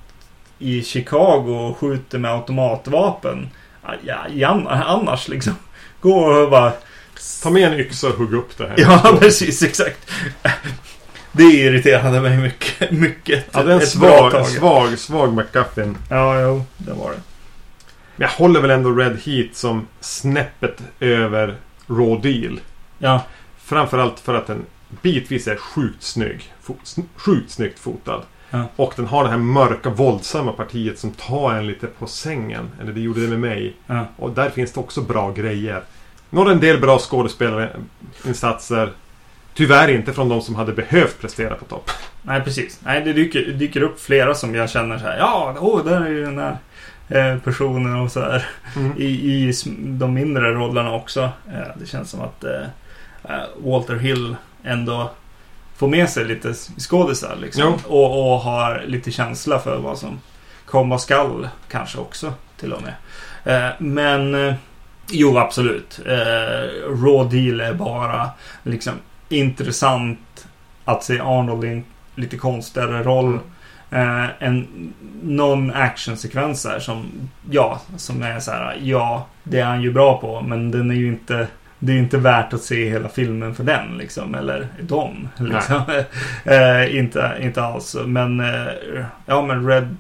i 0.60 0.84
Chicago 0.84 1.68
och 1.70 1.78
skjuter 1.78 2.18
med 2.18 2.32
automatvapen. 2.32 3.50
Ja, 4.34 4.48
an- 4.48 4.68
annars 4.68 5.28
liksom. 5.28 5.54
Gå 6.02 6.26
och 6.26 6.50
bara... 6.50 6.72
Ta 7.44 7.50
med 7.50 7.74
en 7.74 7.80
yxa 7.80 8.08
och 8.08 8.14
hugg 8.14 8.34
upp 8.34 8.58
det 8.58 8.68
här. 8.68 8.76
Ja, 8.78 9.18
precis. 9.20 9.64
Exakt. 9.64 10.12
Det 11.38 11.44
irriterade 11.44 12.22
mig 12.22 12.38
mycket. 12.38 12.92
mycket 12.92 13.46
Ja, 13.52 13.64
det 13.64 13.72
är 13.72 13.76
en 13.76 13.82
Ett 13.82 13.90
svag, 13.90 14.48
svag, 14.48 15.00
svag 15.00 15.34
McGuffin. 15.34 15.98
Ja, 16.10 16.42
jo. 16.42 16.64
Det 16.78 16.94
var 16.94 17.12
det. 17.12 17.18
Men 18.16 18.28
jag 18.28 18.30
håller 18.30 18.60
väl 18.62 18.72
ändå 18.72 18.92
Red 18.92 19.18
Heat 19.26 19.56
som 19.56 19.88
snäppet 20.00 20.82
över 21.00 21.56
Raw 21.88 22.32
Deal. 22.32 22.60
Ja. 22.98 23.22
Framförallt 23.64 24.20
för 24.20 24.34
att 24.34 24.48
den 24.48 24.66
bitvis 25.02 25.48
är 25.48 25.56
sjukt 25.56 26.04
snygg. 26.04 26.54
Fo- 26.66 26.76
sn- 26.84 27.04
sjukt 27.16 27.52
snyggt 27.52 27.80
fotad. 27.80 28.22
Ja. 28.50 28.64
Och 28.76 28.94
den 28.96 29.08
har 29.08 29.24
det 29.24 29.30
här 29.30 29.38
mörka 29.38 29.90
våldsamma 29.90 30.52
partiet 30.52 31.00
som 31.00 31.12
tar 31.12 31.54
en 31.54 31.68
lite 31.68 31.88
på 31.88 32.08
sängen. 32.08 32.70
Eller 32.82 32.94
det 32.94 33.00
gjorde 33.02 33.22
det 33.22 33.28
med 33.28 33.40
mig. 33.40 33.76
Ja. 33.88 34.06
Och 34.18 34.32
där 34.32 34.50
finns 34.50 34.72
det 34.72 34.80
också 34.80 35.02
bra 35.02 35.32
grejer. 35.32 35.84
Några 36.30 36.52
en 36.52 36.60
del 36.60 36.80
bra 36.82 37.00
skådespelarinsatser. 37.00 38.92
Tyvärr 39.56 39.88
inte 39.88 40.14
från 40.14 40.30
de 40.30 40.42
som 40.42 40.56
hade 40.56 40.74
behövt 40.74 41.22
prestera 41.22 41.56
på 41.56 41.66
topp. 41.66 41.92
Nej, 42.22 42.42
precis. 42.42 42.80
Nej, 42.84 43.02
det 43.02 43.14
dyker, 43.14 43.46
dyker 43.46 43.82
upp 43.82 44.02
flera 44.02 44.36
som 44.36 44.56
jag 44.56 44.70
känner 44.70 44.98
så 44.98 45.06
här. 45.06 45.18
Ja, 45.18 45.56
åh, 45.60 45.86
där 45.86 46.02
är 46.02 46.10
ju 46.10 46.26
den 46.26 46.38
här 46.38 46.58
eh, 47.10 47.40
personen 47.40 47.96
och 47.96 48.12
så 48.12 48.20
här. 48.20 48.48
Mm. 48.76 48.94
I, 48.98 49.06
i 49.06 49.54
de 49.78 50.14
mindre 50.14 50.54
rollerna 50.54 50.94
också. 50.94 51.22
Eh, 51.22 51.78
det 51.80 51.86
känns 51.86 52.10
som 52.10 52.22
att 52.22 52.44
eh, 52.44 53.42
Walter 53.58 53.96
Hill 53.96 54.36
ändå 54.64 55.12
får 55.78 55.88
med 55.88 56.10
sig 56.10 56.26
lite 56.26 56.54
skådisar 56.78 57.36
liksom. 57.42 57.74
Och, 57.88 58.34
och 58.34 58.40
har 58.40 58.84
lite 58.88 59.12
känsla 59.12 59.60
för 59.60 59.78
vad 59.78 59.98
som 59.98 60.20
komma 60.66 61.00
skall 61.00 61.50
kanske 61.70 61.98
också 61.98 62.34
till 62.58 62.74
och 62.74 62.82
med. 62.82 62.94
Men 63.80 64.56
jo, 65.10 65.38
absolut. 65.38 66.00
Eh, 66.06 66.90
Raw 66.90 67.38
Deal 67.38 67.62
är 67.62 67.74
bara 67.74 68.30
liksom 68.64 68.94
intressant 69.30 70.48
att 70.86 71.04
se 71.04 71.20
Arnold 71.20 71.64
i 71.64 71.68
en 71.68 71.84
lite 72.16 72.38
konstigare 72.38 73.04
roll. 73.04 73.40
Eh, 73.92 74.26
en, 74.40 74.94
någon 75.24 75.72
actionsekvens 75.72 76.64
där 76.64 76.80
som, 76.80 77.30
ja, 77.52 77.82
som 77.98 78.24
är 78.24 78.40
så 78.40 78.52
här, 78.52 78.78
ja, 78.82 79.28
det 79.44 79.60
är 79.60 79.66
han 79.66 79.82
ju 79.82 79.94
bra 79.94 80.18
på, 80.22 80.42
men 80.42 80.72
den 80.72 80.92
är 80.92 80.96
ju 80.96 81.08
inte, 81.08 81.48
det 81.80 81.94
är 81.94 81.98
inte 81.98 82.18
värt 82.18 82.54
att 82.54 82.62
se 82.62 82.90
hela 82.90 83.10
filmen 83.10 83.56
för 83.56 83.64
den 83.64 83.98
liksom, 83.98 84.36
eller 84.36 84.68
dem. 84.82 85.30
Liksom. 85.38 85.82
eh, 86.44 86.98
inte, 86.98 87.38
inte 87.42 87.64
alls, 87.64 87.96
men, 88.06 88.40
eh, 88.40 89.06
ja 89.26 89.42
men 89.42 89.68
Red 89.68 89.96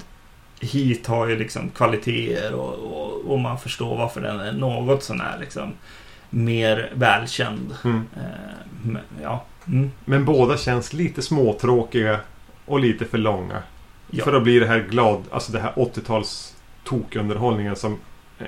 Heat 0.62 1.08
har 1.08 1.28
ju 1.28 1.38
liksom 1.38 1.70
kvaliteter 1.70 2.54
och, 2.54 2.74
och, 2.74 3.32
och 3.32 3.40
man 3.40 3.60
förstår 3.60 3.98
varför 3.98 4.22
den 4.22 4.40
är 4.40 4.52
något 4.52 5.04
sån 5.04 5.22
här 5.22 5.38
liksom 5.40 5.74
mer 6.30 6.90
välkänd. 6.96 7.76
Mm. 7.84 8.04
Eh, 8.16 8.75
men, 8.86 9.02
ja. 9.22 9.44
Mm. 9.68 9.92
Men 10.06 10.26
båda 10.26 10.58
känns 10.58 10.94
lite 10.94 11.22
småtråkiga 11.22 12.20
och 12.66 12.80
lite 12.80 13.06
för 13.06 13.18
långa. 13.18 13.64
Ja. 14.12 14.24
För 14.24 14.34
att 14.34 14.44
bli 14.44 14.60
det 14.60 14.68
här 14.68 14.86
glad, 14.90 15.24
alltså 15.32 15.52
det 15.52 15.60
här 15.60 15.72
80-tals 15.76 16.56
tokunderhållningen 16.84 17.76
som 17.76 17.98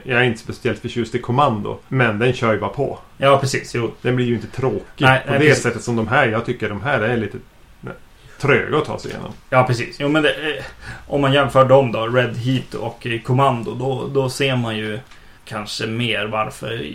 jag 0.03 0.19
är 0.19 0.23
inte 0.23 0.39
speciellt 0.39 0.79
förtjust 0.79 1.15
i 1.15 1.19
kommando. 1.19 1.79
Men 1.87 2.19
den 2.19 2.33
kör 2.33 2.53
ju 2.53 2.59
bara 2.59 2.69
på. 2.69 2.99
ja, 3.17 3.39
precis. 3.39 3.75
Jo, 3.75 3.91
Den 4.01 4.15
blir 4.15 4.25
ju 4.25 4.35
inte 4.35 4.47
tråkig 4.47 4.81
Nej, 5.05 5.21
på 5.25 5.31
nej, 5.31 5.39
det 5.39 5.45
precis. 5.45 5.63
sättet 5.63 5.83
som 5.83 5.95
de 5.95 6.07
här. 6.07 6.27
Jag 6.27 6.45
tycker 6.45 6.69
de 6.69 6.81
här 6.81 7.01
är 7.01 7.17
lite 7.17 7.37
nej, 7.81 7.93
tröga 8.41 8.77
att 8.77 8.85
ta 8.85 8.99
sig 8.99 9.11
igenom. 9.11 9.31
Ja, 9.49 9.63
precis. 9.63 9.97
Jo, 9.99 10.07
men 10.07 10.23
det, 10.23 10.29
eh, 10.29 10.63
om 11.07 11.21
man 11.21 11.33
jämför 11.33 11.65
dem 11.65 11.91
då, 11.91 12.07
Red 12.07 12.37
Heat 12.37 12.73
och 12.73 13.07
Commando, 13.23 13.75
då, 13.75 14.07
då 14.07 14.29
ser 14.29 14.55
man 14.55 14.77
ju 14.77 14.99
kanske 15.47 15.87
mer 15.87 16.25
varför 16.25 16.91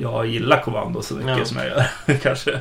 jag 0.00 0.26
gillar 0.26 0.62
Commando 0.62 1.02
så 1.02 1.14
mycket 1.14 1.38
Ja. 1.38 1.44
som 1.44 1.56
jag 1.56 1.66
gör. 1.66 2.14
kanske. 2.22 2.60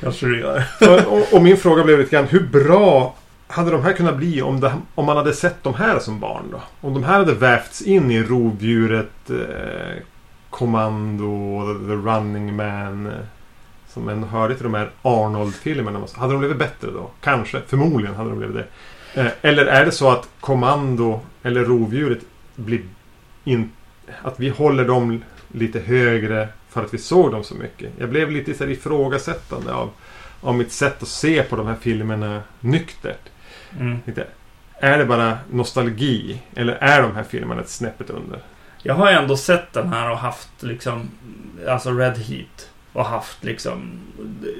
kanske 0.00 0.26
du 0.26 0.40
gör. 0.40 0.64
och, 1.08 1.32
och, 1.32 1.42
min 1.42 1.56
fråga 1.56 1.84
blev 1.84 1.98
lite 1.98 2.10
grann, 2.10 2.26
hur 2.26 2.46
bra 2.46 3.14
hade 3.46 3.70
de 3.70 3.82
här 3.82 3.92
kunnat 3.92 4.16
bli 4.16 4.42
om, 4.42 4.60
det, 4.60 4.72
om 4.94 5.06
man 5.06 5.16
hade 5.16 5.32
sett 5.32 5.62
de 5.62 5.74
här 5.74 5.98
som 5.98 6.20
barn 6.20 6.44
då? 6.50 6.62
Om 6.80 6.94
de 6.94 7.04
här 7.04 7.18
hade 7.18 7.34
vävts 7.34 7.82
in 7.82 8.10
i 8.10 8.22
rovdjuret, 8.22 9.30
eh, 9.30 10.02
Kommando, 10.50 11.62
The 11.86 11.92
Running 11.92 12.56
Man. 12.56 13.06
Eh, 13.06 13.12
som 13.88 14.08
ändå 14.08 14.26
hörde 14.26 14.54
till 14.54 14.64
de 14.64 14.74
här 14.74 14.90
Arnold-filmerna. 15.02 16.00
Hade 16.16 16.32
de 16.32 16.38
blivit 16.38 16.58
bättre 16.58 16.90
då? 16.90 17.10
Kanske. 17.20 17.60
Förmodligen 17.66 18.14
hade 18.14 18.30
de 18.30 18.38
blivit 18.38 18.56
det. 18.56 18.66
Eh, 19.20 19.26
eller 19.42 19.66
är 19.66 19.84
det 19.84 19.90
så 19.90 20.10
att 20.10 20.28
Kommando 20.40 21.20
eller 21.42 21.64
rovdjuret 21.64 22.18
blir 22.56 22.80
in, 23.44 23.70
Att 24.22 24.40
vi 24.40 24.48
håller 24.48 24.84
dem 24.84 25.24
lite 25.52 25.80
högre 25.80 26.48
för 26.68 26.84
att 26.84 26.94
vi 26.94 26.98
såg 26.98 27.32
dem 27.32 27.44
så 27.44 27.54
mycket. 27.54 27.92
Jag 27.98 28.08
blev 28.08 28.30
lite 28.30 28.54
så 28.54 28.64
här 28.64 28.70
ifrågasättande 28.70 29.72
av, 29.72 29.90
av 30.40 30.54
mitt 30.54 30.72
sätt 30.72 31.02
att 31.02 31.08
se 31.08 31.42
på 31.42 31.56
de 31.56 31.66
här 31.66 31.76
filmerna 31.80 32.42
nyktert. 32.60 33.30
Mm. 33.78 33.98
Är 34.72 34.98
det 34.98 35.04
bara 35.04 35.38
nostalgi? 35.50 36.42
Eller 36.54 36.72
är 36.72 37.02
de 37.02 37.14
här 37.14 37.24
filmerna 37.24 37.60
ett 37.60 37.68
snäppet 37.68 38.10
under? 38.10 38.40
Jag 38.82 38.94
har 38.94 39.10
ju 39.10 39.16
ändå 39.16 39.36
sett 39.36 39.72
den 39.72 39.88
här 39.88 40.10
och 40.10 40.18
haft 40.18 40.62
liksom, 40.62 41.10
alltså 41.68 41.90
Red 41.90 42.18
Heat. 42.18 42.70
Och 42.92 43.04
haft 43.04 43.44
liksom 43.44 44.00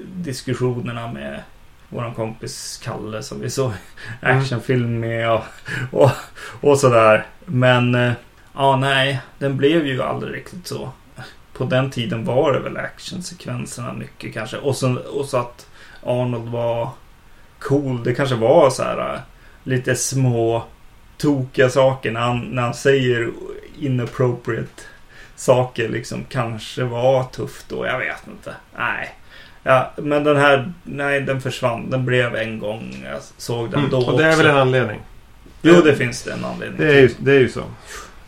diskussionerna 0.07 1.13
med 1.13 1.43
våran 1.89 2.15
kompis 2.15 2.81
Kalle 2.85 3.23
som 3.23 3.41
vi 3.41 3.51
såg 3.51 3.73
actionfilm 4.21 5.01
med 5.01 5.31
och, 5.31 5.45
och, 5.91 6.11
och 6.61 6.79
sådär. 6.79 7.27
Men 7.45 7.95
eh, 7.95 8.13
ja, 8.55 8.77
nej, 8.77 9.21
den 9.39 9.57
blev 9.57 9.87
ju 9.87 10.03
aldrig 10.03 10.35
riktigt 10.35 10.67
så. 10.67 10.91
På 11.53 11.65
den 11.65 11.91
tiden 11.91 12.25
var 12.25 12.53
det 12.53 12.61
väl 12.61 12.77
actionsekvenserna 12.77 13.93
mycket 13.93 14.35
kanske. 14.35 14.57
Och 14.57 14.77
så, 14.77 14.95
och 14.97 15.27
så 15.27 15.37
att 15.37 15.67
Arnold 16.03 16.49
var 16.49 16.89
cool. 17.59 18.05
Det 18.05 18.15
kanske 18.15 18.35
var 18.37 18.71
så 18.71 18.83
här 18.83 19.15
eh, 19.15 19.21
lite 19.65 19.95
små 19.97 20.65
tokiga 21.17 21.71
saker 21.71 22.11
när 22.11 22.21
han, 22.21 22.41
när 22.41 22.63
han 22.63 22.75
säger 22.75 23.31
inappropriate 23.81 24.83
saker 25.37 25.89
liksom 25.89 26.25
kanske 26.29 26.85
var 26.85 27.25
tufft 27.25 27.69
då. 27.69 27.87
Jag 27.87 27.99
vet 27.99 28.27
inte. 28.27 28.55
Nej. 28.79 29.15
Ja, 29.63 29.93
men 29.97 30.25
den 30.25 30.37
här, 30.37 30.73
nej 30.83 31.21
den 31.21 31.41
försvann. 31.41 31.91
Den 31.91 32.05
blev 32.07 32.37
en 32.37 32.59
gång. 32.59 33.05
Jag 33.05 33.21
såg 33.37 33.71
den 33.71 33.79
Mm, 33.79 33.91
då 33.91 33.99
och 33.99 34.19
det 34.19 34.25
är 34.25 34.31
också. 34.31 34.43
väl 34.43 34.51
en 34.51 34.59
anledning? 34.59 35.01
Jo, 35.63 35.81
det 35.85 35.97
finns 35.97 36.23
det 36.23 36.33
en 36.33 36.45
anledning 36.45 36.79
Det 36.81 36.95
är 36.95 37.01
ju, 37.01 37.11
det 37.19 37.33
är 37.33 37.39
ju 37.41 37.49
så. 37.49 37.63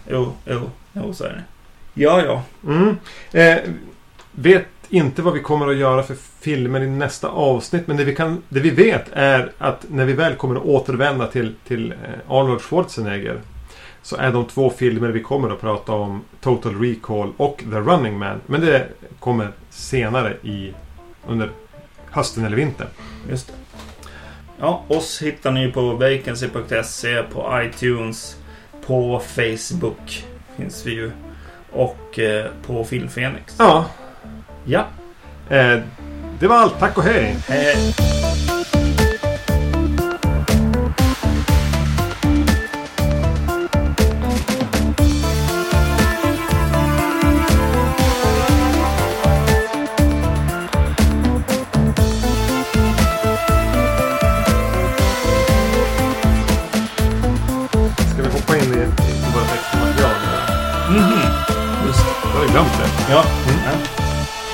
Jo, 0.09 0.33
jo, 0.45 0.71
jo, 0.93 1.15
så 1.15 1.25
är 1.25 1.29
det. 1.29 1.43
Ja, 1.95 2.23
ja. 2.23 2.43
Mm. 2.73 2.97
Eh, 3.33 3.59
vet 4.33 4.67
inte 4.89 5.23
vad 5.23 5.35
vi 5.35 5.41
kommer 5.41 5.69
att 5.69 5.77
göra 5.77 6.03
för 6.03 6.17
filmer 6.41 6.81
i 6.81 6.87
nästa 6.87 7.29
avsnitt. 7.29 7.87
Men 7.87 7.97
det 7.97 8.05
vi, 8.05 8.15
kan, 8.15 8.43
det 8.49 8.61
vi 8.61 8.71
vet 8.71 9.05
är 9.13 9.53
att 9.59 9.85
när 9.89 10.05
vi 10.05 10.13
väl 10.13 10.35
kommer 10.35 10.57
att 10.57 10.65
återvända 10.65 11.27
till, 11.27 11.55
till 11.67 11.93
eh, 11.93 11.99
Arnold 12.29 12.61
Schwarzenegger. 12.61 13.41
Så 14.03 14.17
är 14.17 14.33
de 14.33 14.45
två 14.45 14.71
filmer 14.71 15.09
vi 15.09 15.23
kommer 15.23 15.51
att 15.51 15.61
prata 15.61 15.93
om 15.93 16.23
Total 16.41 16.81
Recall 16.81 17.33
och 17.37 17.65
The 17.71 17.77
Running 17.77 18.19
Man. 18.19 18.41
Men 18.47 18.61
det 18.61 18.89
kommer 19.21 19.49
senare 19.71 20.37
i 20.43 20.75
under 21.27 21.51
hösten 22.11 22.45
eller 22.45 22.57
vintern. 22.57 22.89
Just 23.31 23.47
det. 23.47 23.55
Ja, 24.61 24.85
oss 24.89 25.23
hittar 25.23 25.51
ni 25.51 25.73
på 25.73 25.93
vacancy.se, 25.93 27.23
på 27.23 27.63
iTunes, 27.63 28.37
på 28.87 29.23
Facebook 29.27 30.25
finns 30.57 30.87
vi 30.87 30.93
ju. 30.93 31.11
Och 31.73 32.19
eh, 32.19 32.47
på 32.67 32.85
Filmfenix. 32.85 33.57
Ja, 33.59 33.85
Ja, 34.65 34.87
eh, 35.51 35.81
det 36.39 36.47
var 36.47 36.57
allt. 36.57 36.79
Tack 36.79 36.99
och 36.99 37.05
hej! 37.05 37.37
hej. 37.49 37.95
Ja, 63.11 63.25
Mm. 63.49 63.61
ja. 63.67 63.73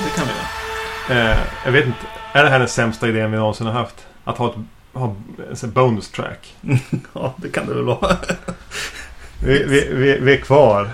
det 0.03 0.15
kan 0.15 0.25
vi 0.27 0.31
göra. 1.13 1.31
Eh, 1.31 1.37
jag 1.65 1.71
vet 1.71 1.85
inte. 1.85 1.97
Är 2.33 2.43
det 2.43 2.49
här 2.49 2.59
den 2.59 2.67
sämsta 2.67 3.07
idén 3.07 3.31
vi 3.31 3.37
någonsin 3.37 3.67
har 3.67 3.73
haft? 3.73 4.07
Att 4.23 4.37
ha 4.37 4.47
ett 4.49 4.55
ha 4.93 5.15
en 5.63 5.71
bonus 5.71 6.09
track. 6.11 6.55
Ja, 7.13 7.33
det 7.37 7.49
kan 7.49 7.65
det 7.67 7.73
väl 7.73 7.83
vara. 7.83 8.17
Vi, 9.43 9.63
vi, 9.63 9.87
vi, 9.93 10.19
vi 10.19 10.33
är 10.33 10.37
kvar. 10.41 10.89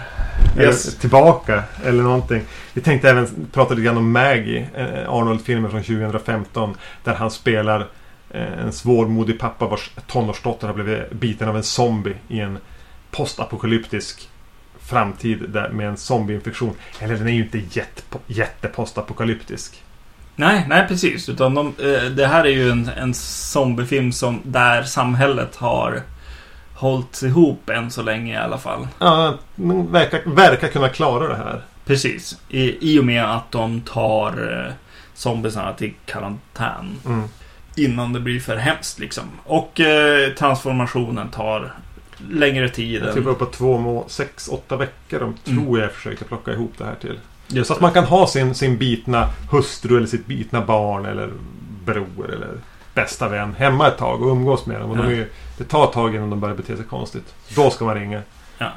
Yes. 0.60 0.88
Eller 0.88 1.00
tillbaka. 1.00 1.64
Eller 1.86 2.04
någonting. 2.04 2.42
Vi 2.74 2.82
tänkte 2.82 3.10
även 3.10 3.48
prata 3.54 3.74
lite 3.74 3.86
grann 3.86 3.98
om 3.98 4.12
Maggie. 4.12 4.68
eh, 4.76 5.10
Arnold-filmen 5.14 5.72
från 5.72 5.84
2015. 5.84 6.76
Där 7.04 7.14
han 7.14 7.32
spelar 7.32 7.88
eh, 8.32 8.60
en 8.66 8.72
svårmodig 8.72 9.40
pappa 9.40 9.68
vars 9.68 9.92
tonårsdotter 10.08 10.68
har 10.68 10.74
blivit 10.74 11.12
biten 11.12 11.50
av 11.50 11.58
en 11.58 11.64
zombie 11.64 12.16
i 12.28 12.40
en 12.40 12.58
postapokalyptisk 13.12 14.30
framtid 14.88 15.50
där, 15.50 15.70
med 15.70 15.88
en 15.88 15.98
zombieinfektion. 15.98 16.76
Eller 17.00 17.16
den 17.16 17.28
är 17.28 17.32
ju 17.32 17.44
inte 17.44 17.58
jätte, 17.58 18.02
jättepostapokalyptisk. 18.28 19.84
Nej, 20.36 20.66
nej 20.70 20.88
precis. 20.88 21.30
Utan 21.30 21.54
de, 21.54 21.68
eh, 21.68 22.04
det 22.04 22.28
här 22.28 22.44
är 22.44 22.52
ju 22.52 22.72
en, 22.72 22.90
en 22.98 23.14
zombiefilm 23.14 24.12
som 24.12 24.42
där 24.44 24.84
samhället 24.84 25.56
har 25.56 26.02
hållit 26.74 27.22
ihop 27.22 27.70
än 27.70 27.92
så 27.92 28.02
länge 28.02 28.34
i 28.34 28.38
alla 28.38 28.58
fall. 28.58 28.88
Ja, 29.00 29.38
de 29.56 29.92
verkar, 29.92 30.22
verkar 30.26 30.68
kunna 30.68 30.90
klara 30.90 31.28
det 31.28 31.36
här. 31.36 31.62
Precis. 31.86 32.42
I, 32.50 32.94
I 32.94 33.00
och 33.00 33.06
med 33.06 33.36
att 33.36 33.52
de 33.52 33.82
tar 33.82 34.64
eh, 34.68 34.74
zombiesarna 35.14 35.74
till 35.74 35.94
karantän. 36.06 37.00
Mm. 37.06 37.24
Innan 37.76 38.14
det 38.14 38.20
blir 38.20 38.40
för 38.40 38.56
hemskt 38.56 39.00
liksom. 39.00 39.24
Och 39.44 39.80
eh, 39.80 40.34
transformationen 40.34 41.30
tar 41.30 41.74
längre 42.30 42.70
tid. 42.70 43.04
än- 43.04 43.14
Typ 43.14 43.26
uppåt 43.26 43.54
två, 43.54 43.78
må- 43.78 44.06
sex, 44.08 44.48
åtta 44.48 44.78
veckor 44.78 45.20
de 45.20 45.24
Mm. 45.24 45.38
tror 45.66 45.80
jag 45.80 45.92
försökte 45.92 46.26
plocka 46.26 46.52
ihop 46.52 46.74
det 46.78 46.86
här 46.86 46.96
till. 47.02 47.20
Just 47.48 47.68
Så 47.68 47.74
att 47.74 47.82
man 47.82 47.92
kan 47.92 48.04
ha 48.04 48.28
sin, 48.28 48.56
sin 48.56 48.78
bitna 48.78 49.30
hustru 49.52 49.98
eller 49.98 50.08
sitt 50.08 50.26
bitna 50.26 50.62
barn 50.66 51.06
eller 51.06 51.30
bror 51.86 52.34
eller 52.34 52.50
bästa 52.94 53.30
vän 53.30 53.56
hemma 53.58 53.88
ett 53.88 53.98
tag 53.98 54.22
och 54.22 54.32
umgås 54.32 54.66
med 54.66 54.82
dem. 54.82 54.90
Och 54.92 54.98
de 54.98 55.04
är, 55.06 55.28
det 55.58 55.64
tar 55.64 55.84
ett 55.84 55.92
tag 55.92 56.16
innan 56.16 56.30
de 56.30 56.40
börjar 56.40 56.56
bete 56.56 56.76
sig 56.76 56.86
konstigt. 56.86 57.34
Då 57.56 57.70
ska 57.70 57.86
man 57.86 57.96
ringa 57.96 58.22
Ja. 58.58 58.72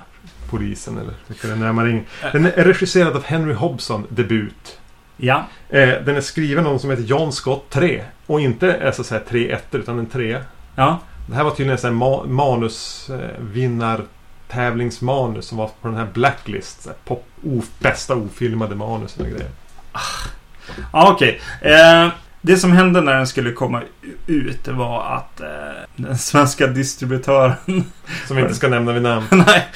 polisen 0.51 0.99
eller 0.99 1.15
vilka 1.27 1.47
det 1.49 1.53
är 1.53 1.57
när 1.57 1.73
man 1.73 1.85
ringer. 1.85 2.05
Den 2.33 2.47
är 2.47 2.51
regisserad 2.65 3.17
av 3.17 3.25
Henry 3.25 3.55
Hobson, 3.55 4.07
debut. 4.09 4.79
Ja, 5.17 5.45
Eh, 5.69 5.89
den 5.89 6.17
är 6.17 6.21
skriven 6.21 6.67
av 6.67 6.71
någon 6.71 6.81
som 6.81 6.91
heter 6.91 7.03
John 7.03 7.33
Scott 7.33 7.71
3. 7.71 8.03
Och 8.27 8.41
inte 8.41 8.93
så 8.95 9.01
att 9.03 9.07
säga 9.07 9.21
tre 9.29 9.51
ettor 9.53 9.81
utan 9.81 9.99
en 9.99 10.07
tre. 10.07 10.41
ja, 10.77 10.99
Det 11.31 11.37
här 11.37 11.45
var 11.45 11.51
tydligen 11.51 11.87
en 11.87 12.03
ma- 12.03 12.27
manusvinnar 12.27 14.01
tävlingsmanus 14.49 15.47
som 15.47 15.59
var 15.59 15.71
på 15.83 15.89
den 15.89 15.97
här 15.97 16.07
Blacklist. 16.13 16.83
Så 16.83 16.89
här 16.89 16.97
pop, 17.05 17.27
o, 17.43 17.63
bästa 17.79 18.15
ofilmade 18.15 18.75
manus 18.75 19.17
och 19.17 19.27
grejer. 19.27 19.51
ja 20.93 21.13
okej. 21.13 21.41
Eh, 21.61 22.09
det 22.41 22.57
som 22.57 22.73
hände 22.73 23.01
när 23.01 23.15
den 23.15 23.27
skulle 23.27 23.53
komma 23.53 23.83
ut 24.27 24.69
var 24.69 25.05
att 25.17 25.41
eh, 25.41 25.47
den 25.97 26.19
svenska 26.19 26.67
distributören 26.67 27.55
Som 28.27 28.37
vi 28.37 28.43
inte 28.43 28.55
ska 28.55 28.69
nämna 28.69 28.93
vid 28.93 29.03
namn. 29.03 29.27
Nej, 29.47 29.67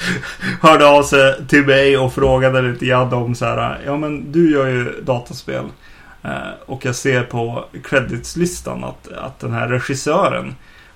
hörde 0.61 0.87
av 0.87 1.03
sig 1.03 1.47
till 1.47 1.65
mig 1.65 1.97
och 1.97 2.13
frågade 2.13 2.61
lite 2.61 2.85
grann 2.85 3.13
om 3.13 3.35
så 3.35 3.45
här. 3.45 3.81
Ja 3.85 3.97
men 3.97 4.31
du 4.31 4.51
gör 4.51 4.67
ju 4.67 5.01
dataspel. 5.01 5.65
Eh, 6.23 6.31
och 6.65 6.85
jag 6.85 6.95
ser 6.95 7.23
på 7.23 7.65
creditslistan 7.83 8.83
att, 8.83 9.07
att 9.11 9.39
den 9.39 9.53
här 9.53 9.67
regissören 9.67 10.55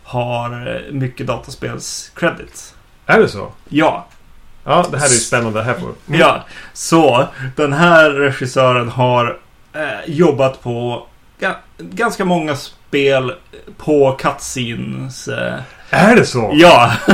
har 0.10 0.76
eh, 0.88 0.93
mycket 0.93 1.28
dataspels 1.28 2.12
credits. 2.16 2.74
Är 3.05 3.20
det 3.20 3.28
så? 3.28 3.51
Ja, 3.70 4.05
Ja, 4.66 4.86
det 4.91 4.97
här 4.97 5.05
är 5.05 5.10
ju 5.10 5.16
spännande. 5.18 5.64
Här 5.64 5.74
får... 5.74 5.91
Mm. 6.07 6.20
ja. 6.20 6.43
Så 6.74 7.28
den 7.55 7.74
här 7.74 8.10
regissören 8.10 8.89
har 8.89 9.38
eh, 9.74 9.82
jobbat 10.14 10.62
på 10.64 11.07
ga- 11.39 11.55
ganska 11.78 12.26
många 12.26 12.55
spel 12.55 13.34
på 13.78 14.12
cutscenes. 14.20 15.28
Eh, 15.28 15.53
Är 15.89 16.16
det 16.16 16.26
så? 16.26 16.51
ja, 16.53 16.91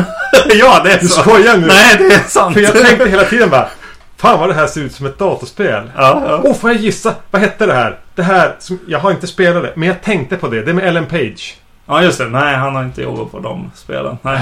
ja 0.54 0.82
det 0.84 0.92
är 0.92 1.00
Du 1.00 1.08
så. 1.08 1.22
skojar 1.22 1.58
nu? 1.58 1.68
Nej, 1.68 1.96
det 1.98 2.06
är 2.16 2.20
sant. 2.28 2.54
För 2.54 2.62
jag 2.62 2.74
tänkte 2.74 3.10
hela 3.10 3.24
tiden 3.24 3.50
bara 3.50 3.70
Fan 4.18 4.40
vad 4.40 4.50
det 4.50 4.54
här 4.56 4.68
ser 4.68 4.82
ut 4.82 4.96
som 4.96 5.06
ett 5.06 5.18
datorspel. 5.20 5.92
Ja, 5.98 6.24
ja. 6.28 6.42
Åh, 6.44 6.54
får 6.56 6.70
jag 6.72 6.80
gissa? 6.80 7.16
Vad 7.32 7.42
hette 7.42 7.66
det 7.66 7.74
här? 7.74 8.00
Det 8.16 8.24
här 8.24 8.56
som... 8.60 8.80
Jag 8.88 9.00
har 9.00 9.12
inte 9.12 9.28
spelat 9.28 9.64
det, 9.64 9.74
men 9.76 9.88
jag 9.88 10.02
tänkte 10.02 10.36
på 10.38 10.48
det. 10.48 10.62
Det 10.62 10.72
är 10.72 10.74
med 10.74 10.86
Ellen 10.88 11.06
Page. 11.06 11.56
Ja, 11.88 12.04
just 12.04 12.18
det. 12.18 12.30
Nej, 12.30 12.56
han 12.56 12.76
har 12.76 12.84
inte 12.84 13.02
jobbat 13.02 13.32
på 13.32 13.40
de 13.40 13.72
spelen. 13.76 14.18
Nej. 14.22 14.40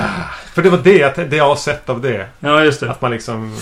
För 0.54 0.64
det 0.64 0.70
var 0.70 0.78
det, 0.84 1.30
det 1.30 1.36
jag 1.36 1.48
har 1.48 1.56
sett 1.56 1.90
av 1.90 2.02
det. 2.02 2.26
Ja, 2.40 2.64
just 2.64 2.80
det. 2.80 2.92
Att 2.92 3.02
man 3.02 3.12
liksom... 3.12 3.56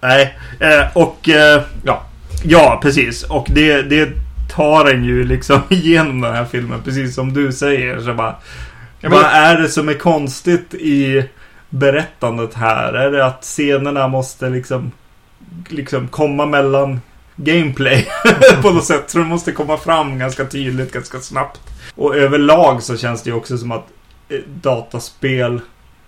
Nej, 0.00 0.38
eh, 0.60 0.86
och... 0.96 1.28
Eh, 1.28 1.62
Ja. 1.84 2.02
ja, 2.44 2.78
precis. 2.82 3.22
Och 3.22 3.46
det, 3.50 3.82
det 3.82 4.08
tar 4.50 4.90
en 4.90 5.04
ju 5.04 5.24
liksom 5.24 5.60
igenom 5.68 6.20
den 6.20 6.34
här 6.34 6.44
filmen. 6.44 6.82
Precis 6.84 7.14
som 7.14 7.32
du 7.32 7.52
säger. 7.52 8.00
Så 8.00 8.14
bara, 8.14 8.34
men- 9.00 9.10
vad 9.10 9.24
är 9.24 9.56
det 9.60 9.68
som 9.68 9.88
är 9.88 9.94
konstigt 9.94 10.74
i 10.74 11.24
berättandet 11.68 12.54
här? 12.54 12.92
Är 12.92 13.10
det 13.10 13.26
att 13.26 13.42
scenerna 13.44 14.08
måste 14.08 14.48
liksom, 14.50 14.92
liksom 15.68 16.08
komma 16.08 16.46
mellan 16.46 17.00
gameplay 17.44 18.08
på 18.62 18.70
något 18.70 18.84
sätt? 18.84 19.10
Så 19.10 19.18
det 19.18 19.24
måste 19.24 19.52
komma 19.52 19.76
fram 19.76 20.18
ganska 20.18 20.44
tydligt, 20.44 20.92
ganska 20.92 21.20
snabbt. 21.20 21.60
Och 21.94 22.16
överlag 22.16 22.82
så 22.82 22.96
känns 22.96 23.22
det 23.22 23.30
ju 23.30 23.36
också 23.36 23.58
som 23.58 23.72
att 23.72 23.86
eh, 24.28 24.38
dataspel, 24.62 25.60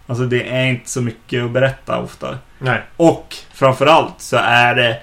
alltså 0.06 0.24
det 0.24 0.42
är 0.48 0.66
inte 0.66 0.90
så 0.90 1.00
mycket 1.02 1.44
att 1.44 1.50
berätta 1.50 1.98
ofta. 1.98 2.38
Nej. 2.58 2.82
Och 2.96 3.36
framförallt 3.54 4.14
så 4.20 4.36
är 4.36 4.74
det 4.74 4.98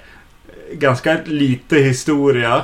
ganska 0.72 1.16
lite 1.24 1.76
historia. 1.76 2.62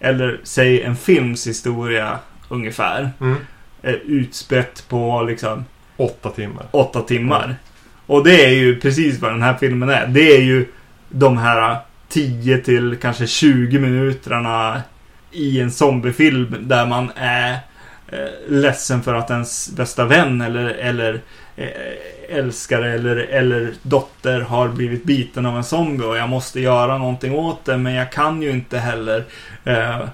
Eller 0.00 0.40
säg 0.42 0.82
en 0.82 0.96
films 0.96 1.46
historia 1.46 2.18
ungefär. 2.48 3.10
Mm. 3.20 3.36
eh, 3.82 3.92
Utspätt 3.94 4.84
på 4.88 5.22
liksom 5.22 5.64
Åtta 5.96 6.30
timmar. 6.30 6.66
åtta 6.70 7.00
timmar. 7.02 7.56
Och 8.06 8.24
det 8.24 8.44
är 8.44 8.50
ju 8.50 8.80
precis 8.80 9.20
vad 9.20 9.32
den 9.32 9.42
här 9.42 9.54
filmen 9.60 9.88
är. 9.88 10.06
Det 10.06 10.36
är 10.36 10.40
ju 10.42 10.66
de 11.08 11.38
här 11.38 11.76
10 12.08 12.58
till 12.58 12.96
kanske 13.02 13.26
20 13.26 13.78
minuterna 13.78 14.82
i 15.32 15.60
en 15.60 15.70
zombiefilm 15.70 16.56
där 16.60 16.86
man 16.86 17.10
är 17.16 17.52
eh, 18.08 18.18
ledsen 18.48 19.02
för 19.02 19.14
att 19.14 19.30
ens 19.30 19.70
bästa 19.76 20.04
vän 20.04 20.40
eller, 20.40 20.66
eller 20.66 21.20
eh, 21.56 21.66
älskare 22.28 22.92
eller, 22.94 23.16
eller 23.16 23.72
dotter 23.82 24.40
har 24.40 24.68
blivit 24.68 25.04
biten 25.04 25.46
av 25.46 25.56
en 25.56 25.64
zombie 25.64 26.04
och 26.04 26.16
jag 26.16 26.28
måste 26.28 26.60
göra 26.60 26.98
någonting 26.98 27.34
åt 27.34 27.64
det 27.64 27.76
men 27.76 27.94
jag 27.94 28.12
kan 28.12 28.42
ju 28.42 28.50
inte 28.50 28.78
heller. 28.78 29.24
Eh, 29.64 30.08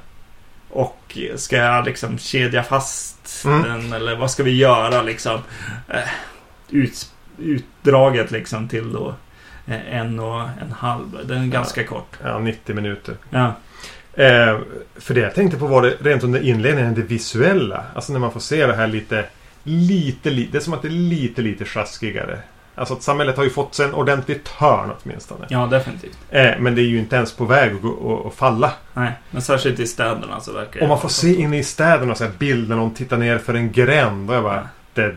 och 0.70 1.18
ska 1.36 1.56
jag 1.56 1.84
liksom 1.84 2.18
kedja 2.18 2.62
fast 2.62 3.44
Mm. 3.44 3.62
den 3.62 3.92
eller 3.92 4.16
vad 4.16 4.30
ska 4.30 4.42
vi 4.42 4.56
göra 4.56 5.02
liksom? 5.02 5.40
Eh, 5.88 6.08
ut, 6.70 7.10
utdraget 7.38 8.30
liksom 8.30 8.68
till 8.68 8.92
då 8.92 9.14
en 9.66 10.18
och 10.20 10.40
en 10.40 10.72
halv. 10.78 11.18
Den 11.26 11.42
är 11.42 11.46
ganska 11.46 11.84
kort. 11.84 12.18
Ja, 12.24 12.38
90 12.38 12.74
minuter. 12.74 13.14
Ja. 13.30 13.46
Eh, 14.14 14.58
för 14.96 15.14
det 15.14 15.20
jag 15.20 15.34
tänkte 15.34 15.58
på 15.58 15.66
var 15.66 15.82
det 15.82 15.96
rent 16.00 16.24
under 16.24 16.40
inledningen, 16.40 16.94
det 16.94 17.02
visuella. 17.02 17.84
Alltså 17.94 18.12
när 18.12 18.20
man 18.20 18.32
får 18.32 18.40
se 18.40 18.66
det 18.66 18.74
här 18.74 18.86
lite, 18.86 19.24
lite, 19.62 20.30
lite. 20.30 20.52
Det 20.52 20.58
är 20.58 20.60
som 20.62 20.74
att 20.74 20.82
det 20.82 20.88
är 20.88 20.90
lite, 20.90 21.42
lite 21.42 21.64
sjaskigare. 21.64 22.38
Alltså 22.74 22.94
att 22.94 23.02
samhället 23.02 23.36
har 23.36 23.44
ju 23.44 23.50
fått 23.50 23.74
sig 23.74 23.86
en 23.86 23.94
ordentlig 23.94 24.44
törn 24.44 24.90
åtminstone. 25.02 25.46
ja, 25.48 25.66
definitivt. 25.66 26.18
Eh, 26.30 26.50
men 26.58 26.74
det 26.74 26.80
är 26.82 26.86
ju 26.86 26.98
inte 26.98 27.16
ens 27.16 27.32
på 27.36 27.44
väg 27.44 27.74
att, 27.74 27.82
gå, 27.82 27.88
och 27.88 28.34
falla. 28.34 28.72
Nej, 28.94 29.12
men 29.30 29.42
särskilt 29.42 29.80
i 29.80 29.86
städerna 29.86 30.40
så 30.40 30.52
verkar 30.52 30.72
det 30.72 30.80
Och 30.80 30.88
man 30.88 31.00
får 31.00 31.08
se 31.08 31.34
så. 31.34 31.40
inne 31.40 31.58
i 31.58 31.64
städerna 31.64 32.14
så 32.14 32.24
här 32.24 32.32
bild 32.38 32.68
när 32.68 32.76
de 32.76 32.94
tittar 32.94 33.16
ner 33.16 33.38
för 33.38 33.54
en 33.54 33.72
gränd. 33.72 34.30
Och 34.30 34.36
jag 34.36 34.42
bara, 34.42 34.68
det 34.94 35.16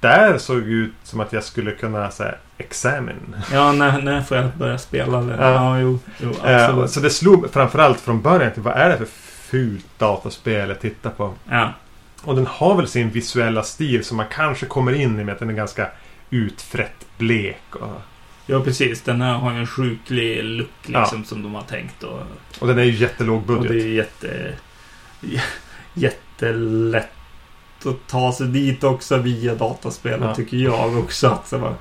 där 0.00 0.38
såg 0.38 0.58
ut 0.58 0.92
som 1.02 1.20
att 1.20 1.32
jag 1.32 1.44
skulle 1.44 1.72
kunna 1.72 2.10
säga 2.10 2.34
examine. 2.60 3.42
Ja, 3.52 3.72
när, 3.72 4.02
när 4.02 4.22
får 4.22 4.36
jag 4.36 4.50
börja 4.56 4.78
spela 4.78 5.20
det? 5.20 5.36
Ja. 5.36 5.50
Ja, 5.52 5.78
jo, 5.80 5.98
jo 6.18 6.34
Eh, 6.44 6.64
absolut. 6.64 6.90
så 6.90 7.00
det 7.00 7.10
slog 7.10 7.50
framförallt 7.52 8.00
från 8.00 8.22
början 8.22 8.52
till 8.52 8.62
vad 8.62 8.74
är 8.74 8.88
det 8.88 8.96
för 8.96 9.06
fult 9.50 9.86
dataspel 9.98 10.68
jag 10.68 10.80
tittar 10.80 11.10
på? 11.10 11.34
Ja, 11.50 11.72
Och 12.22 12.34
den 12.36 12.46
har 12.46 12.74
väl 12.76 12.88
sin 12.88 13.10
visuella 13.10 13.62
stil 13.62 14.04
som 14.04 14.16
man 14.16 14.26
kanske 14.32 14.66
kommer 14.66 14.92
in 14.92 15.20
i 15.20 15.24
med 15.24 15.32
att 15.32 15.38
den 15.38 15.50
är 15.50 15.54
ganska 15.54 15.88
utfrätt 16.30 17.06
blek. 17.18 17.62
Och, 17.70 18.02
ja, 18.46 18.60
precis. 18.60 19.02
Den 19.02 19.20
här 19.20 19.32
har 19.34 19.52
ju 19.52 19.58
en 19.58 19.66
sjuklig 19.66 20.44
look 20.44 20.68
liksom 20.86 21.24
som 21.24 21.42
de 21.42 21.54
har 21.54 21.62
tänkt. 21.62 22.02
Och, 22.02 22.20
och 22.60 22.66
den 22.66 22.78
är 22.78 22.82
ju 22.84 22.92
jättelåg 22.92 23.36
och 23.36 23.46
budget. 23.46 23.68
det 23.72 23.82
är 23.82 23.88
jätte, 23.88 24.52
jättelätt 25.94 27.06
att 27.86 28.06
ta 28.08 28.32
sig 28.32 28.46
dit 28.46 28.84
också 28.84 29.16
via 29.16 29.54
dataspelet 29.54 30.20
Ja. 30.28 30.34
tycker 30.34 30.56
jag 30.56 30.98
också. 30.98 31.28
Att 31.28 31.48
så 31.48 31.58
bara, 31.58 31.74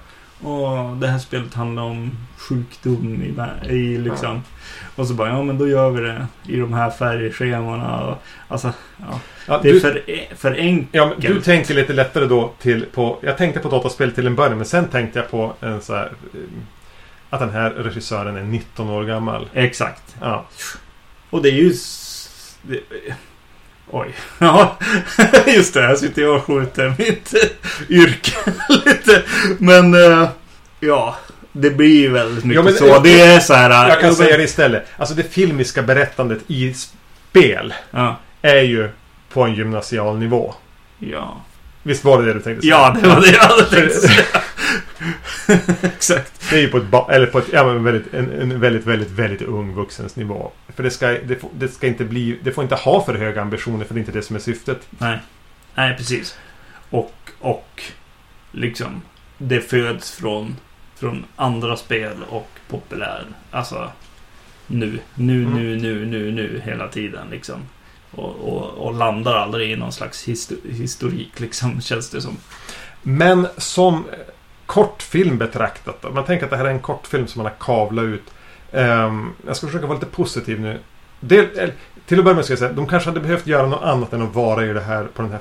Åh, 0.44 0.96
det 0.96 1.08
här 1.08 1.20
spelet 1.20 1.54
handlar 1.54 1.84
om 1.84 2.12
sjukdom 2.38 3.22
i, 3.24 3.70
i 3.74 3.98
liksom. 3.98 4.44
Och 4.96 5.08
så 5.08 5.14
bara, 5.14 5.30
ja 5.30 5.44
men 5.44 5.58
då 5.58 5.68
gör 5.68 5.90
vi 5.90 6.02
det 6.02 6.28
i 6.48 6.58
de 6.60 6.74
här 6.74 6.90
färgschemana. 6.90 8.00
Och, 8.08 8.18
alltså, 8.48 8.74
ja. 8.98 9.20
Ja, 9.48 9.60
Det 9.64 9.70
är 9.70 9.74
du, 9.74 9.80
för, 9.80 10.04
för 10.36 10.52
enkelt. 10.56 10.90
ja, 10.92 11.14
du 11.18 11.42
tänker 11.42 11.74
lite 11.74 11.94
lättare 11.94 12.26
då 12.26 12.54
till 12.60 12.86
på... 12.94 13.20
Jag 13.22 13.38
tänkte 13.38 13.60
på 13.60 13.70
dataspel 13.70 14.12
till 14.12 14.28
en 14.28 14.36
början 14.36 14.58
men 14.58 14.66
sen 14.66 14.88
tänkte 14.88 15.20
jag 15.20 15.32
på 15.32 15.54
en 15.62 15.82
så 15.82 15.96
här... 15.96 16.06
eh, 16.34 16.40
Att 17.30 17.40
den 17.40 17.50
här 17.50 17.70
regissören 17.70 18.36
är 18.38 18.44
19 18.44 18.90
år 18.90 19.04
gammal. 19.04 19.50
Exakt. 19.54 20.16
Ja. 20.22 20.46
Och 21.30 21.42
det 21.42 21.50
är 21.50 21.54
ju... 21.54 21.74
Det, 22.62 22.80
oj. 23.90 24.16
Ja, 24.40 24.78
just 25.48 25.74
det. 25.74 25.82
Här 25.82 25.96
sitter 25.96 26.22
jag 26.22 26.36
och 26.36 26.44
skjuter 26.44 26.94
mitt 26.98 27.34
eh, 27.34 27.50
yrke 27.98 28.32
lite. 28.86 29.24
Men 29.58 29.94
eh, 29.94 30.30
ja, 30.80 31.16
det 31.52 31.70
blir 31.70 32.10
väldigt 32.10 32.44
mycket 32.46 32.56
Ja, 32.56 32.64
men, 32.64 32.74
så. 32.74 33.00
det 33.00 33.22
är 33.22 33.40
så 33.40 33.54
här... 33.54 33.90
Jag 33.90 34.00
kan 34.00 34.10
ja, 34.10 34.16
säga 34.16 34.38
det 34.38 34.44
istället. 34.44 34.86
Alltså 34.98 35.16
det 35.16 35.24
filmiska 35.24 35.82
berättandet 35.82 36.40
i 36.48 36.74
spel 36.74 37.74
Ja. 37.92 38.20
är 38.42 38.62
ju 38.62 38.90
på 39.34 39.44
en 39.44 39.54
gymnasial 39.56 40.18
nivå. 40.18 40.54
Ja. 41.00 41.42
Visst 41.84 42.04
var 42.04 42.22
det 42.22 42.26
det 42.28 42.34
du 42.34 42.40
tänkte 42.40 42.62
säga? 42.62 42.76
ja, 42.76 42.98
det 43.02 43.08
var 43.10 43.22
det 43.22 43.28
jag 43.28 43.40
hade 43.44 43.64
tänkt 43.64 43.94
säga. 44.02 44.24
Exakt. 45.82 46.50
Det 46.50 46.56
är 46.56 46.62
ju 46.62 46.68
på 46.68 46.78
ett, 46.78 47.10
eller 47.10 47.26
på 47.28 47.40
ett 47.40 47.46
ja, 47.54 47.66
men 47.66 47.84
väldigt, 47.84 48.14
en, 48.14 48.32
en 48.42 48.60
väldigt, 48.60 48.86
väldigt, 48.86 49.10
väldigt 49.12 49.42
ung 49.42 49.74
vuxens 49.76 50.16
nivå. 50.16 50.52
För 50.76 50.84
det 50.84 50.92
ska, 50.92 51.08
det, 51.08 51.36
får, 51.42 51.50
det 51.58 51.68
ska 51.68 51.88
inte 51.88 52.04
bli... 52.06 52.40
Det 52.44 52.52
får 52.52 52.64
inte 52.64 52.76
ha 52.76 53.06
för 53.06 53.14
höga 53.16 53.42
ambitioner 53.42 53.86
för 53.86 53.94
det 53.94 53.98
är 53.98 54.02
inte 54.02 54.12
det 54.12 54.22
som 54.22 54.36
är 54.36 54.40
syftet. 54.40 54.88
Nej. 54.90 55.20
Nej, 55.76 55.98
precis. 55.98 56.38
Och, 56.90 57.14
och 57.40 57.82
liksom 58.52 59.02
det 59.38 59.62
föds 59.62 60.12
från, 60.12 60.56
från 60.96 61.26
andra 61.36 61.76
spel 61.78 62.24
och 62.30 62.50
populär. 62.68 63.26
Alltså, 63.52 63.92
nu. 64.68 65.00
Nu, 65.16 65.42
Mm. 65.44 65.54
nu, 65.54 65.76
nu, 65.78 66.06
nu, 66.06 66.32
nu 66.32 66.62
hela 66.66 66.88
tiden 66.88 67.28
liksom. 67.32 67.60
Och, 68.12 68.36
och, 68.36 68.64
och 68.88 68.94
landar 68.94 69.34
aldrig 69.36 69.72
i 69.72 69.76
någon 69.76 69.92
slags 69.92 70.28
histo- 70.28 70.72
historik 70.72 71.40
liksom, 71.40 71.82
känns 71.82 72.10
det 72.10 72.22
som. 72.22 72.38
Men 73.02 73.48
som 73.58 74.06
kortfilm 74.70 75.38
betraktat 75.38 76.02
då. 76.02 76.10
Man 76.10 76.26
tänker 76.26 76.46
att 76.46 76.52
det 76.52 76.58
här 76.58 76.66
är 76.66 76.70
en 76.70 76.80
kortfilm 76.80 77.28
som 77.28 77.44
man 77.44 77.52
har 77.52 77.60
kavlat 77.60 78.04
ut. 78.04 78.24
Ehm, 78.72 79.34
jag 79.48 79.56
ska 79.56 79.68
försöka 79.68 79.86
vara 79.86 80.00
lite 80.00 80.12
positiv 80.12 80.60
nu. 80.60 80.80
Del, 81.20 81.46
eller, 81.46 81.74
till 82.06 82.20
att 82.20 82.26
börja 82.26 82.36
med 82.36 82.46
ska 82.46 82.52
jag 82.52 82.60
säga, 82.60 82.74
de 82.74 82.88
kanske 82.88 83.10
hade 83.10 83.20
behövt 83.20 83.48
göra 83.48 83.68
något 83.68 83.84
annat 83.84 84.14
än 84.14 84.22
att 84.22 84.36
vara 84.36 84.66
i 84.66 84.74
det 84.74 84.82
här 84.82 85.04
på 85.04 85.22
det 85.22 85.28
här 85.28 85.40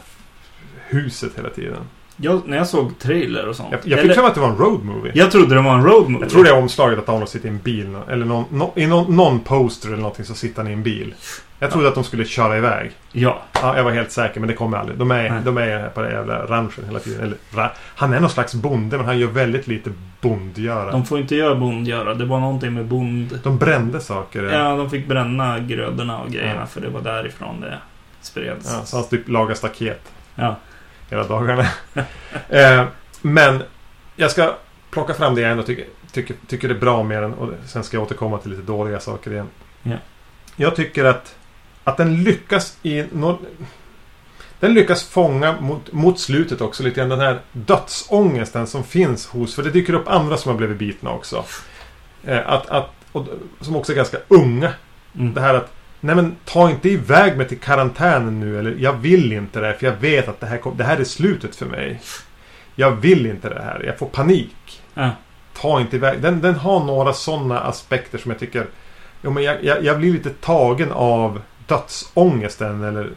huset 0.88 1.32
hela 1.36 1.50
tiden. 1.50 1.84
Jag, 2.20 2.48
när 2.48 2.56
jag 2.56 2.66
såg 2.66 2.98
trailer 2.98 3.48
och 3.48 3.56
sånt. 3.56 3.68
Jag, 3.72 3.80
jag 3.84 4.00
fick 4.00 4.12
för 4.14 4.20
mig 4.22 4.28
att 4.28 4.34
det 4.34 4.40
var 4.40 4.48
en 4.48 4.56
road 4.56 4.84
movie. 4.84 5.12
jag 5.14 5.30
trodde 5.30 5.54
det 5.54 5.60
var 5.60 5.74
en 5.74 5.84
road 5.84 6.08
movie. 6.08 6.24
Jag 6.24 6.30
tror 6.30 6.44
det 6.44 6.50
är 6.50 6.56
omslaget 6.58 6.98
att 6.98 7.08
Arnold 7.08 7.28
sitter 7.28 7.46
i 7.48 7.50
en 7.50 7.58
bil. 7.58 7.96
Eller 8.08 8.26
någon, 8.26 8.44
nå- 8.50 8.72
i 8.76 8.86
någon, 8.86 9.16
någon 9.16 9.40
poster 9.40 9.88
eller 9.88 9.96
någonting 9.98 10.24
så 10.24 10.34
sitter 10.34 10.62
han 10.62 10.70
i 10.70 10.72
en 10.72 10.82
bil. 10.82 11.14
Jag 11.58 11.70
trodde 11.70 11.88
att 11.88 11.94
de 11.94 12.04
skulle 12.04 12.24
köra 12.24 12.56
iväg. 12.58 12.90
Ja. 13.12 13.42
Ja, 13.62 13.76
jag 13.76 13.84
var 13.84 13.90
helt 13.90 14.10
säker 14.12 14.40
men 14.40 14.48
det 14.48 14.54
kommer 14.54 14.78
aldrig. 14.78 14.98
De 14.98 15.10
är, 15.10 15.30
Nej. 15.30 15.40
de 15.44 15.58
är 15.58 15.88
på 15.88 16.00
den 16.02 16.12
jävla 16.12 16.46
ranchen 16.46 16.84
hela 16.86 16.98
tiden. 16.98 17.22
Eller, 17.24 17.36
ra, 17.54 17.70
han 17.96 18.12
är 18.12 18.20
någon 18.20 18.30
slags 18.30 18.54
bonde 18.54 18.96
men 18.96 19.06
han 19.06 19.18
gör 19.18 19.28
väldigt 19.28 19.66
lite 19.66 19.92
bondgöra. 20.20 20.90
De 20.90 21.04
får 21.06 21.18
inte 21.20 21.36
göra 21.36 21.54
bondgöra. 21.54 22.14
Det 22.14 22.24
var 22.24 22.40
någonting 22.40 22.74
med 22.74 22.84
bond... 22.86 23.40
De 23.42 23.58
brände 23.58 24.00
saker. 24.00 24.42
Ja, 24.42 24.76
de 24.76 24.90
fick 24.90 25.06
bränna 25.08 25.58
grödorna 25.58 26.18
och 26.20 26.30
grejerna 26.30 26.60
Ja. 26.60 26.66
för 26.66 26.80
det 26.80 26.88
var 26.88 27.00
därifrån 27.00 27.60
det 27.60 27.78
spreds. 28.20 28.72
Ja, 28.72 28.84
så 28.84 28.96
han 28.96 29.06
typ 29.08 29.28
lagar 29.28 29.54
staket 29.54 30.02
Ja. 30.34 30.56
Hela 31.10 31.24
dagarna. 31.24 31.66
eh, 32.48 32.84
men 33.22 33.62
jag 34.16 34.30
ska 34.30 34.54
plocka 34.90 35.14
fram 35.14 35.34
det 35.34 35.40
jag 35.40 35.50
ändå 35.50 35.62
tycker, 35.62 35.84
tycker, 36.12 36.36
tycker 36.46 36.68
det 36.68 36.74
är 36.74 36.78
bra 36.78 37.02
med 37.02 37.22
den. 37.22 37.34
Och 37.34 37.52
sen 37.66 37.84
ska 37.84 37.96
jag 37.96 38.04
återkomma 38.04 38.38
till 38.38 38.50
lite 38.50 38.62
dåliga 38.62 39.00
saker 39.00 39.32
igen. 39.32 39.48
Ja. 39.82 39.96
Jag 40.56 40.76
tycker 40.76 41.04
att, 41.04 41.36
att 41.84 41.96
den 41.96 42.22
lyckas 42.22 42.76
i... 42.82 43.04
den 44.60 44.74
lyckas 44.74 45.08
fånga 45.08 45.60
mot, 45.60 45.92
mot 45.92 46.20
slutet 46.20 46.60
också 46.60 46.82
lite 46.82 47.00
grann 47.00 47.08
den 47.08 47.20
här 47.20 47.40
dödsångesten 47.52 48.66
som 48.66 48.84
finns 48.84 49.26
hos... 49.26 49.54
För 49.54 49.62
det 49.62 49.70
dyker 49.70 49.94
upp 49.94 50.08
andra 50.08 50.36
som 50.36 50.50
har 50.50 50.58
blivit 50.58 50.78
bitna 50.78 51.10
också. 51.10 51.44
Eh, 52.24 52.48
att, 52.52 52.66
att, 52.66 52.90
och, 53.12 53.26
som 53.60 53.76
också 53.76 53.92
är 53.92 53.96
ganska 53.96 54.18
unga. 54.28 54.72
Mm. 55.14 55.34
Det 55.34 55.40
här 55.40 55.54
att 55.54 55.72
Nej 56.00 56.16
men 56.16 56.36
ta 56.44 56.70
inte 56.70 56.88
iväg 56.88 57.36
mig 57.36 57.48
till 57.48 57.58
karantänen 57.58 58.40
nu 58.40 58.58
eller 58.58 58.76
jag 58.78 58.92
vill 58.92 59.32
inte 59.32 59.60
det 59.60 59.74
för 59.74 59.86
jag 59.86 59.96
vet 59.96 60.28
att 60.28 60.40
det 60.40 60.46
här, 60.46 60.60
det 60.76 60.84
här 60.84 60.96
är 60.96 61.04
slutet 61.04 61.56
för 61.56 61.66
mig. 61.66 62.00
Jag 62.74 62.90
vill 62.90 63.26
inte 63.26 63.48
det 63.48 63.62
här. 63.62 63.82
Jag 63.86 63.98
får 63.98 64.06
panik. 64.06 64.82
Ja. 64.94 65.10
Ta 65.60 65.80
inte 65.80 65.96
iväg. 65.96 66.22
Den, 66.22 66.40
den 66.40 66.54
har 66.54 66.84
några 66.84 67.12
sådana 67.12 67.60
aspekter 67.60 68.18
som 68.18 68.30
jag 68.30 68.40
tycker 68.40 68.66
jo, 69.22 69.30
men 69.30 69.42
jag, 69.42 69.64
jag, 69.64 69.84
jag 69.84 69.98
blir 69.98 70.12
lite 70.12 70.30
tagen 70.30 70.92
av 70.92 71.40
dödsångesten 71.66 72.84
eller 72.84 73.10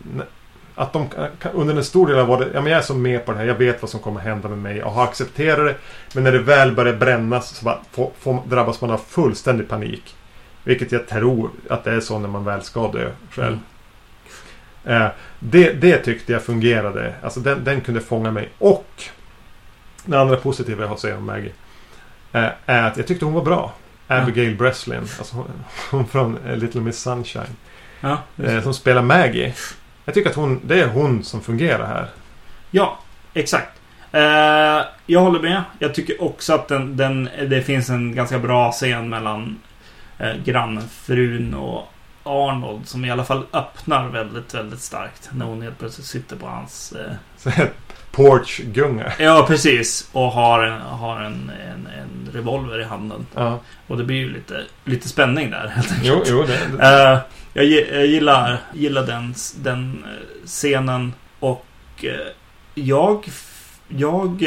att 0.75 0.93
de 0.93 1.07
under 1.53 1.75
en 1.75 1.84
stor 1.84 2.07
del 2.07 2.19
av 2.19 2.27
vad 2.27 2.39
det, 2.39 2.47
ja 2.53 2.61
men 2.61 2.71
jag 2.71 2.79
är 2.79 2.86
så 2.86 2.93
med 2.93 3.25
på 3.25 3.32
det 3.32 3.38
här, 3.38 3.45
jag 3.45 3.55
vet 3.55 3.82
vad 3.82 3.89
som 3.89 3.99
kommer 3.99 4.19
hända 4.19 4.49
med 4.49 4.57
mig 4.57 4.84
och 4.84 4.91
har 4.91 5.03
accepterat 5.03 5.65
det. 5.65 5.75
Men 6.15 6.23
när 6.23 6.32
det 6.32 6.39
väl 6.39 6.71
börjar 6.71 6.93
brännas 6.93 7.55
så 7.55 7.65
bara 7.65 7.79
får, 7.91 8.11
får, 8.19 8.39
drabbas 8.45 8.82
man 8.82 8.91
av 8.91 8.97
fullständig 8.97 9.69
panik. 9.69 10.15
Vilket 10.64 10.91
jag 10.91 11.07
tror 11.07 11.51
att 11.70 11.84
det 11.84 11.91
är 11.91 11.99
så 11.99 12.20
när 12.20 12.28
man 12.30 12.45
väl 12.45 12.62
ska 12.62 12.91
dö 12.91 13.12
själv. 13.32 13.59
Mm. 14.86 15.01
Eh, 15.01 15.09
det, 15.39 15.74
det 15.74 15.97
tyckte 15.97 16.34
jag 16.34 16.43
fungerade. 16.43 17.16
Alltså 17.24 17.39
den, 17.39 17.64
den 17.64 17.82
kunde 17.82 18.01
fånga 18.01 18.32
mig. 18.32 18.49
Och 18.57 19.03
det 20.05 20.20
andra 20.20 20.36
positiva 20.36 20.82
jag 20.82 20.88
har 20.88 20.95
att 20.95 21.01
säga 21.01 21.18
om 21.18 21.26
Maggie. 21.26 21.51
Eh, 22.32 22.47
är 22.66 22.84
att 22.84 22.97
jag 22.97 23.07
tyckte 23.07 23.26
hon 23.26 23.34
var 23.34 23.43
bra. 23.43 23.74
Abigail 24.07 24.55
Breslin. 24.55 25.07
Alltså 25.18 25.36
hon, 25.36 25.51
hon 25.91 26.07
från 26.07 26.38
eh, 26.47 26.57
Little 26.57 26.82
Miss 26.82 26.99
Sunshine. 26.99 27.55
Ja, 28.01 28.18
Eh, 28.43 28.64
som 28.64 28.74
spelar 28.74 29.01
Maggie. 29.01 29.53
Jag 30.05 30.14
tycker 30.14 30.30
att 30.30 30.36
hon, 30.36 30.59
det 30.66 30.82
är 30.82 30.88
hon 30.88 31.24
som 31.24 31.41
fungerar 31.41 31.86
här. 31.86 32.07
ja 32.72 32.99
exakt. 33.34 33.82
Eh, 34.12 34.86
jag 35.05 35.20
håller 35.20 35.39
med. 35.39 35.64
Jag 35.80 35.95
tycker 35.95 36.24
också 36.24 36.53
att 36.53 36.68
den, 36.68 36.97
den, 36.97 37.30
det 37.49 37.62
finns 37.62 37.89
en 37.89 38.16
ganska 38.16 38.39
bra 38.39 38.72
scen 38.72 39.09
mellan 39.09 39.59
eh, 40.22 40.36
grannfrun 40.43 41.53
och 41.53 41.88
Arnold 42.24 42.88
som 42.88 43.05
i 43.05 43.11
alla 43.11 43.24
fall 43.24 43.45
öppnar 43.53 44.07
väldigt, 44.07 44.53
väldigt 44.53 44.82
starkt. 44.82 45.30
När 45.34 45.45
hon 45.45 45.61
helt 45.61 45.80
plötsligt 45.80 46.07
sitter 46.07 46.36
på 46.36 46.47
hans... 46.47 46.93
Eh, 47.45 47.65
Porch-gunga. 48.11 49.11
ja, 49.19 49.45
precis. 49.47 50.09
Och 50.11 50.32
har, 50.32 50.63
en, 50.63 50.82
har 50.82 51.22
en, 51.22 51.51
en, 51.69 51.88
en 51.88 52.34
revolver 52.34 52.80
i 52.80 52.84
handen. 52.84 53.26
Ja. 53.36 53.59
Och 53.88 53.97
det 53.97 54.03
blir 54.03 54.17
ju 54.17 54.34
lite, 54.34 54.61
lite 54.86 55.09
spänning 55.09 55.49
där 55.49 55.67
helt 55.67 55.91
enkelt. 55.91 56.07
Jo, 56.07 56.24
jo. 56.26 56.43
Det, 56.43 56.78
det. 56.78 56.84
Eh, 56.84 57.19
jag, 57.53 57.65
jag 57.65 58.05
gillar, 58.05 58.57
gillar 58.74 59.05
den, 59.05 59.34
den 59.55 60.03
eh, 60.03 60.45
scenen 60.45 61.13
och 61.39 61.65
eh, 62.03 62.11
jag, 62.76 63.30
jag 63.88 64.43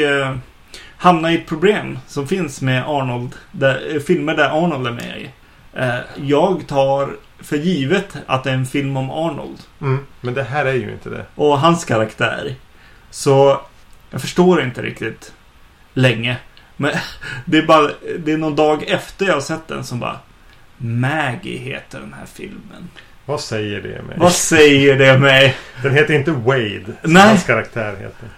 hamnar 0.97 1.29
i 1.29 1.35
ett 1.35 1.47
problem 1.47 1.99
som 2.07 2.27
finns 2.27 2.61
med 2.61 2.83
Arnold, 2.87 3.35
där, 3.51 3.99
filmer 3.99 4.35
där 4.35 4.63
Arnold 4.63 4.87
är 4.87 4.91
med 4.91 5.21
i. 5.21 5.29
Eh, 5.75 5.95
jag 6.15 6.67
tar 6.67 7.15
för 7.39 7.55
givet 7.57 8.15
att 8.25 8.43
det 8.43 8.49
är 8.49 8.53
en 8.53 8.65
film 8.65 8.97
om 8.97 9.11
Arnold 9.11 9.59
Mm, 9.81 10.05
men 10.21 10.33
det 10.33 10.43
här 10.43 10.65
är 10.65 10.73
ju 10.73 10.91
inte 10.91 11.09
det. 11.09 11.25
och 11.35 11.59
hans 11.59 11.85
karaktär. 11.85 12.55
Så 13.09 13.61
jag 14.11 14.21
förstår 14.21 14.61
inte 14.63 14.81
riktigt 14.81 15.33
länge. 15.93 16.37
Men 16.77 16.91
det 17.45 17.57
är 17.57 17.65
bara, 17.65 17.89
det 18.19 18.31
är 18.31 18.37
någon 18.37 18.55
dag 18.55 18.83
efter 18.87 19.25
jag 19.25 19.33
har 19.33 19.41
sett 19.41 19.67
den 19.67 19.83
som 19.83 19.99
bara 19.99 20.19
Maggie 20.77 21.57
heter 21.57 21.99
den 21.99 22.13
här 22.13 22.25
filmen. 22.33 22.89
Vad 23.25 23.41
säger 23.41 23.81
det 23.81 24.01
med? 24.07 24.17
Vad 24.17 24.31
säger 24.33 24.95
det 24.95 25.19
mig? 25.19 25.55
Den 25.83 25.93
heter 25.93 26.13
inte 26.13 26.31
Wade. 26.31 26.83
Som 27.03 27.13
Nej. 27.13 27.27
hans 27.27 27.43
karaktär 27.43 27.95
heter. 27.99 28.29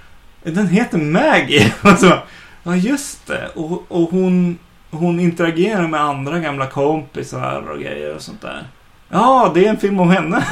Den 0.43 0.67
heter 0.67 0.97
Maggie. 0.97 1.73
Alltså, 1.81 2.19
ja, 2.63 2.75
just 2.75 3.27
det. 3.27 3.47
Och, 3.55 3.85
och 3.91 4.09
hon, 4.11 4.57
hon 4.97 5.19
interagerar 5.19 5.87
med 5.87 6.01
andra 6.01 6.39
gamla 6.39 6.67
kompisar 6.67 7.69
och 7.71 7.79
grejer 7.79 8.15
och 8.15 8.21
sånt 8.21 8.41
där. 8.41 8.67
Ja, 9.09 9.51
det 9.53 9.65
är 9.65 9.69
en 9.69 9.77
film 9.77 9.99
om 9.99 10.09
henne. 10.09 10.45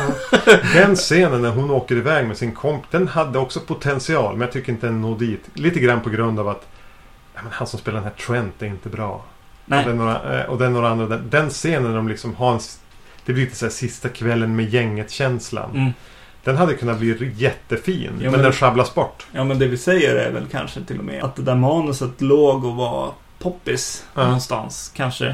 Den 0.74 0.96
scenen 0.96 1.42
när 1.42 1.50
hon 1.50 1.72
åker 1.72 1.96
iväg 1.96 2.28
med 2.28 2.38
sin 2.38 2.52
komp 2.52 2.92
Den 2.92 3.08
hade 3.08 3.40
också 3.40 3.60
potential 3.60 4.32
men 4.32 4.42
jag 4.42 4.52
tycker 4.52 4.72
inte 4.72 4.88
den 4.88 5.02
når 5.02 5.20
dit. 5.20 5.50
Lite 5.54 5.80
grann 5.80 6.02
på 6.02 6.10
grund 6.10 6.40
av 6.40 6.48
att 6.50 6.68
ja, 7.36 7.40
men 7.44 7.52
han 7.52 7.68
som 7.68 7.80
spelar 7.80 7.96
den 8.00 8.04
här 8.04 8.26
Trent 8.26 8.62
är 8.62 8.66
inte 8.66 8.90
bra. 8.90 9.12
Och 9.14 9.24
det 9.66 9.76
är 9.76 9.86
Nej. 9.86 9.96
några, 9.96 10.40
eh, 10.40 10.46
och 10.46 10.62
är 10.62 10.70
några 10.70 10.90
andra. 10.90 11.08
där. 11.08 11.18
Den 11.30 11.50
scenen 11.50 11.84
när 11.84 11.96
de 11.96 12.08
liksom 12.08 12.36
har 12.36 12.54
en... 12.54 12.60
Det 13.26 13.34
blir 13.34 13.44
lite 13.46 13.56
så 13.58 13.66
här 13.66 13.72
sista 13.72 14.10
kvällen 14.10 14.56
med 14.56 14.70
gänget-känslan. 14.70 15.70
Mm. 15.74 15.92
Den 16.44 16.58
hade 16.58 16.74
kunnat 16.74 17.00
bli 17.00 17.32
jättefin. 17.36 18.12
Ja, 18.18 18.24
men, 18.24 18.32
men- 18.32 18.42
den 18.42 18.52
schabblas 18.52 18.96
bort. 18.96 19.26
Ja, 19.32 19.44
men 19.44 19.60
det 19.60 19.68
vi 19.68 19.78
säger 19.78 20.16
är 20.16 20.32
väl 20.32 20.46
kanske 20.52 20.82
till 20.82 21.00
och 21.00 21.06
med 21.06 21.24
att 21.24 21.36
det 21.36 21.42
där 21.42 21.56
manuset 21.56 22.22
låg 22.22 22.66
och 22.66 22.76
var 22.76 23.12
poppis 23.50 24.06
Ja. 24.14 24.24
någonstans. 24.24 24.92
Kanske 24.96 25.28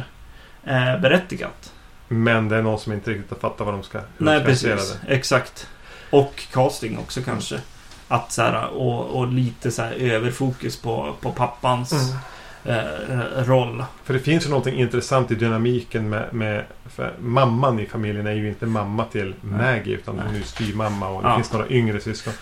eh, 0.63 0.99
berättigat. 1.01 1.73
Men 2.07 2.49
det 2.49 2.55
är 2.57 2.61
någon 2.61 2.79
som 2.79 2.93
inte 2.93 3.11
riktigt 3.11 3.29
har 3.31 3.37
fattat 3.37 3.65
vad 3.65 3.73
de 3.75 3.83
ska... 3.83 3.97
hur 3.97 4.05
de 4.17 4.25
Nej, 4.25 4.39
ska 4.39 4.45
precis. 4.47 4.97
det. 5.07 5.13
Exakt. 5.13 5.67
Och 6.09 6.43
casting 6.51 6.97
också 6.97 7.21
kanske. 7.21 7.59
Att 8.07 8.31
så 8.31 8.41
här, 8.41 8.67
och, 8.67 9.05
och 9.19 9.27
lite 9.27 9.71
så 9.71 9.81
här 9.81 9.91
överfokus 9.91 10.81
på, 10.81 11.15
på 11.21 11.31
pappans 11.31 11.93
Mm. 12.65 13.19
eh, 13.19 13.43
roll. 13.43 13.83
För 14.03 14.13
det 14.13 14.19
finns 14.19 14.45
ju 14.45 14.49
någonting 14.49 14.79
intressant 14.79 15.31
i 15.31 15.35
dynamiken 15.35 16.09
med, 16.09 16.33
med 16.33 16.65
mamman 17.19 17.79
i 17.79 17.85
familjen 17.85 18.27
är 18.27 18.31
ju 18.31 18.47
inte 18.47 18.65
mamma 18.65 19.05
till 19.05 19.33
Maggie 19.41 19.93
utan 19.95 20.19
hon 20.19 20.33
är 20.35 20.37
ju 20.37 20.43
styvmamma 20.43 21.07
och 21.09 21.23
det 21.23 21.29
Ja. 21.29 21.35
finns 21.35 21.53
några 21.53 21.67
yngre 21.69 21.99
syskon. 21.99 22.33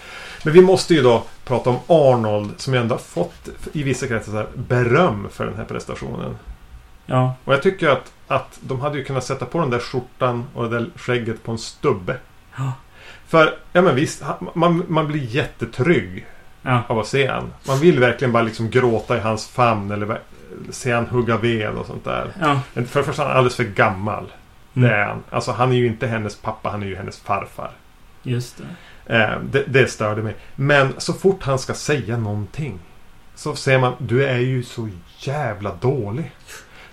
Men 0.44 0.54
vi 0.54 0.62
måste 0.62 0.94
ju 0.94 1.02
då 1.02 1.24
prata 1.46 1.70
om 1.70 1.80
Arnold 1.88 2.52
som 2.58 2.74
ju 2.74 2.80
ändå 2.80 2.96
har 2.96 3.00
fått 3.00 3.50
i 3.74 3.84
vissa 3.84 4.08
kretsar 4.08 4.32
så 4.32 4.38
här, 4.38 4.48
beröm 4.56 5.28
för 5.32 5.46
den 5.46 5.56
här 5.56 5.66
prestationen. 5.66 6.38
Ja. 7.06 7.36
Och 7.46 7.54
jag 7.54 7.64
tycker 7.64 7.90
att, 7.90 8.12
att 8.28 8.60
de 8.62 8.82
hade 8.82 8.98
ju 8.98 9.04
kunnat 9.04 9.24
sätta 9.24 9.46
på 9.46 9.60
den 9.60 9.70
där 9.70 9.80
skjortan 9.80 10.46
och 10.54 10.70
det 10.70 10.80
där 10.80 10.90
skägget 10.96 11.44
på 11.44 11.52
en 11.52 11.58
stubbe. 11.58 12.18
Ja. 12.58 12.74
För, 13.28 13.58
ja 13.74 13.82
men 13.82 13.96
visst, 13.96 14.24
man, 14.54 14.84
man 14.88 15.08
blir 15.08 15.24
jättetrygg 15.24 16.26
Ja. 16.62 16.82
av 16.88 17.00
att 17.00 17.08
se 17.08 17.28
han. 17.28 17.54
Man 17.68 17.80
vill 17.80 18.00
verkligen 18.00 18.32
bara 18.32 18.44
liksom 18.44 18.70
gråta 18.70 19.18
i 19.18 19.20
hans 19.20 19.48
famn 19.48 19.92
eller 19.92 20.20
se 20.70 20.92
han 20.92 21.06
hugga 21.08 21.38
ved 21.38 21.70
och 21.70 21.86
sånt 21.86 22.06
där. 22.06 22.32
Ja. 22.40 22.60
För 22.74 22.82
det 22.82 22.88
första 22.88 23.24
är 23.24 23.28
han 23.28 23.38
alldeles 23.38 23.56
för 23.56 23.64
gammal. 23.64 24.26
Mm. 24.74 24.90
Det 24.90 24.96
är 24.96 25.06
han. 25.06 25.24
Alltså 25.30 25.52
han 25.52 25.72
är 25.72 25.76
ju 25.76 25.88
inte 25.88 26.08
hennes 26.08 26.36
pappa, 26.36 26.70
han 26.70 26.84
är 26.84 26.88
ju 26.88 26.96
hennes 26.96 27.20
farfar. 27.20 27.72
Just 28.24 28.58
det. 28.58 28.64
Eh, 29.10 29.40
det, 29.52 29.64
det 29.68 29.88
störde 29.88 30.22
mig. 30.22 30.36
Men 30.56 30.94
så 30.98 31.14
fort 31.14 31.44
han 31.44 31.60
ska 31.60 31.74
säga 31.74 32.18
någonting. 32.18 32.80
Så 33.36 33.56
ser 33.56 33.80
man, 33.80 33.94
du 33.98 34.26
är 34.26 34.40
ju 34.40 34.64
så 34.64 34.90
jävla 35.20 35.76
dålig. 35.76 36.32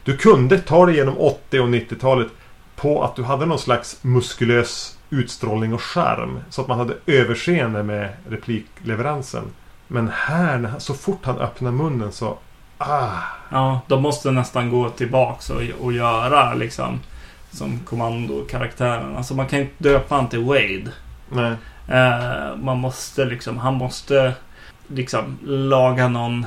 Du 0.04 0.16
kunde 0.16 0.58
ta 0.58 0.86
dig 0.86 0.94
igenom 0.94 1.18
80 1.18 1.60
och 1.60 1.68
90-talet 1.68 2.28
på 2.76 3.04
att 3.04 3.16
du 3.16 3.22
hade 3.22 3.46
någon 3.46 3.58
slags 3.58 3.98
muskulös 4.02 4.98
utstrålning 5.10 5.74
och 5.74 5.82
charm. 5.82 6.40
Så 6.50 6.62
att 6.62 6.68
man 6.68 6.78
hade 6.78 6.94
överseende 7.06 7.82
med 7.82 8.12
replikleveransen. 8.28 9.44
Men 9.88 10.10
här, 10.14 10.72
så 10.78 10.94
fort 10.94 11.20
han 11.22 11.38
öppnar 11.38 11.70
munnen 11.70 12.12
så... 12.12 12.38
Ah! 12.78 13.22
Ja, 13.50 13.80
de 13.88 14.02
måste 14.02 14.30
nästan 14.30 14.70
gå 14.70 14.90
tillbaks 14.90 15.50
och, 15.50 15.62
och 15.80 15.92
göra 15.92 16.54
liksom 16.54 17.00
som 17.50 17.78
kommandokaraktären. 17.78 19.16
Alltså 19.16 19.34
man 19.34 19.46
kan 19.46 19.60
inte 19.60 19.74
döpa 19.78 20.14
han 20.14 20.28
till 20.28 20.44
Wade. 20.44 20.92
Nej. 21.28 21.56
Eh, 21.88 22.56
man 22.56 22.78
måste 22.78 23.24
liksom, 23.24 23.58
han 23.58 23.74
måste 23.74 24.32
liksom 24.88 25.38
laga 25.44 26.08
någon 26.08 26.46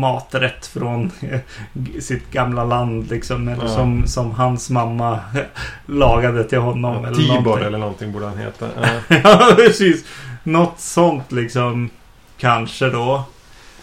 maträtt 0.00 0.66
från 0.66 1.10
sitt 2.00 2.30
gamla 2.30 2.64
land 2.64 3.10
liksom. 3.10 3.48
Eller 3.48 3.62
Ja. 3.64 3.68
som, 3.68 4.06
som 4.06 4.30
hans 4.30 4.70
mamma 4.70 5.18
lagade 5.86 6.44
till 6.44 6.58
honom. 6.58 7.04
eller 7.04 7.16
Tibor 7.16 7.34
någonting. 7.42 7.66
eller 7.66 7.78
någonting 7.78 8.12
borde 8.12 8.26
han 8.26 8.38
heta. 8.38 8.68
Ja. 9.08 9.16
ja, 9.24 9.52
precis. 9.56 10.04
Något 10.42 10.80
sånt 10.80 11.32
liksom. 11.32 11.90
Kanske 12.38 12.90
då. 12.90 13.24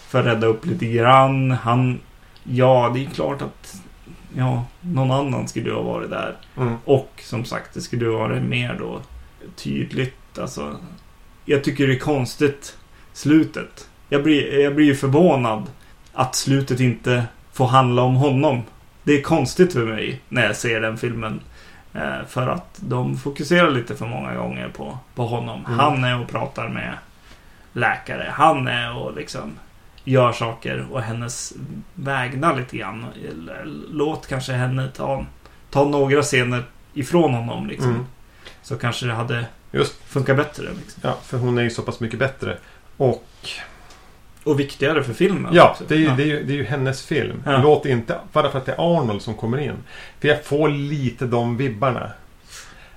För 0.07 0.19
att 0.19 0.25
rädda 0.25 0.47
upp 0.47 0.65
lite 0.65 0.85
grann. 0.85 1.51
Han... 1.51 1.99
Ja, 2.43 2.91
det 2.93 3.05
är 3.05 3.09
klart 3.09 3.41
att... 3.41 3.75
Ja, 4.35 4.65
någon 4.81 5.11
annan 5.11 5.47
skulle 5.47 5.71
ha 5.73 5.81
varit 5.81 6.09
där. 6.09 6.35
Mm. 6.57 6.75
Och 6.85 7.11
som 7.23 7.45
sagt, 7.45 7.73
det 7.73 7.81
skulle 7.81 8.07
ha 8.07 8.17
varit 8.17 8.43
mer 8.43 8.75
då 8.79 8.99
tydligt. 9.55 10.15
Alltså, 10.39 10.77
jag 11.45 11.63
tycker 11.63 11.87
det 11.87 11.93
är 11.93 11.99
konstigt. 11.99 12.77
Slutet. 13.13 13.89
Jag 14.09 14.23
blir, 14.23 14.59
jag 14.59 14.75
blir 14.75 14.85
ju 14.85 14.95
förvånad 14.95 15.67
att 16.13 16.35
slutet 16.35 16.79
inte 16.79 17.23
får 17.53 17.67
handla 17.67 18.01
om 18.01 18.15
honom. 18.15 18.63
Det 19.03 19.13
är 19.13 19.21
konstigt 19.21 19.73
för 19.73 19.85
mig 19.85 20.21
när 20.29 20.45
jag 20.45 20.55
ser 20.55 20.81
den 20.81 20.97
filmen. 20.97 21.41
Eh, 21.93 22.25
för 22.27 22.47
att 22.47 22.79
de 22.79 23.17
fokuserar 23.17 23.71
lite 23.71 23.95
för 23.95 24.05
många 24.05 24.35
gånger 24.35 24.69
på, 24.69 24.97
på 25.15 25.25
honom. 25.25 25.65
Mm. 25.65 25.79
Han 25.79 26.03
är 26.03 26.21
och 26.21 26.27
pratar 26.27 26.69
med 26.69 26.93
läkare. 27.73 28.29
Han 28.33 28.67
är 28.67 28.97
och 28.97 29.15
liksom 29.15 29.51
gör 30.03 30.31
saker 30.31 30.87
och 30.91 31.01
hennes 31.01 31.53
vägnar 31.93 32.57
lite 32.57 32.77
grann. 32.77 33.05
Låt 33.91 34.27
kanske 34.27 34.53
henne 34.53 34.87
ta, 34.87 35.25
ta 35.69 35.85
några 35.85 36.21
scener 36.21 36.63
ifrån 36.93 37.33
honom 37.33 37.67
liksom. 37.67 37.89
Mm. 37.89 38.05
Så 38.61 38.77
kanske 38.77 39.05
det 39.05 39.13
hade 39.13 39.45
Just. 39.72 39.95
funkat 40.05 40.38
bättre. 40.38 40.63
Liksom. 40.63 41.01
Ja, 41.03 41.17
för 41.24 41.38
hon 41.38 41.57
är 41.57 41.61
ju 41.61 41.70
så 41.70 41.82
pass 41.82 41.99
mycket 41.99 42.20
bättre. 42.20 42.57
Och 42.97 43.26
Och 44.43 44.59
viktigare 44.59 45.03
för 45.03 45.13
filmen. 45.13 45.53
ja, 45.53 45.76
det 45.88 45.95
är, 45.95 45.99
ja. 45.99 46.13
det, 46.17 46.24
är 46.24 46.28
ju, 46.28 46.43
det 46.43 46.53
är 46.53 46.57
ju 46.57 46.63
hennes 46.63 47.05
film. 47.05 47.43
Ja. 47.45 47.57
Låt 47.57 47.86
inte, 47.86 48.15
bara 48.34 48.51
för 48.51 48.57
att 48.59 48.65
det 48.65 48.72
är 48.72 48.97
Arnold 48.99 49.22
som 49.22 49.34
kommer 49.34 49.57
in. 49.57 49.76
För 50.20 50.28
jag 50.28 50.43
får 50.43 50.70
lite 50.70 51.26
de 51.26 51.57
vibbarna. 51.57 52.11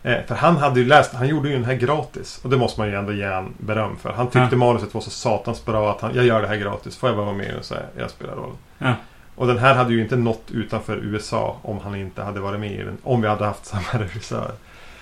Eh, 0.03 0.16
för 0.27 0.35
han 0.35 0.57
hade 0.57 0.81
ju 0.81 0.87
läst, 0.87 1.12
han 1.14 1.29
gjorde 1.29 1.49
ju 1.49 1.55
den 1.55 1.64
här 1.64 1.75
gratis. 1.75 2.41
Och 2.45 2.51
det 2.51 2.57
måste 2.57 2.81
man 2.81 2.89
ju 2.89 2.95
ändå 2.97 3.12
ge 3.12 3.27
han 3.27 3.55
beröm 3.59 3.97
för. 3.97 4.12
Han 4.12 4.27
tyckte 4.27 4.49
Ja. 4.51 4.57
manuset 4.57 4.95
var 4.95 5.01
så 5.01 5.11
satans 5.11 5.64
bra 5.64 5.91
att 5.91 6.01
han, 6.01 6.14
jag 6.14 6.25
gör 6.27 6.43
det 6.43 6.49
här 6.49 6.57
gratis. 6.57 6.97
Får 6.97 7.09
jag 7.09 7.16
bara 7.16 7.27
vara 7.27 7.37
med 7.37 7.55
och 7.59 7.64
säga, 7.64 7.83
jag 7.99 8.11
spelar 8.11 8.35
roll. 8.35 8.53
Ja. 8.79 8.95
Och 9.35 9.47
den 9.47 9.59
här 9.59 9.75
hade 9.75 9.93
ju 9.93 10.03
inte 10.03 10.16
nått 10.16 10.43
utanför 10.51 10.97
USA 10.97 11.57
om 11.62 11.79
han 11.79 11.95
inte 11.95 12.23
hade 12.23 12.41
varit 12.41 12.61
med 12.61 12.73
i 12.73 12.77
den. 12.83 12.99
Om 13.03 13.23
vi 13.23 13.29
hade 13.29 13.45
haft 13.45 13.66
samma 13.66 13.83
regissör. 14.05 14.53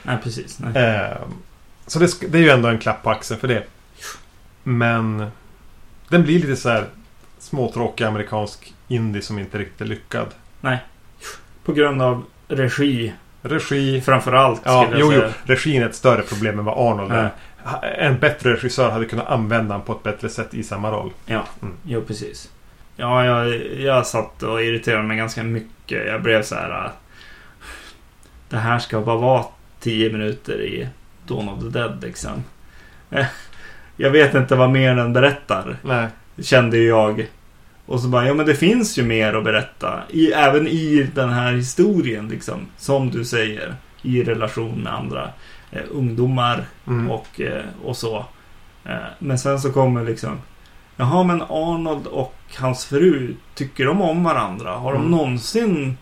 Nej, 0.02 0.16
precis. 0.22 0.58
Nej. 0.58 0.84
Eh, 0.84 1.16
så 1.90 1.98
det, 1.98 2.20
det 2.32 2.38
är 2.38 2.42
ju 2.42 2.48
ändå 2.50 2.68
en 2.68 2.78
klapp 2.78 3.02
på 3.02 3.10
axeln 3.10 3.40
för 3.40 3.48
det. 3.48 3.62
Men 4.62 5.26
den 6.08 6.22
blir 6.22 6.38
lite 6.40 6.56
så 6.56 6.68
här 6.68 6.84
småtråkig 7.38 8.04
amerikansk 8.04 8.74
indie 8.88 9.22
som 9.22 9.38
inte 9.38 9.58
riktigt 9.58 9.80
är 9.80 9.84
lyckad. 9.84 10.26
På 11.64 11.72
grund 11.72 12.02
av 12.02 12.24
regi 12.48 13.12
Regi. 13.42 14.00
framförallt. 14.00 14.60
Ja, 14.64 14.88
jag 14.90 15.00
jo, 15.00 15.12
jo. 15.12 15.20
säga. 15.20 15.32
Regin 15.44 15.82
är 15.82 15.86
ett 15.86 15.94
större 15.94 16.22
problem 16.22 16.58
än 16.58 16.64
vad 16.64 16.78
Arnold 16.92 17.12
Ja. 17.12 17.30
är. 17.82 17.88
En 17.98 18.18
bättre 18.18 18.52
regissör 18.52 18.90
hade 18.90 19.04
kunnat 19.04 19.26
använda 19.28 19.74
honom 19.74 19.86
på 19.86 19.92
ett 19.92 20.02
bättre 20.02 20.28
sätt 20.28 20.54
i 20.54 20.62
samma 20.62 20.90
roll. 20.90 21.10
Jo, 21.84 22.00
precis. 22.06 22.50
Ja, 22.96 23.24
jag, 23.24 23.56
jag 23.80 24.06
satt 24.06 24.42
och 24.42 24.62
irriterade 24.62 25.02
mig 25.02 25.16
ganska 25.16 25.42
mycket. 25.42 26.06
Jag 26.06 26.22
blev 26.22 26.42
så 26.42 26.54
här... 26.54 26.84
äh, 26.84 26.90
Det 28.48 28.56
här 28.56 28.78
ska 28.78 29.00
bara 29.00 29.16
vara 29.16 29.44
10 29.80 30.12
minuter 30.12 30.60
i 30.62 30.88
Dawn 31.26 31.48
of 31.48 31.60
the 31.60 31.68
Dead 31.78 31.98
liksom. 32.02 32.44
Eh, 33.10 33.26
Jag 33.96 34.10
vet 34.10 34.34
inte 34.34 34.56
vad 34.56 34.70
mer 34.70 34.94
den 34.94 35.12
berättar. 35.12 35.76
Nej. 35.82 36.06
Kände 36.42 36.76
ju 36.78 36.88
jag. 36.88 37.26
Och 37.86 38.00
så 38.00 38.08
bara, 38.08 38.26
ja 38.26 38.34
men 38.34 38.46
det 38.46 38.54
finns 38.54 38.98
ju 38.98 39.02
mer 39.02 39.34
att 39.34 39.44
berätta. 39.44 40.00
I, 40.10 40.32
även 40.32 40.66
i 40.68 41.10
den 41.14 41.30
här 41.30 41.52
historien 41.52 42.28
liksom. 42.28 42.66
Som 42.76 43.10
du 43.10 43.24
säger. 43.24 43.74
I 44.02 44.22
relation 44.22 44.80
med 44.82 44.94
andra 44.94 45.30
eh, 45.70 45.82
ungdomar 45.90 46.64
Mm. 46.86 47.10
och, 47.10 47.40
eh, 47.40 47.64
och 47.84 47.96
så. 47.96 48.24
Eh, 48.84 48.94
Men 49.18 49.38
sen 49.38 49.60
så 49.60 49.72
kommer 49.72 50.04
liksom 50.04 50.38
Jaha 50.96 51.22
men 51.22 51.42
Arnold 51.42 52.06
och 52.06 52.34
hans 52.58 52.84
fru 52.84 53.34
Tycker 53.54 53.84
de 53.86 54.02
om 54.02 54.24
varandra? 54.24 54.70
Har 54.70 54.92
de 54.92 54.98
Mm. 54.98 55.10
någonsin 55.10 55.96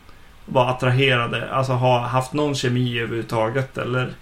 varit 0.47 0.77
attraherade? 0.77 1.51
Alltså 1.51 1.73
har 1.73 2.01
haft 2.01 2.33
någon 2.33 2.55
kemi 2.55 2.99
överhuvudtaget? 2.99 3.79
Eller, 3.79 4.13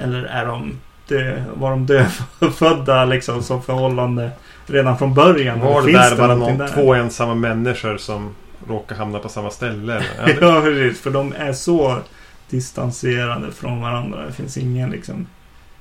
eller 0.00 0.24
är 0.24 0.46
de 0.46 0.78
dö, 1.08 1.42
var 1.54 1.70
de 1.70 1.86
dödfödda 1.86 3.04
liksom 3.04 3.42
som 3.42 3.62
förhållande 3.62 4.30
redan 4.66 4.98
från 4.98 5.14
början? 5.14 5.60
Var 5.60 5.82
det 5.86 5.92
där 5.92 6.16
bara 6.16 6.34
någon, 6.34 6.58
där? 6.58 6.68
två 6.68 6.94
ensamma 6.94 7.34
människor 7.34 7.96
som 7.96 8.34
råkar 8.68 8.96
hamna 8.96 9.18
på 9.18 9.28
samma 9.28 9.50
ställe? 9.50 10.02
Ja, 10.40 10.60
precis. 10.64 11.00
För 11.00 11.10
de 11.10 11.32
är 11.38 11.52
så 11.52 11.98
distanserade 12.50 13.52
från 13.52 13.80
varandra. 13.80 14.26
Det 14.26 14.32
finns 14.32 14.56
ingen 14.56 14.90
liksom 14.90 15.26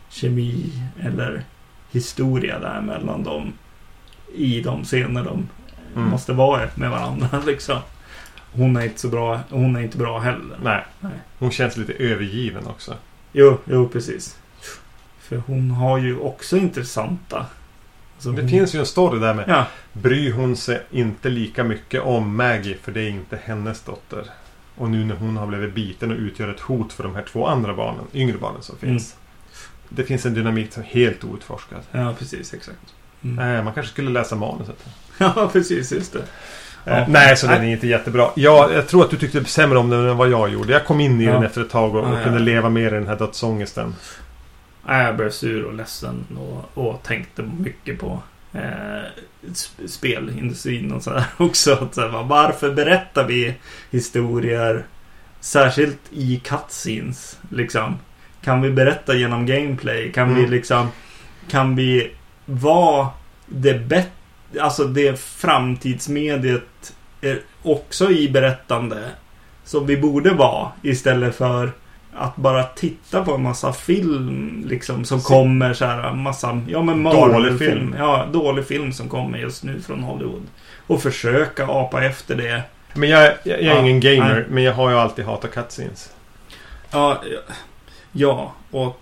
kemi 0.10 0.66
eller 1.02 1.44
historia 1.92 2.60
där 2.60 2.82
mellan 2.82 3.24
dem 3.24 3.54
i 4.36 4.62
de 4.62 4.84
scener 4.84 5.24
de 5.24 5.50
Mm. 5.96 6.10
måste 6.10 6.34
vara 6.34 6.62
med 6.76 6.90
varandra. 6.92 7.28
Liksom. 7.46 7.78
Hon 8.54 8.78
är 8.78 8.82
inte 8.84 9.00
så 9.00 9.08
bra. 9.08 9.40
Hon 9.50 9.76
är 9.76 9.82
inte 9.82 9.98
bra 9.98 10.20
heller. 10.20 10.58
Nej. 10.64 10.86
Nej. 11.00 11.12
Hon 11.40 11.52
känns 11.52 11.78
lite 11.78 11.94
övergiven 11.94 12.68
också. 12.68 12.94
Jo, 13.32 13.58
jo, 13.66 13.90
precis. 13.90 14.38
För 15.20 15.38
hon 15.38 15.72
har 15.72 15.98
ju 15.98 16.20
också 16.20 16.58
intressanta. 16.58 17.46
Alltså, 18.16 18.32
Det 18.32 18.42
hon- 18.42 18.50
finns 18.50 18.76
ju 18.76 18.80
en 18.80 18.86
story 18.86 19.20
där 19.20 19.34
med 19.34 19.46
Ja, 19.48 19.66
Bryr 19.94 20.34
hon 20.34 20.56
sig 20.56 20.82
inte 20.92 21.30
lika 21.30 21.64
mycket 21.64 22.02
om 22.02 22.36
Maggie 22.36 22.78
för 22.84 22.92
det 22.92 23.02
är 23.02 23.10
inte 23.10 23.40
hennes 23.44 23.82
dotter. 23.82 24.26
Och 24.76 24.90
nu 24.90 25.06
när 25.06 25.16
hon 25.16 25.38
har 25.38 25.48
blivit 25.48 25.74
biten 25.76 26.12
och 26.12 26.18
utgör 26.18 26.48
ett 26.48 26.60
hot 26.60 26.94
för 26.94 27.04
de 27.04 27.16
här 27.16 27.24
två 27.32 27.48
andra 27.48 27.74
barnen, 27.76 28.06
yngre 28.14 28.38
barnen 28.38 28.62
som 28.62 28.78
finns. 28.78 29.16
Det 29.90 30.04
finns 30.04 30.26
en 30.26 30.34
dynamik 30.34 30.74
som 30.74 30.84
är 30.84 30.88
helt 30.88 31.24
outforskad. 31.24 31.80
ja, 31.92 32.16
precis. 32.20 32.54
Exakt. 32.54 32.78
Mm. 33.24 33.66
Man 33.66 33.74
kanske 33.74 33.92
skulle 33.92 34.10
läsa 34.10 34.36
manuset. 34.36 34.86
Ja, 35.18 35.50
precis. 35.54 35.92
Just 35.92 36.14
det. 36.14 36.24
Eh, 36.86 36.98
Ja. 37.00 37.06
nej, 37.08 37.38
så 37.38 37.48
den 37.48 37.64
är 37.64 37.72
inte 37.72 37.88
jättebra. 37.88 38.30
Ja, 38.36 38.70
jag 38.74 38.88
tror 38.88 39.04
att 39.04 39.10
du 39.12 39.18
tyckte 39.18 39.46
sämre 39.46 39.78
om 39.78 39.90
den 39.90 40.10
än 40.10 40.18
vad 40.18 40.30
jag 40.30 40.50
gjorde. 40.50 40.74
Jag 40.74 40.86
kom 40.86 41.00
in 41.00 41.22
i 41.22 41.26
Ja. 41.26 41.34
den 41.34 41.44
efter 41.44 41.62
ett 41.62 41.70
tag 41.70 41.96
och, 41.96 42.04
och 42.04 42.18
Ja, 42.20 42.24
kunde 42.24 42.40
leva 42.40 42.70
med 42.70 42.84
i 42.84 42.90
den 42.90 43.08
här 43.08 43.16
dödsångesten. 43.16 43.96
Nej, 44.88 45.06
Jag 45.06 45.16
blev 45.18 45.30
sur 45.30 45.64
och 45.64 45.74
ledsen 45.74 46.26
och, 46.38 46.84
och 46.86 47.04
tänkte 47.04 47.44
mycket 47.60 48.00
på 48.00 48.22
eh, 48.54 48.60
sp- 49.44 49.88
spelindustrin 49.88 50.92
och 50.92 51.04
sådär 51.04 51.24
också. 51.38 51.74
Att, 51.74 51.96
så 51.96 52.02
här, 52.02 52.08
va, 52.08 52.22
varför 52.24 52.72
berättar 52.74 53.24
vi 53.28 53.54
historier 53.92 54.86
särskilt 55.40 56.00
i 56.12 56.42
cutscenes? 56.46 57.40
Liksom? 57.50 57.98
Kan 58.42 58.62
vi 58.62 58.72
berätta 58.72 59.16
genom 59.16 59.46
gameplay? 59.46 60.12
Kan 60.12 60.34
vi 60.36 60.40
Mm. 60.40 60.52
liksom 60.52 60.88
Kan 61.50 61.76
vi 61.76 62.12
vara 62.46 63.08
det 63.46 63.74
bättre 63.74 64.12
Alltså 64.60 64.84
det 64.84 65.20
framtidsmediet 65.20 66.94
är 67.22 67.42
också 67.64 68.12
i 68.12 68.30
berättande 68.30 69.04
som 69.64 69.86
vi 69.88 69.98
borde 69.98 70.30
vara 70.30 70.72
istället 70.82 71.36
för 71.36 71.72
att 72.16 72.36
bara 72.36 72.64
titta 72.64 73.24
på 73.26 73.34
en 73.34 73.44
massa 73.44 73.74
film 73.74 74.64
liksom 74.68 75.06
som 75.06 75.20
Se- 75.22 75.28
kommer 75.28 75.74
så 75.74 75.86
här 75.86 76.14
massa 76.14 76.62
ja 76.68 76.82
men 76.82 77.04
Dålig 77.04 77.20
Marvel-film. 77.20 77.58
film. 77.80 77.96
Ja, 77.98 78.26
dålig 78.34 78.66
film 78.68 78.94
som 78.94 79.10
kommer 79.10 79.38
just 79.38 79.64
nu 79.64 79.82
från 79.82 80.04
Hollywood. 80.04 80.44
Och 80.88 81.02
försöka 81.02 81.68
apa 81.68 82.04
efter 82.04 82.36
det. 82.36 82.62
Men 82.94 83.10
jag, 83.10 83.24
jag, 83.24 83.34
jag 83.44 83.60
är 83.60 83.64
Ja, 83.66 83.80
ingen 83.80 84.00
gamer, 84.00 84.34
nej. 84.34 84.46
men 84.50 84.64
jag 84.64 84.74
har 84.74 84.90
ju 84.90 84.96
alltid 84.98 85.26
hatat 85.26 85.52
cutscenes. 85.52 86.12
Ja, 86.92 87.22
ja 88.12 88.54
och 88.72 89.02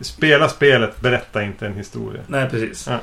Spela 0.00 0.48
spelet, 0.48 1.00
berätta 1.00 1.42
inte 1.42 1.66
en 1.66 1.74
historia. 1.76 2.22
nej 2.26 2.48
precis. 2.50 2.86
Ja. 2.90 2.98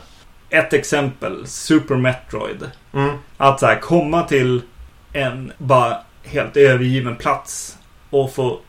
Ett 0.55 0.73
exempel, 0.73 1.47
Super 1.47 1.95
Metroid. 1.95 2.71
Mm. 2.93 3.17
Att 3.37 3.59
så 3.59 3.65
här, 3.65 3.79
komma 3.79 4.23
till 4.23 4.61
en 5.13 5.51
bara 5.57 5.97
helt 6.23 6.57
övergiven 6.57 7.15
plats 7.15 7.77
och 8.09 8.33
få 8.33 8.59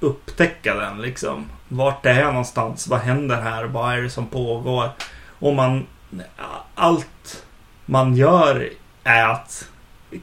upptäcka 0.00 0.74
den 0.74 1.02
liksom. 1.02 1.46
Vart 1.68 2.06
är 2.06 2.20
jag 2.20 2.26
någonstans? 2.28 2.88
Vad 2.88 3.00
händer 3.00 3.36
här? 3.40 3.64
Vad 3.64 3.92
är 3.94 4.02
det 4.02 4.10
som 4.10 4.26
pågår? 4.26 4.88
Och 5.38 5.54
man... 5.54 5.86
Allt 6.74 7.44
man 7.86 8.16
gör 8.16 8.68
är 9.04 9.28
att 9.28 9.68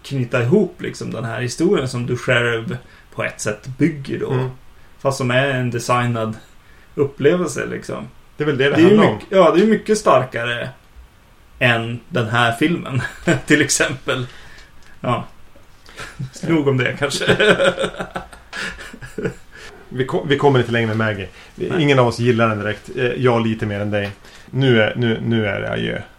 knyta 0.04 0.44
ihop 0.44 0.82
liksom 0.82 1.12
den 1.12 1.26
här 1.26 1.42
historien 1.42 1.90
som 1.90 2.06
du 2.06 2.18
själv 2.18 2.78
på 3.16 3.24
ett 3.24 3.42
sätt 3.42 3.68
bygger 3.68 4.20
då. 4.20 4.32
Mm. 4.32 4.50
Fast 5.00 5.18
som 5.18 5.32
är 5.32 5.48
en 5.48 5.72
designad 5.72 6.38
upplevelse 6.96 7.66
liksom. 7.66 8.08
Det 8.38 8.44
är 8.44 8.46
väl 8.46 8.58
det 8.58 8.70
det, 8.70 8.76
Det 8.76 8.82
är 8.82 8.86
handlar 8.86 9.08
om. 9.08 9.14
mycket, 9.14 9.28
ja, 9.32 9.52
det 9.52 9.62
är 9.62 9.68
mycket 9.68 9.98
starkare 9.98 10.70
än 11.60 12.00
den 12.10 12.28
här 12.30 12.52
filmen. 12.52 13.02
till 13.46 13.62
exempel. 13.62 14.26
Ja. 15.02 15.26
Nog 16.48 16.68
om 16.68 16.78
det 16.78 16.96
kanske. 17.00 17.38
Vi, 19.90 20.06
ko- 20.06 20.26
vi 20.30 20.38
kommer 20.38 20.60
inte 20.60 20.72
längre 20.72 20.88
med 20.88 20.98
Maggie. 20.98 21.28
Nej. 21.56 21.82
Ingen 21.82 22.00
av 22.00 22.08
oss 22.08 22.20
gillar 22.20 22.48
den 22.50 22.60
direkt. 22.60 22.90
Eh, 22.98 23.06
Jag 23.06 23.48
lite 23.48 23.66
mer 23.66 23.80
än 23.80 23.92
dig. 23.92 24.12
Nu 24.52 24.82
är, 24.82 24.94
nu, 24.96 25.20
nu 25.26 25.48
är 25.48 25.62
det 25.62 25.72
adjö. 25.72 26.02